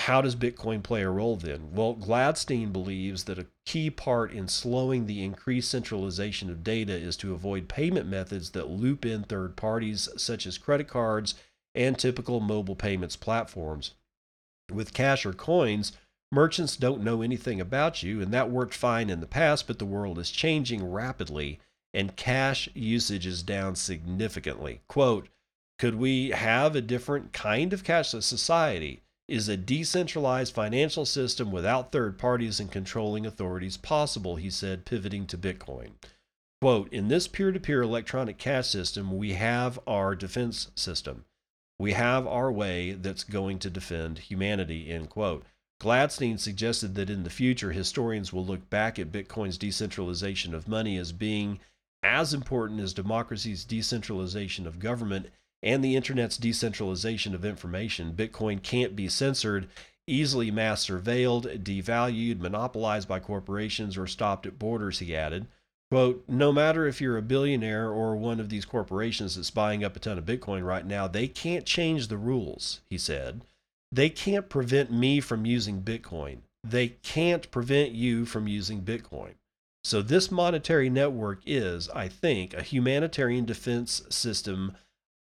How 0.00 0.20
does 0.20 0.36
Bitcoin 0.36 0.82
play 0.82 1.02
a 1.02 1.10
role 1.10 1.36
then? 1.36 1.72
Well, 1.72 1.94
Gladstein 1.94 2.70
believes 2.70 3.24
that 3.24 3.38
a 3.38 3.46
key 3.64 3.88
part 3.90 4.30
in 4.30 4.46
slowing 4.46 5.06
the 5.06 5.24
increased 5.24 5.70
centralization 5.70 6.50
of 6.50 6.62
data 6.62 6.92
is 6.92 7.16
to 7.16 7.32
avoid 7.32 7.68
payment 7.68 8.06
methods 8.06 8.50
that 8.50 8.68
loop 8.68 9.06
in 9.06 9.24
third 9.24 9.56
parties, 9.56 10.08
such 10.18 10.46
as 10.46 10.58
credit 10.58 10.86
cards 10.86 11.34
and 11.74 11.98
typical 11.98 12.40
mobile 12.40 12.76
payments 12.76 13.16
platforms. 13.16 13.92
With 14.70 14.92
cash 14.92 15.24
or 15.24 15.32
coins, 15.32 15.92
merchants 16.30 16.76
don't 16.76 17.02
know 17.02 17.22
anything 17.22 17.58
about 17.58 18.02
you, 18.02 18.20
and 18.20 18.32
that 18.34 18.50
worked 18.50 18.74
fine 18.74 19.08
in 19.08 19.20
the 19.20 19.26
past, 19.26 19.66
but 19.66 19.78
the 19.78 19.86
world 19.86 20.18
is 20.18 20.30
changing 20.30 20.88
rapidly, 20.88 21.58
and 21.94 22.16
cash 22.16 22.68
usage 22.74 23.26
is 23.26 23.42
down 23.42 23.74
significantly. 23.74 24.82
Quote, 24.88 25.30
could 25.78 25.94
we 25.94 26.30
have 26.30 26.76
a 26.76 26.82
different 26.82 27.32
kind 27.32 27.72
of 27.72 27.82
cashless 27.82 28.24
society? 28.24 29.02
Is 29.28 29.48
a 29.48 29.56
decentralized 29.56 30.54
financial 30.54 31.04
system 31.04 31.50
without 31.50 31.90
third 31.90 32.16
parties 32.16 32.60
and 32.60 32.70
controlling 32.70 33.26
authorities 33.26 33.76
possible? 33.76 34.36
He 34.36 34.50
said, 34.50 34.84
pivoting 34.84 35.26
to 35.26 35.38
Bitcoin. 35.38 35.92
Quote, 36.60 36.92
in 36.92 37.08
this 37.08 37.26
peer 37.26 37.50
to 37.50 37.58
peer 37.58 37.82
electronic 37.82 38.38
cash 38.38 38.68
system, 38.68 39.16
we 39.16 39.34
have 39.34 39.80
our 39.86 40.14
defense 40.14 40.70
system. 40.76 41.24
We 41.78 41.92
have 41.92 42.26
our 42.26 42.50
way 42.52 42.92
that's 42.92 43.24
going 43.24 43.58
to 43.60 43.70
defend 43.70 44.18
humanity, 44.18 44.90
end 44.90 45.10
quote. 45.10 45.44
Gladstein 45.80 46.38
suggested 46.38 46.94
that 46.94 47.10
in 47.10 47.24
the 47.24 47.30
future, 47.30 47.72
historians 47.72 48.32
will 48.32 48.46
look 48.46 48.70
back 48.70 48.98
at 48.98 49.12
Bitcoin's 49.12 49.58
decentralization 49.58 50.54
of 50.54 50.68
money 50.68 50.96
as 50.96 51.12
being 51.12 51.58
as 52.02 52.32
important 52.32 52.80
as 52.80 52.94
democracy's 52.94 53.64
decentralization 53.64 54.66
of 54.66 54.78
government 54.78 55.26
and 55.62 55.82
the 55.82 55.96
internet's 55.96 56.36
decentralization 56.36 57.34
of 57.34 57.44
information. 57.44 58.14
Bitcoin 58.14 58.62
can't 58.62 58.94
be 58.94 59.08
censored 59.08 59.68
easily 60.06 60.50
mass 60.50 60.86
surveilled, 60.86 61.62
devalued, 61.62 62.38
monopolized 62.38 63.08
by 63.08 63.18
corporations, 63.18 63.96
or 63.96 64.06
stopped 64.06 64.46
at 64.46 64.58
borders, 64.58 65.00
he 65.00 65.16
added. 65.16 65.46
Quote, 65.90 66.24
no 66.28 66.52
matter 66.52 66.86
if 66.86 67.00
you're 67.00 67.16
a 67.16 67.22
billionaire 67.22 67.88
or 67.88 68.16
one 68.16 68.40
of 68.40 68.48
these 68.48 68.64
corporations 68.64 69.36
that's 69.36 69.50
buying 69.50 69.84
up 69.84 69.96
a 69.96 70.00
ton 70.00 70.18
of 70.18 70.24
Bitcoin 70.24 70.64
right 70.64 70.84
now, 70.84 71.06
they 71.06 71.28
can't 71.28 71.64
change 71.64 72.08
the 72.08 72.16
rules, 72.16 72.80
he 72.90 72.98
said. 72.98 73.42
They 73.92 74.10
can't 74.10 74.48
prevent 74.48 74.92
me 74.92 75.20
from 75.20 75.46
using 75.46 75.82
Bitcoin. 75.82 76.38
They 76.64 76.88
can't 76.88 77.48
prevent 77.52 77.92
you 77.92 78.24
from 78.26 78.48
using 78.48 78.82
Bitcoin. 78.82 79.34
So, 79.84 80.02
this 80.02 80.32
monetary 80.32 80.90
network 80.90 81.42
is, 81.46 81.88
I 81.90 82.08
think, 82.08 82.52
a 82.52 82.62
humanitarian 82.62 83.44
defense 83.44 84.02
system 84.08 84.76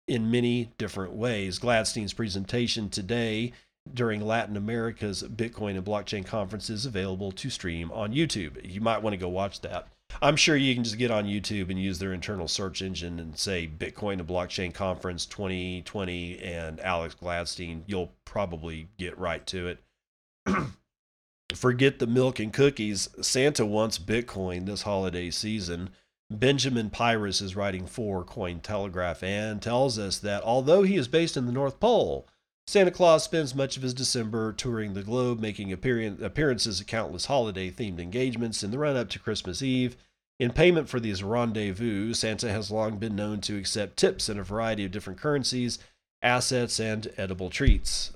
in 0.07 0.31
many 0.31 0.71
different 0.79 1.13
ways. 1.13 1.59
Gladstein's 1.59 2.13
presentation 2.13 2.89
today 2.89 3.53
during 3.93 4.21
Latin 4.21 4.57
America's 4.57 5.23
Bitcoin 5.23 5.77
and 5.77 5.85
blockchain 5.85 6.25
conference 6.25 6.71
is 6.71 6.87
available 6.87 7.33
to 7.33 7.51
stream 7.51 7.91
on 7.93 8.15
YouTube. 8.15 8.59
You 8.65 8.81
might 8.81 9.03
want 9.03 9.13
to 9.13 9.19
go 9.19 9.29
watch 9.29 9.61
that. 9.61 9.89
I'm 10.23 10.37
sure 10.37 10.57
you 10.57 10.75
can 10.75 10.85
just 10.85 10.99
get 10.99 11.11
on 11.11 11.25
YouTube 11.25 11.71
and 11.71 11.81
use 11.81 11.99
their 11.99 12.13
internal 12.13 12.49
search 12.49 12.83
engine 12.83 13.19
and 13.19 13.37
say 13.37 13.67
Bitcoin 13.67 14.21
and 14.21 14.29
Blockchain 14.29 14.73
Conference 14.73 15.27
2020 15.27 16.39
and 16.39 16.81
Alex 16.81 17.17
Gladstein. 17.21 17.83
You'll 17.87 18.13
probably 18.25 18.89
get 18.97 19.19
right 19.19 19.45
to 19.49 19.69
it. 19.69 19.79
Forget 21.55 21.99
the 21.99 22.07
milk 22.07 22.39
and 22.39 22.53
cookies. 22.53 23.09
Santa 23.21 23.67
wants 23.67 23.99
Bitcoin 23.99 24.67
this 24.67 24.83
holiday 24.83 25.31
season. 25.31 25.91
Benjamin 26.31 26.91
Pirus 26.91 27.43
is 27.43 27.55
writing 27.55 27.87
for 27.87 28.25
Cointelegraph 28.25 29.23
and 29.23 29.61
tells 29.61 29.99
us 29.99 30.19
that 30.19 30.43
although 30.43 30.83
he 30.83 30.97
is 30.97 31.07
based 31.07 31.37
in 31.37 31.47
the 31.47 31.53
North 31.53 31.79
Pole, 31.79 32.27
Santa 32.67 32.91
Claus 32.91 33.23
spends 33.23 33.55
much 33.55 33.77
of 33.77 33.83
his 33.83 33.93
December 33.93 34.53
touring 34.53 34.95
the 34.95 35.03
globe, 35.03 35.39
making 35.39 35.71
appearances 35.71 36.81
at 36.81 36.87
countless 36.87 37.27
holiday 37.27 37.71
themed 37.71 38.01
engagements 38.01 38.63
in 38.63 38.71
the 38.71 38.79
run 38.79 38.97
up 38.97 39.11
to 39.11 39.19
Christmas 39.19 39.61
Eve. 39.61 39.97
In 40.41 40.51
payment 40.51 40.89
for 40.89 40.99
these 40.99 41.23
rendezvous, 41.23 42.15
Santa 42.15 42.51
has 42.51 42.71
long 42.71 42.99
been 42.99 43.15
known 43.15 43.41
to 43.43 43.59
accept 43.59 43.99
tips 43.99 44.29
in 44.29 44.39
a 44.39 44.43
variety 44.43 44.85
of 44.87 44.93
different 44.93 45.21
currencies, 45.21 45.79
assets, 46.23 46.81
and 46.81 47.13
edible 47.19 47.51
treats. 47.51 48.13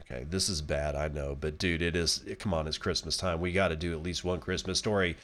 Okay, 0.00 0.24
this 0.28 0.48
is 0.48 0.60
bad, 0.60 0.96
I 0.96 1.08
know, 1.08 1.36
but 1.38 1.56
dude, 1.56 1.82
it 1.82 1.94
is. 1.94 2.24
Come 2.38 2.52
on, 2.52 2.66
it's 2.66 2.78
Christmas 2.78 3.16
time. 3.16 3.40
We 3.40 3.52
got 3.52 3.68
to 3.68 3.76
do 3.76 3.92
at 3.92 4.02
least 4.02 4.24
one 4.24 4.40
Christmas 4.40 4.78
story. 4.78 5.16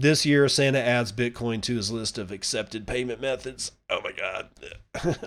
This 0.00 0.24
year, 0.24 0.48
Santa 0.48 0.78
adds 0.78 1.10
Bitcoin 1.10 1.60
to 1.62 1.74
his 1.74 1.90
list 1.90 2.18
of 2.18 2.30
accepted 2.30 2.86
payment 2.86 3.20
methods. 3.20 3.72
Oh 3.90 4.00
my 4.00 4.12
God. 4.12 4.48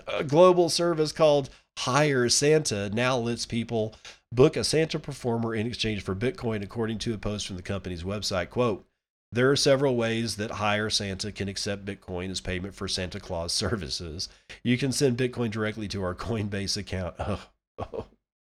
a 0.08 0.24
global 0.24 0.70
service 0.70 1.12
called 1.12 1.50
Hire 1.80 2.30
Santa 2.30 2.90
now 2.90 3.18
lets 3.18 3.46
people 3.46 3.94
book 4.32 4.56
a 4.56 4.64
Santa 4.64 4.98
performer 4.98 5.54
in 5.54 5.68
exchange 5.68 6.04
for 6.04 6.16
Bitcoin, 6.16 6.64
according 6.64 7.00
to 7.00 7.14
a 7.14 7.18
post 7.18 7.48
from 7.48 7.58
the 7.58 7.62
company's 7.62 8.04
website. 8.04 8.50
Quote, 8.50 8.86
there 9.34 9.52
are 9.52 9.58
several 9.58 9.98
ways 9.98 10.38
that 10.38 10.52
Hire 10.52 10.90
Santa 10.90 11.34
can 11.34 11.50
accept 11.50 11.84
Bitcoin 11.84 12.32
as 12.32 12.40
payment 12.40 12.74
for 12.74 12.88
Santa 12.88 13.20
Claus 13.20 13.52
services. 13.52 14.30
You 14.64 14.78
can 14.78 14.94
send 14.94 15.18
Bitcoin 15.18 15.52
directly 15.52 15.90
to 15.90 16.02
our 16.02 16.16
Coinbase 16.16 16.78
account. 16.78 17.16
Oh, 17.20 17.42
oh, 17.78 18.06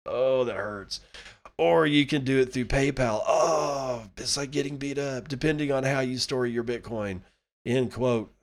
oh, 0.07 0.45
that 0.45 0.57
hurts. 0.57 1.01
Or 1.59 1.87
you 1.87 2.07
can 2.07 2.25
do 2.25 2.39
it 2.41 2.53
through 2.53 2.67
PayPal. 2.67 3.23
Oh, 3.27 4.05
it's 4.17 4.37
like 4.37 4.51
getting 4.51 4.79
beat 4.79 4.99
up, 4.99 5.29
depending 5.29 5.71
on 5.71 5.85
how 5.85 6.01
you 6.01 6.19
store 6.19 6.47
your 6.47 6.65
Bitcoin. 6.65 7.21
End 7.65 7.93
quote. 7.93 8.35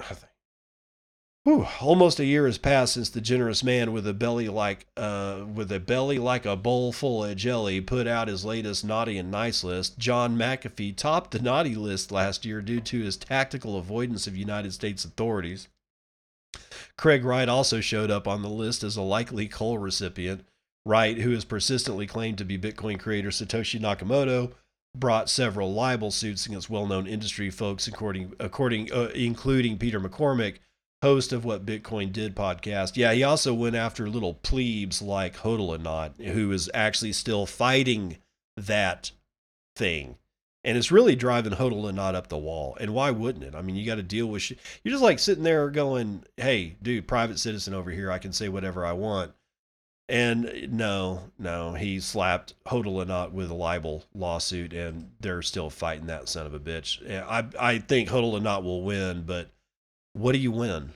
Whew, 1.43 1.65
almost 1.81 2.19
a 2.19 2.25
year 2.25 2.45
has 2.45 2.57
passed 2.57 2.93
since 2.93 3.09
the 3.09 3.21
generous 3.21 3.63
man 3.63 3.91
with 3.91 4.05
a 4.05 4.13
belly 4.13 4.49
like 4.49 4.85
uh, 4.97 5.45
with 5.51 5.71
a 5.71 5.79
belly 5.79 6.19
like 6.19 6.45
a 6.45 6.55
bowl 6.55 6.91
full 6.91 7.23
of 7.23 7.35
jelly 7.37 7.81
put 7.81 8.07
out 8.07 8.27
his 8.27 8.45
latest 8.45 8.85
naughty 8.85 9.17
and 9.17 9.31
nice 9.31 9.63
list. 9.63 9.97
John 9.97 10.37
McAfee 10.37 10.95
topped 10.95 11.31
the 11.31 11.39
naughty 11.39 11.75
list 11.75 12.11
last 12.11 12.45
year 12.45 12.61
due 12.61 12.81
to 12.81 13.01
his 13.01 13.17
tactical 13.17 13.77
avoidance 13.77 14.27
of 14.27 14.35
United 14.35 14.73
States 14.73 15.05
authorities. 15.05 15.69
Craig 16.97 17.23
Wright 17.23 17.47
also 17.47 17.79
showed 17.79 18.11
up 18.11 18.27
on 18.27 18.41
the 18.41 18.49
list 18.49 18.83
as 18.83 18.97
a 18.97 19.01
likely 19.01 19.47
coal 19.47 19.77
recipient. 19.77 20.45
Wright, 20.89 21.19
who 21.19 21.31
has 21.31 21.45
persistently 21.45 22.07
claimed 22.07 22.39
to 22.39 22.45
be 22.45 22.57
Bitcoin 22.57 22.99
creator 22.99 23.29
Satoshi 23.29 23.79
Nakamoto, 23.79 24.53
brought 24.97 25.29
several 25.29 25.71
libel 25.71 26.09
suits 26.09 26.47
against 26.47 26.67
well-known 26.67 27.05
industry 27.05 27.51
folks, 27.51 27.87
according, 27.87 28.33
according 28.39 28.91
uh, 28.91 29.11
including 29.13 29.77
Peter 29.77 29.99
McCormack, 29.99 30.55
host 31.03 31.31
of 31.31 31.45
what 31.45 31.63
Bitcoin 31.63 32.11
did 32.11 32.35
podcast. 32.35 32.97
Yeah, 32.97 33.13
he 33.13 33.23
also 33.23 33.53
went 33.53 33.75
after 33.75 34.09
little 34.09 34.33
plebes 34.33 34.99
like 34.99 35.37
Hodlonaut, 35.37 36.19
who 36.19 36.51
is 36.51 36.71
actually 36.73 37.13
still 37.13 37.45
fighting 37.45 38.17
that 38.57 39.11
thing. 39.75 40.17
And 40.63 40.75
it's 40.75 40.91
really 40.91 41.15
driving 41.15 41.53
Hodlonaut 41.53 42.15
up 42.15 42.29
the 42.29 42.37
wall. 42.37 42.75
And 42.81 42.95
why 42.95 43.11
wouldn't 43.11 43.45
it? 43.45 43.53
I 43.53 43.61
mean, 43.61 43.75
you 43.75 43.85
got 43.85 43.95
to 43.95 44.03
deal 44.03 44.25
with. 44.25 44.49
You're 44.49 44.91
just 44.91 45.03
like 45.03 45.19
sitting 45.19 45.43
there 45.43 45.69
going, 45.69 46.23
hey, 46.35 46.77
dude, 46.81 47.07
private 47.07 47.37
citizen 47.37 47.75
over 47.75 47.91
here. 47.91 48.11
I 48.11 48.17
can 48.17 48.33
say 48.33 48.49
whatever 48.49 48.85
I 48.85 48.93
want. 48.93 49.33
And 50.09 50.47
uh, 50.47 50.51
no, 50.69 51.31
no, 51.37 51.73
he 51.73 51.99
slapped 51.99 52.55
Hodlonaut 52.65 53.31
with 53.31 53.51
a 53.51 53.53
libel 53.53 54.03
lawsuit, 54.15 54.73
and 54.73 55.11
they're 55.19 55.43
still 55.43 55.69
fighting 55.69 56.07
that 56.07 56.27
son 56.27 56.47
of 56.47 56.53
a 56.55 56.59
bitch. 56.59 57.07
I, 57.07 57.45
I 57.59 57.77
think 57.77 58.09
Hodlonaut 58.09 58.63
will 58.63 58.81
win, 58.81 59.21
but 59.21 59.51
what 60.13 60.31
do 60.31 60.39
you 60.39 60.51
win? 60.51 60.93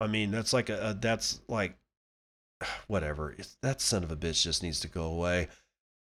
I 0.00 0.06
mean, 0.06 0.30
that's 0.30 0.52
like 0.52 0.68
a, 0.68 0.90
a 0.90 0.94
that's 0.94 1.40
like 1.48 1.76
whatever. 2.86 3.34
It's, 3.38 3.56
that 3.62 3.80
son 3.80 4.04
of 4.04 4.12
a 4.12 4.16
bitch 4.16 4.42
just 4.42 4.62
needs 4.62 4.80
to 4.80 4.88
go 4.88 5.04
away. 5.04 5.48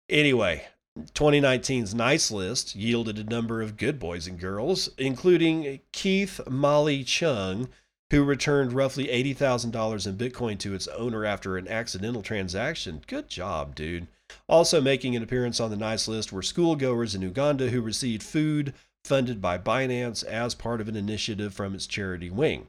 Anyway, 0.10 0.68
2019's 1.14 1.96
nice 1.96 2.32
list 2.32 2.76
yielded 2.76 3.18
a 3.18 3.24
number 3.24 3.62
of 3.62 3.78
good 3.78 3.98
boys 3.98 4.28
and 4.28 4.40
girls, 4.40 4.90
including 4.98 5.80
Keith 5.94 6.40
Molly 6.50 7.04
Chung, 7.04 7.70
who 8.12 8.24
returned 8.24 8.74
roughly 8.74 9.08
$80,000 9.08 10.08
in 10.08 10.18
Bitcoin 10.18 10.60
to 10.60 10.74
its 10.74 10.88
owner 10.90 11.26
after 11.26 11.58
an 11.58 11.68
accidental 11.68 12.22
transaction. 12.22 13.02
Good 13.08 13.30
job, 13.30 13.76
dude. 13.76 14.08
Also 14.48 14.82
making 14.82 15.16
an 15.16 15.24
appearance 15.24 15.60
on 15.60 15.70
the 15.70 15.78
nice 15.78 16.08
list 16.08 16.32
were 16.32 16.42
schoolgoers 16.42 17.16
in 17.16 17.22
Uganda 17.22 17.70
who 17.70 17.82
received 17.82 18.24
food, 18.24 18.74
funded 19.04 19.42
by 19.42 19.58
Binance 19.58 20.24
as 20.24 20.56
part 20.56 20.82
of 20.82 20.88
an 20.88 20.96
initiative 20.96 21.54
from 21.54 21.74
its 21.76 21.88
charity 21.88 22.30
wing. 22.30 22.68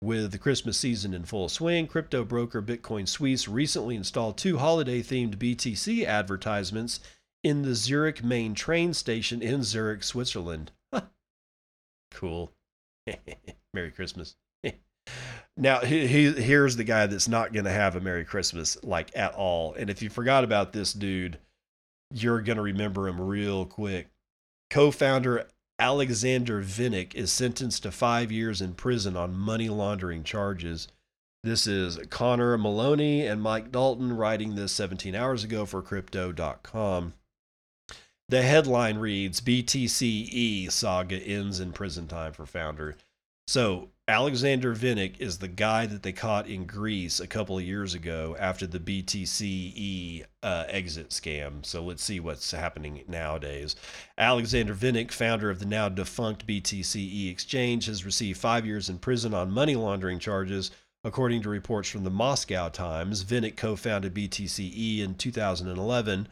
With 0.00 0.30
the 0.30 0.38
Christmas 0.38 0.78
season 0.78 1.12
in 1.12 1.24
full 1.24 1.48
swing, 1.48 1.86
crypto 1.86 2.24
broker 2.24 2.62
Bitcoin 2.62 3.08
Suisse 3.08 3.48
recently 3.48 3.96
installed 3.96 4.38
two 4.38 4.58
holiday 4.58 5.02
themed 5.02 5.36
BTC 5.36 6.04
advertisements 6.04 7.00
in 7.42 7.62
the 7.62 7.74
Zurich 7.74 8.22
main 8.22 8.54
train 8.54 8.94
station 8.94 9.42
in 9.42 9.64
Zurich, 9.64 10.04
Switzerland. 10.04 10.70
cool. 12.12 12.52
Merry 13.74 13.90
Christmas. 13.90 14.36
Now, 15.56 15.80
he, 15.80 16.06
he, 16.06 16.32
here's 16.32 16.76
the 16.76 16.84
guy 16.84 17.06
that's 17.06 17.28
not 17.28 17.52
going 17.52 17.64
to 17.64 17.70
have 17.70 17.96
a 17.96 18.00
Merry 18.00 18.24
Christmas, 18.24 18.82
like 18.84 19.10
at 19.16 19.34
all. 19.34 19.74
And 19.74 19.90
if 19.90 20.02
you 20.02 20.08
forgot 20.08 20.44
about 20.44 20.72
this 20.72 20.92
dude, 20.92 21.38
you're 22.14 22.40
going 22.40 22.56
to 22.56 22.62
remember 22.62 23.08
him 23.08 23.20
real 23.20 23.66
quick. 23.66 24.08
Co 24.70 24.90
founder 24.90 25.48
Alexander 25.80 26.62
Vinnik 26.62 27.14
is 27.14 27.32
sentenced 27.32 27.84
to 27.84 27.90
five 27.90 28.32
years 28.32 28.60
in 28.60 28.74
prison 28.74 29.16
on 29.16 29.34
money 29.34 29.68
laundering 29.68 30.24
charges. 30.24 30.88
This 31.44 31.66
is 31.66 31.98
Connor 32.10 32.58
Maloney 32.58 33.26
and 33.26 33.40
Mike 33.40 33.70
Dalton 33.70 34.16
writing 34.16 34.56
this 34.56 34.72
17 34.72 35.14
hours 35.14 35.44
ago 35.44 35.66
for 35.66 35.80
Crypto.com. 35.82 37.14
The 38.28 38.42
headline 38.42 38.98
reads 38.98 39.40
BTC-e 39.40 40.68
saga 40.68 41.16
ends 41.16 41.60
in 41.60 41.72
prison 41.72 42.08
time 42.08 42.32
for 42.32 42.44
founder. 42.44 42.96
So, 43.46 43.88
Alexander 44.08 44.74
Vinnik 44.74 45.20
is 45.20 45.36
the 45.36 45.48
guy 45.48 45.84
that 45.84 46.02
they 46.02 46.12
caught 46.12 46.48
in 46.48 46.64
Greece 46.64 47.20
a 47.20 47.26
couple 47.26 47.58
of 47.58 47.64
years 47.64 47.92
ago 47.92 48.34
after 48.40 48.66
the 48.66 48.80
BTC-e 48.80 50.24
uh, 50.42 50.64
exit 50.66 51.10
scam. 51.10 51.64
So 51.66 51.82
let's 51.82 52.02
see 52.02 52.18
what's 52.18 52.50
happening 52.50 53.04
nowadays. 53.06 53.76
Alexander 54.16 54.74
Vinnik, 54.74 55.12
founder 55.12 55.50
of 55.50 55.58
the 55.58 55.66
now 55.66 55.90
defunct 55.90 56.46
BTC-e 56.46 57.28
exchange, 57.28 57.84
has 57.84 58.06
received 58.06 58.40
five 58.40 58.64
years 58.64 58.88
in 58.88 58.96
prison 58.96 59.34
on 59.34 59.50
money 59.50 59.76
laundering 59.76 60.18
charges. 60.18 60.70
According 61.04 61.42
to 61.42 61.50
reports 61.50 61.90
from 61.90 62.04
the 62.04 62.10
Moscow 62.10 62.70
Times, 62.70 63.22
Vinnik 63.24 63.58
co 63.58 63.76
founded 63.76 64.14
BTC-e 64.14 65.02
in 65.02 65.16
2011 65.16 66.28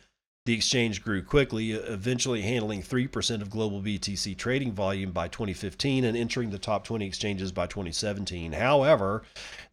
the 0.47 0.55
exchange 0.55 1.03
grew 1.03 1.23
quickly, 1.23 1.73
eventually 1.73 2.43
handling 2.43 2.81
3% 2.81 3.43
of 3.43 3.51
global 3.51 3.83
BTC 3.83 4.37
trading 4.37 4.73
volume 4.73 5.11
by 5.11 5.27
2015 5.27 6.05
and 6.05 6.17
entering 6.17 6.51
the 6.51 6.59
top 6.59 6.85
20 6.85 7.05
exchanges 7.05 7.51
by 7.51 7.67
2017. 7.67 8.53
However, 8.53 9.25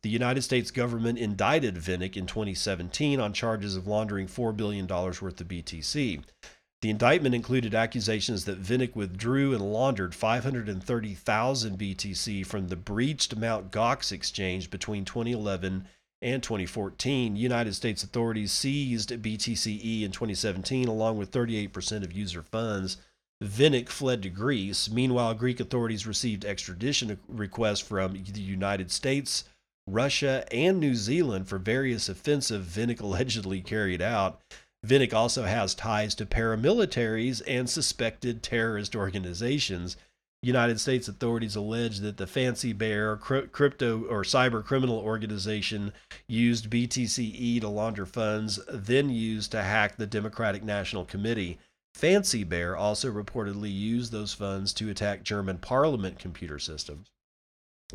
the 0.02 0.10
United 0.10 0.42
States 0.42 0.72
government 0.72 1.20
indicted 1.20 1.76
Vinnik 1.76 2.18
in 2.18 2.26
2017 2.26 3.20
on 3.20 3.34
charges 3.34 3.76
of 3.76 3.86
laundering 3.86 4.26
$4 4.26 4.58
billion 4.58 4.88
worth 4.88 5.22
of 5.22 5.48
BTC. 5.48 6.24
The 6.82 6.90
indictment 6.90 7.36
included 7.36 7.76
accusations 7.76 8.46
that 8.46 8.62
Vinnik 8.62 8.96
withdrew 8.96 9.54
and 9.54 9.62
laundered 9.62 10.16
530,000 10.16 11.78
BTC 11.78 12.46
from 12.48 12.68
the 12.68 12.76
breached 12.76 13.36
Mt. 13.36 13.72
Gox 13.72 14.12
exchange 14.12 14.72
between 14.72 15.06
2011 15.06 15.88
and 16.24 16.42
2014. 16.42 17.36
United 17.36 17.76
States 17.76 18.02
authorities 18.04 18.52
seized 18.52 19.12
BTC-e 19.12 20.04
in 20.04 20.12
2017 20.12 20.88
along 20.88 21.18
with 21.18 21.32
38% 21.32 22.04
of 22.04 22.14
user 22.14 22.42
funds. 22.42 22.98
Vinnik 23.44 23.90
fled 23.90 24.24
to 24.24 24.30
Greece. 24.30 24.90
Meanwhile, 24.90 25.34
Greek 25.34 25.60
authorities 25.60 26.08
received 26.08 26.46
extradition 26.46 27.20
requests 27.28 27.82
from 27.82 28.14
the 28.14 28.42
United 28.42 28.90
States, 28.90 29.44
Russia, 29.86 30.46
and 30.50 30.80
New 30.80 30.96
Zealand 30.96 31.50
for 31.50 31.58
various 31.58 32.08
offensive 32.08 32.64
Vinnik 32.64 33.02
allegedly 33.02 33.60
carried 33.60 34.02
out. 34.02 34.40
Vinnik 34.86 35.14
also 35.14 35.44
has 35.44 35.76
ties 35.76 36.16
to 36.16 36.26
paramilitaries 36.26 37.42
and 37.46 37.70
suspected 37.70 38.42
terrorist 38.42 38.96
organizations. 38.96 39.98
United 40.44 40.78
States 40.78 41.08
authorities 41.08 41.56
allege 41.56 42.00
that 42.00 42.18
the 42.18 42.28
Fancy 42.28 42.74
Bear 42.74 43.16
crypto 43.16 44.04
or 44.04 44.24
cyber 44.24 44.64
criminal 44.64 44.98
organization 44.98 45.94
used 46.28 46.70
BTC-e 46.70 47.62
to 47.62 47.70
launder 47.70 48.06
funds, 48.06 48.60
then 48.68 49.10
used 49.10 49.52
to 49.52 49.64
hack 49.64 49.96
the 49.96 50.06
Democratic 50.06 50.62
National 50.62 51.06
Committee. 51.06 51.60
Fancy 51.94 52.44
Bear 52.44 52.76
also 52.76 53.10
reportedly 53.10 53.74
used 53.74 54.12
those 54.12 54.34
funds 54.34 54.74
to 54.74 54.90
attack 54.90 55.24
German 55.24 55.60
parliament 55.60 56.20
computer 56.20 56.60
systems. 56.60 57.08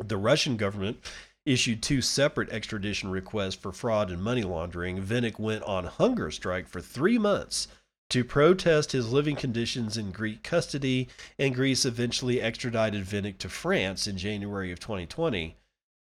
The 0.03 0.17
Russian 0.17 0.57
government 0.57 0.97
issued 1.45 1.83
two 1.83 2.01
separate 2.01 2.49
extradition 2.49 3.11
requests 3.11 3.55
for 3.55 3.71
fraud 3.71 4.09
and 4.09 4.23
money 4.23 4.43
laundering. 4.43 5.01
Vinnik 5.03 5.37
went 5.37 5.63
on 5.63 5.85
hunger 5.85 6.31
strike 6.31 6.67
for 6.67 6.81
three 6.81 7.19
months 7.19 7.67
to 8.09 8.23
protest 8.23 8.91
his 8.91 9.11
living 9.11 9.35
conditions 9.35 9.97
in 9.97 10.11
Greek 10.11 10.43
custody, 10.43 11.07
and 11.37 11.55
Greece 11.55 11.85
eventually 11.85 12.41
extradited 12.41 13.05
Vinnik 13.05 13.37
to 13.39 13.49
France 13.49 14.07
in 14.07 14.17
January 14.17 14.71
of 14.71 14.79
2020. 14.79 15.55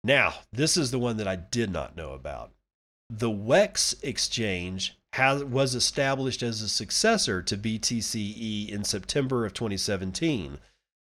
Now, 0.03 0.33
this 0.51 0.75
is 0.75 0.91
the 0.91 0.99
one 0.99 1.17
that 1.17 1.27
I 1.27 1.35
did 1.35 1.71
not 1.71 1.95
know 1.95 2.11
about. 2.11 2.51
The 3.09 3.29
WEX 3.29 3.95
exchange 4.03 4.97
has, 5.13 5.43
was 5.43 5.75
established 5.75 6.41
as 6.41 6.61
a 6.61 6.69
successor 6.69 7.41
to 7.43 7.57
BTC-e 7.57 8.69
in 8.71 8.83
September 8.83 9.45
of 9.45 9.53
2017. 9.53 10.57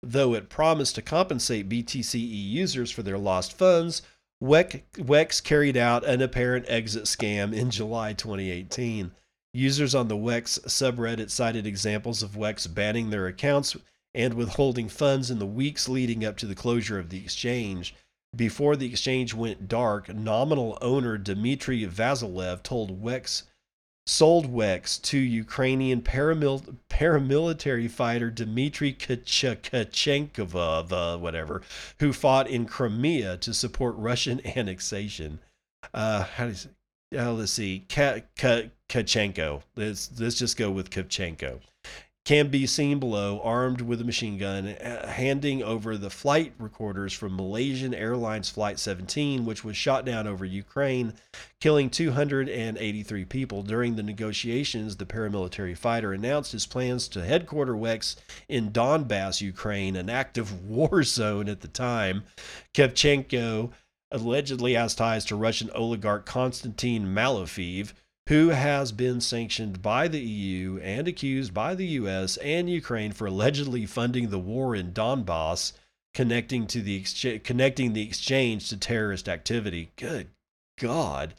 Though 0.03 0.35
it 0.35 0.49
promised 0.49 0.95
to 0.95 1.01
compensate 1.01 1.67
BTC-e 1.67 2.19
users 2.19 2.91
for 2.91 3.01
their 3.01 3.17
lost 3.17 3.57
funds, 3.57 4.03
WEX 4.43 5.43
carried 5.43 5.75
out 5.75 6.05
an 6.05 6.21
apparent 6.21 6.65
exit 6.67 7.05
scam 7.05 7.53
in 7.53 7.71
July 7.71 8.13
2018. 8.13 9.11
Users 9.55 9.95
on 9.95 10.09
the 10.09 10.17
WEX 10.17 10.59
subreddit 10.65 11.29
cited 11.29 11.65
examples 11.65 12.21
of 12.21 12.31
WEX 12.31 12.71
banning 12.71 13.09
their 13.09 13.27
accounts 13.27 13.77
and 14.13 14.33
withholding 14.33 14.89
funds 14.89 15.31
in 15.31 15.39
the 15.39 15.45
weeks 15.45 15.87
leading 15.87 16.25
up 16.25 16.35
to 16.37 16.45
the 16.45 16.55
closure 16.55 16.99
of 16.99 17.09
the 17.09 17.23
exchange. 17.23 17.95
Before 18.35 18.75
the 18.75 18.85
exchange 18.85 19.33
went 19.33 19.69
dark, 19.69 20.13
nominal 20.13 20.77
owner 20.81 21.17
Dmitry 21.17 21.85
Vasilev 21.85 22.63
told 22.63 23.01
WEX 23.01 23.43
sold 24.05 24.51
WEX 24.53 25.01
to 25.03 25.17
Ukrainian 25.17 26.01
paramil- 26.01 26.75
paramilitary 26.89 27.89
fighter 27.89 28.29
Dmitry 28.29 28.91
Kachenkov, 28.93 30.53
uh, 30.91 31.17
whatever, 31.17 31.61
who 31.99 32.11
fought 32.11 32.49
in 32.49 32.65
Crimea 32.65 33.37
to 33.37 33.53
support 33.53 33.95
Russian 33.95 34.45
annexation. 34.57 35.39
Uh, 35.93 36.23
how 36.23 36.43
do 36.43 36.49
you 36.49 36.55
say? 36.55 36.69
Uh, 37.15 37.31
let's 37.33 37.51
see, 37.51 37.85
Ka- 37.89 38.19
Ka- 38.37 38.69
Kachenko. 38.89 39.61
Let's 39.75 40.11
let's 40.19 40.37
just 40.37 40.57
go 40.57 40.71
with 40.71 40.89
Kachenko. 40.89 41.59
Can 42.25 42.47
be 42.47 42.65
seen 42.65 42.99
below, 42.99 43.39
armed 43.43 43.81
with 43.81 44.01
a 44.01 44.03
machine 44.03 44.39
gun, 44.39 44.69
uh, 44.69 45.05
handing 45.05 45.61
over 45.61 45.95
the 45.95 46.09
flight 46.09 46.53
recorders 46.57 47.13
from 47.13 47.35
Malaysian 47.35 47.93
Airlines 47.93 48.49
Flight 48.49 48.79
17, 48.79 49.45
which 49.45 49.63
was 49.63 49.77
shot 49.77 50.05
down 50.05 50.25
over 50.25 50.43
Ukraine, 50.43 51.13
killing 51.59 51.87
283 51.87 53.25
people. 53.25 53.61
During 53.61 53.95
the 53.95 54.01
negotiations, 54.01 54.95
the 54.95 55.05
paramilitary 55.05 55.77
fighter 55.77 56.13
announced 56.13 56.51
his 56.51 56.65
plans 56.65 57.07
to 57.09 57.23
headquarter 57.23 57.75
WEX 57.75 58.15
in 58.49 58.71
Donbass, 58.71 59.39
Ukraine, 59.39 59.95
an 59.95 60.09
active 60.09 60.65
war 60.67 61.03
zone 61.03 61.47
at 61.47 61.61
the 61.61 61.67
time. 61.67 62.23
Kevchenko 62.73 63.69
allegedly 64.11 64.73
has 64.73 64.95
ties 64.95 65.25
to 65.25 65.35
Russian 65.35 65.69
oligarch 65.71 66.25
Konstantin 66.25 67.13
Malofeev, 67.13 67.93
who 68.27 68.49
has 68.49 68.91
been 68.91 69.21
sanctioned 69.21 69.81
by 69.81 70.07
the 70.07 70.19
EU 70.19 70.79
and 70.79 71.07
accused 71.07 71.53
by 71.53 71.75
the 71.75 71.85
US 71.85 72.37
and 72.37 72.69
Ukraine 72.69 73.11
for 73.11 73.27
allegedly 73.27 73.85
funding 73.85 74.29
the 74.29 74.39
war 74.39 74.75
in 74.75 74.93
Donbass, 74.93 75.73
connecting 76.13 76.65
to 76.67 76.81
the 76.81 76.95
exchange, 76.95 77.43
connecting 77.43 77.93
the 77.93 78.01
exchange 78.01 78.69
to 78.69 78.77
terrorist 78.77 79.27
activity. 79.27 79.91
Good 79.95 80.29
God. 80.79 81.35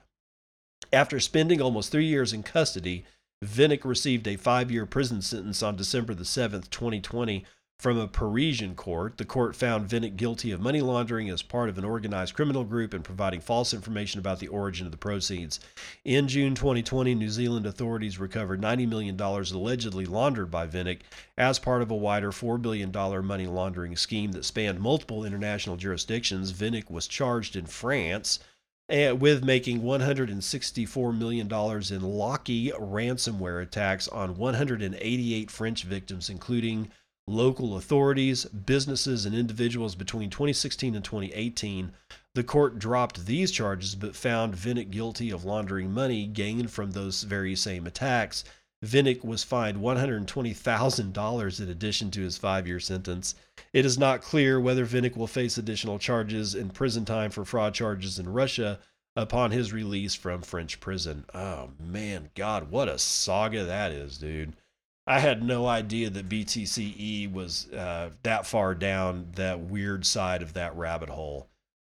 After 0.92 1.18
spending 1.18 1.60
almost 1.60 1.90
3 1.90 2.04
years 2.04 2.32
in 2.32 2.42
custody, 2.42 3.04
Vinnik 3.44 3.84
received 3.84 4.26
a 4.26 4.36
5-year 4.36 4.86
prison 4.86 5.22
sentence 5.22 5.62
on 5.62 5.76
December 5.76 6.14
the 6.14 6.24
7th, 6.24 6.70
2020 6.70 7.44
from 7.78 7.98
a 7.98 8.08
Parisian 8.08 8.74
court. 8.74 9.18
The 9.18 9.24
court 9.26 9.54
found 9.54 9.88
Vinnik 9.88 10.16
guilty 10.16 10.50
of 10.50 10.60
money 10.60 10.80
laundering 10.80 11.28
as 11.28 11.42
part 11.42 11.68
of 11.68 11.76
an 11.76 11.84
organized 11.84 12.34
criminal 12.34 12.64
group 12.64 12.94
and 12.94 13.04
providing 13.04 13.40
false 13.40 13.74
information 13.74 14.18
about 14.18 14.38
the 14.38 14.48
origin 14.48 14.86
of 14.86 14.92
the 14.92 14.98
proceeds. 14.98 15.60
In 16.04 16.26
June 16.26 16.54
2020, 16.54 17.14
New 17.14 17.28
Zealand 17.28 17.66
authorities 17.66 18.18
recovered 18.18 18.62
$90 18.62 18.88
million 18.88 19.20
allegedly 19.20 20.06
laundered 20.06 20.50
by 20.50 20.66
Vinnik 20.66 21.00
as 21.36 21.58
part 21.58 21.82
of 21.82 21.90
a 21.90 21.94
wider 21.94 22.32
$4 22.32 22.60
billion 22.60 22.90
money 23.26 23.46
laundering 23.46 23.94
scheme 23.94 24.32
that 24.32 24.46
spanned 24.46 24.80
multiple 24.80 25.24
international 25.24 25.76
jurisdictions. 25.76 26.52
Vinic 26.52 26.90
was 26.90 27.06
charged 27.06 27.56
in 27.56 27.66
France 27.66 28.38
eh, 28.88 29.10
with 29.10 29.44
making 29.44 29.82
$164 29.82 31.16
million 31.18 31.46
in 31.46 32.02
Locky 32.02 32.70
ransomware 32.70 33.62
attacks 33.62 34.08
on 34.08 34.38
188 34.38 35.50
French 35.50 35.82
victims, 35.84 36.30
including 36.30 36.90
local 37.28 37.76
authorities, 37.76 38.44
businesses, 38.44 39.26
and 39.26 39.34
individuals 39.34 39.94
between 39.94 40.30
2016 40.30 40.94
and 40.94 41.04
2018. 41.04 41.92
The 42.34 42.44
court 42.44 42.78
dropped 42.78 43.26
these 43.26 43.50
charges 43.50 43.94
but 43.94 44.14
found 44.14 44.54
Vinnik 44.54 44.90
guilty 44.90 45.30
of 45.30 45.44
laundering 45.44 45.92
money 45.92 46.26
gained 46.26 46.70
from 46.70 46.92
those 46.92 47.24
very 47.24 47.56
same 47.56 47.86
attacks. 47.86 48.44
Vinnik 48.84 49.24
was 49.24 49.42
fined 49.42 49.78
$120,000 49.78 51.60
in 51.60 51.68
addition 51.68 52.10
to 52.10 52.20
his 52.20 52.36
five 52.36 52.66
year 52.66 52.78
sentence. 52.78 53.34
It 53.72 53.84
is 53.86 53.98
not 53.98 54.22
clear 54.22 54.60
whether 54.60 54.86
Vinnik 54.86 55.16
will 55.16 55.26
face 55.26 55.58
additional 55.58 55.98
charges 55.98 56.54
and 56.54 56.74
prison 56.74 57.04
time 57.04 57.30
for 57.30 57.44
fraud 57.44 57.74
charges 57.74 58.18
in 58.18 58.28
Russia 58.28 58.78
upon 59.16 59.50
his 59.50 59.72
release 59.72 60.14
from 60.14 60.42
French 60.42 60.78
prison. 60.78 61.24
Oh 61.34 61.70
man, 61.80 62.30
God, 62.34 62.70
what 62.70 62.88
a 62.88 62.98
saga 62.98 63.64
that 63.64 63.90
is, 63.90 64.18
dude. 64.18 64.54
I 65.06 65.20
had 65.20 65.42
no 65.42 65.66
idea 65.66 66.10
that 66.10 66.28
BTC-e 66.28 67.28
was 67.28 67.70
uh, 67.72 68.10
that 68.24 68.44
far 68.44 68.74
down 68.74 69.28
that 69.36 69.60
weird 69.60 70.04
side 70.04 70.42
of 70.42 70.54
that 70.54 70.76
rabbit 70.76 71.08
hole. 71.08 71.48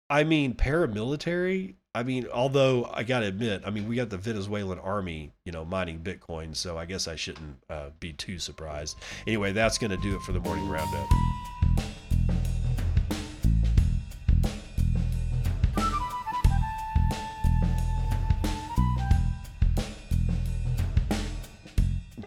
I 0.09 0.23
mean, 0.23 0.53
paramilitary. 0.53 1.75
I 1.95 2.03
mean, 2.03 2.27
although 2.31 2.87
I 2.93 3.01
got 3.01 3.21
to 3.21 3.25
admit, 3.25 3.63
I 3.65 3.71
mean, 3.71 3.87
we 3.87 3.95
got 3.95 4.11
the 4.11 4.17
Venezuelan 4.17 4.77
army, 4.77 5.31
you 5.43 5.51
know, 5.51 5.65
mining 5.65 5.99
Bitcoin, 5.99 6.55
so 6.55 6.77
I 6.77 6.85
guess 6.85 7.07
I 7.07 7.15
shouldn't 7.15 7.57
uh, 7.67 7.89
be 7.99 8.13
too 8.13 8.37
surprised. 8.37 8.97
Anyway, 9.25 9.53
that's 9.53 9.79
going 9.79 9.91
to 9.91 9.97
do 9.97 10.15
it 10.15 10.21
for 10.21 10.31
the 10.31 10.39
morning 10.39 10.69
roundup. 10.69 11.09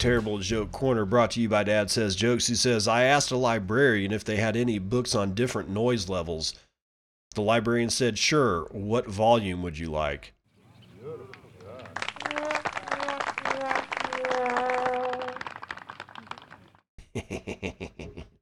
Terrible 0.03 0.38
Joke 0.38 0.72
Corner 0.72 1.05
brought 1.05 1.30
to 1.30 1.40
you 1.40 1.48
by 1.48 1.62
Dad 1.62 1.88
Says 1.88 2.16
Jokes. 2.16 2.48
He 2.48 2.57
says, 2.57 2.88
I 2.88 3.05
asked 3.05 3.30
a 3.30 3.36
librarian 3.36 4.11
if 4.11 4.24
they 4.24 4.34
had 4.34 4.57
any 4.57 4.80
books 4.80 5.14
on 5.14 5.32
different 5.32 5.68
noise 5.68 6.09
levels. 6.09 6.55
The 7.36 7.42
librarian 7.42 7.88
said, 7.88 8.18
Sure. 8.18 8.66
What 8.72 9.07
volume 9.07 9.62
would 9.62 9.78
you 9.78 9.92
like? 9.92 10.34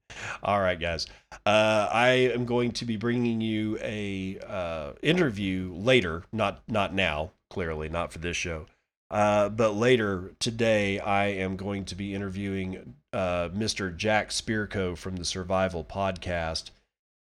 All 0.43 0.61
right, 0.61 0.81
guys. 0.81 1.07
Uh, 1.45 1.91
I 1.93 2.09
am 2.33 2.47
going 2.47 2.73
to 2.73 2.87
be 2.87 2.97
bringing 2.97 3.43
you 3.43 3.77
a 3.83 4.39
uh, 4.49 4.93
interview 5.03 5.75
later, 5.75 6.25
not 6.33 6.63
not 6.69 6.95
now, 6.95 7.33
clearly, 7.51 7.91
not 7.91 8.15
for 8.15 8.19
this 8.19 8.39
show. 8.39 8.65
Uh, 9.11 9.49
but 9.49 9.75
later 9.75 10.33
today, 10.39 11.01
I 11.01 11.27
am 11.27 11.57
going 11.57 11.85
to 11.87 11.97
be 11.97 12.15
interviewing 12.15 12.95
uh, 13.13 13.49
Mr. 13.49 13.95
Jack 13.95 14.31
Spirko 14.31 14.97
from 14.97 15.17
the 15.17 15.25
Survival 15.25 15.85
Podcast, 15.85 16.71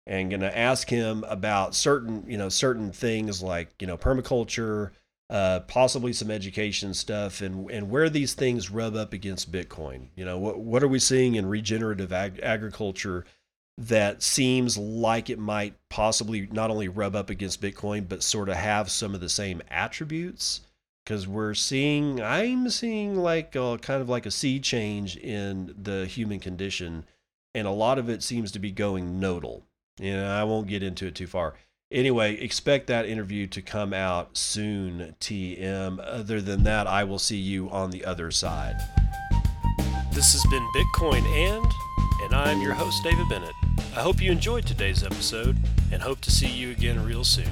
and 0.06 0.28
going 0.28 0.40
to 0.40 0.56
ask 0.56 0.88
him 0.90 1.24
about 1.28 1.74
certain, 1.74 2.24
you 2.28 2.36
know, 2.36 2.50
certain 2.50 2.92
things 2.92 3.42
like 3.42 3.70
you 3.80 3.86
know 3.86 3.96
permaculture, 3.96 4.90
uh, 5.30 5.60
possibly 5.60 6.12
some 6.12 6.30
education 6.30 6.92
stuff, 6.92 7.40
and 7.40 7.70
and 7.70 7.88
where 7.88 8.10
these 8.10 8.34
things 8.34 8.70
rub 8.70 8.94
up 8.94 9.14
against 9.14 9.50
Bitcoin. 9.50 10.08
You 10.14 10.26
know, 10.26 10.38
what 10.38 10.58
what 10.58 10.82
are 10.82 10.88
we 10.88 10.98
seeing 10.98 11.36
in 11.36 11.46
regenerative 11.46 12.12
ag- 12.12 12.40
agriculture 12.42 13.24
that 13.78 14.22
seems 14.22 14.76
like 14.76 15.30
it 15.30 15.38
might 15.38 15.74
possibly 15.88 16.48
not 16.50 16.70
only 16.70 16.88
rub 16.88 17.14
up 17.14 17.30
against 17.30 17.62
Bitcoin, 17.62 18.06
but 18.06 18.22
sort 18.24 18.48
of 18.48 18.56
have 18.56 18.90
some 18.90 19.14
of 19.14 19.20
the 19.20 19.28
same 19.28 19.62
attributes. 19.70 20.62
Because 21.08 21.26
we're 21.26 21.54
seeing, 21.54 22.20
I'm 22.20 22.68
seeing 22.68 23.16
like 23.16 23.56
a, 23.56 23.78
kind 23.80 24.02
of 24.02 24.10
like 24.10 24.26
a 24.26 24.30
sea 24.30 24.60
change 24.60 25.16
in 25.16 25.74
the 25.74 26.04
human 26.04 26.38
condition, 26.38 27.06
and 27.54 27.66
a 27.66 27.70
lot 27.70 27.98
of 27.98 28.10
it 28.10 28.22
seems 28.22 28.52
to 28.52 28.58
be 28.58 28.70
going 28.70 29.18
nodal. 29.18 29.64
and 29.98 30.26
I 30.26 30.44
won't 30.44 30.66
get 30.66 30.82
into 30.82 31.06
it 31.06 31.14
too 31.14 31.26
far. 31.26 31.54
Anyway, 31.90 32.34
expect 32.34 32.88
that 32.88 33.06
interview 33.06 33.46
to 33.46 33.62
come 33.62 33.94
out 33.94 34.36
soon, 34.36 35.14
TM. 35.18 35.98
Other 36.04 36.42
than 36.42 36.64
that, 36.64 36.86
I 36.86 37.04
will 37.04 37.18
see 37.18 37.38
you 37.38 37.70
on 37.70 37.88
the 37.88 38.04
other 38.04 38.30
side. 38.30 38.76
This 40.12 40.34
has 40.34 40.44
been 40.50 40.68
Bitcoin 40.76 41.22
and, 41.22 41.72
and 42.24 42.34
I'm 42.34 42.60
your 42.60 42.74
host, 42.74 43.02
David 43.02 43.30
Bennett. 43.30 43.54
I 43.96 44.02
hope 44.02 44.20
you 44.20 44.30
enjoyed 44.30 44.66
today's 44.66 45.02
episode 45.02 45.56
and 45.90 46.02
hope 46.02 46.20
to 46.20 46.30
see 46.30 46.48
you 46.48 46.70
again 46.70 47.02
real 47.02 47.24
soon. 47.24 47.48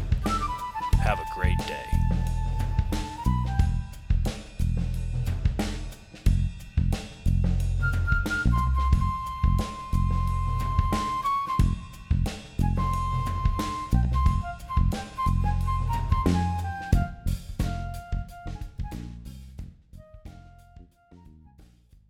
Have 1.02 1.18
a 1.18 1.24
great 1.34 1.56
day. 1.66 2.05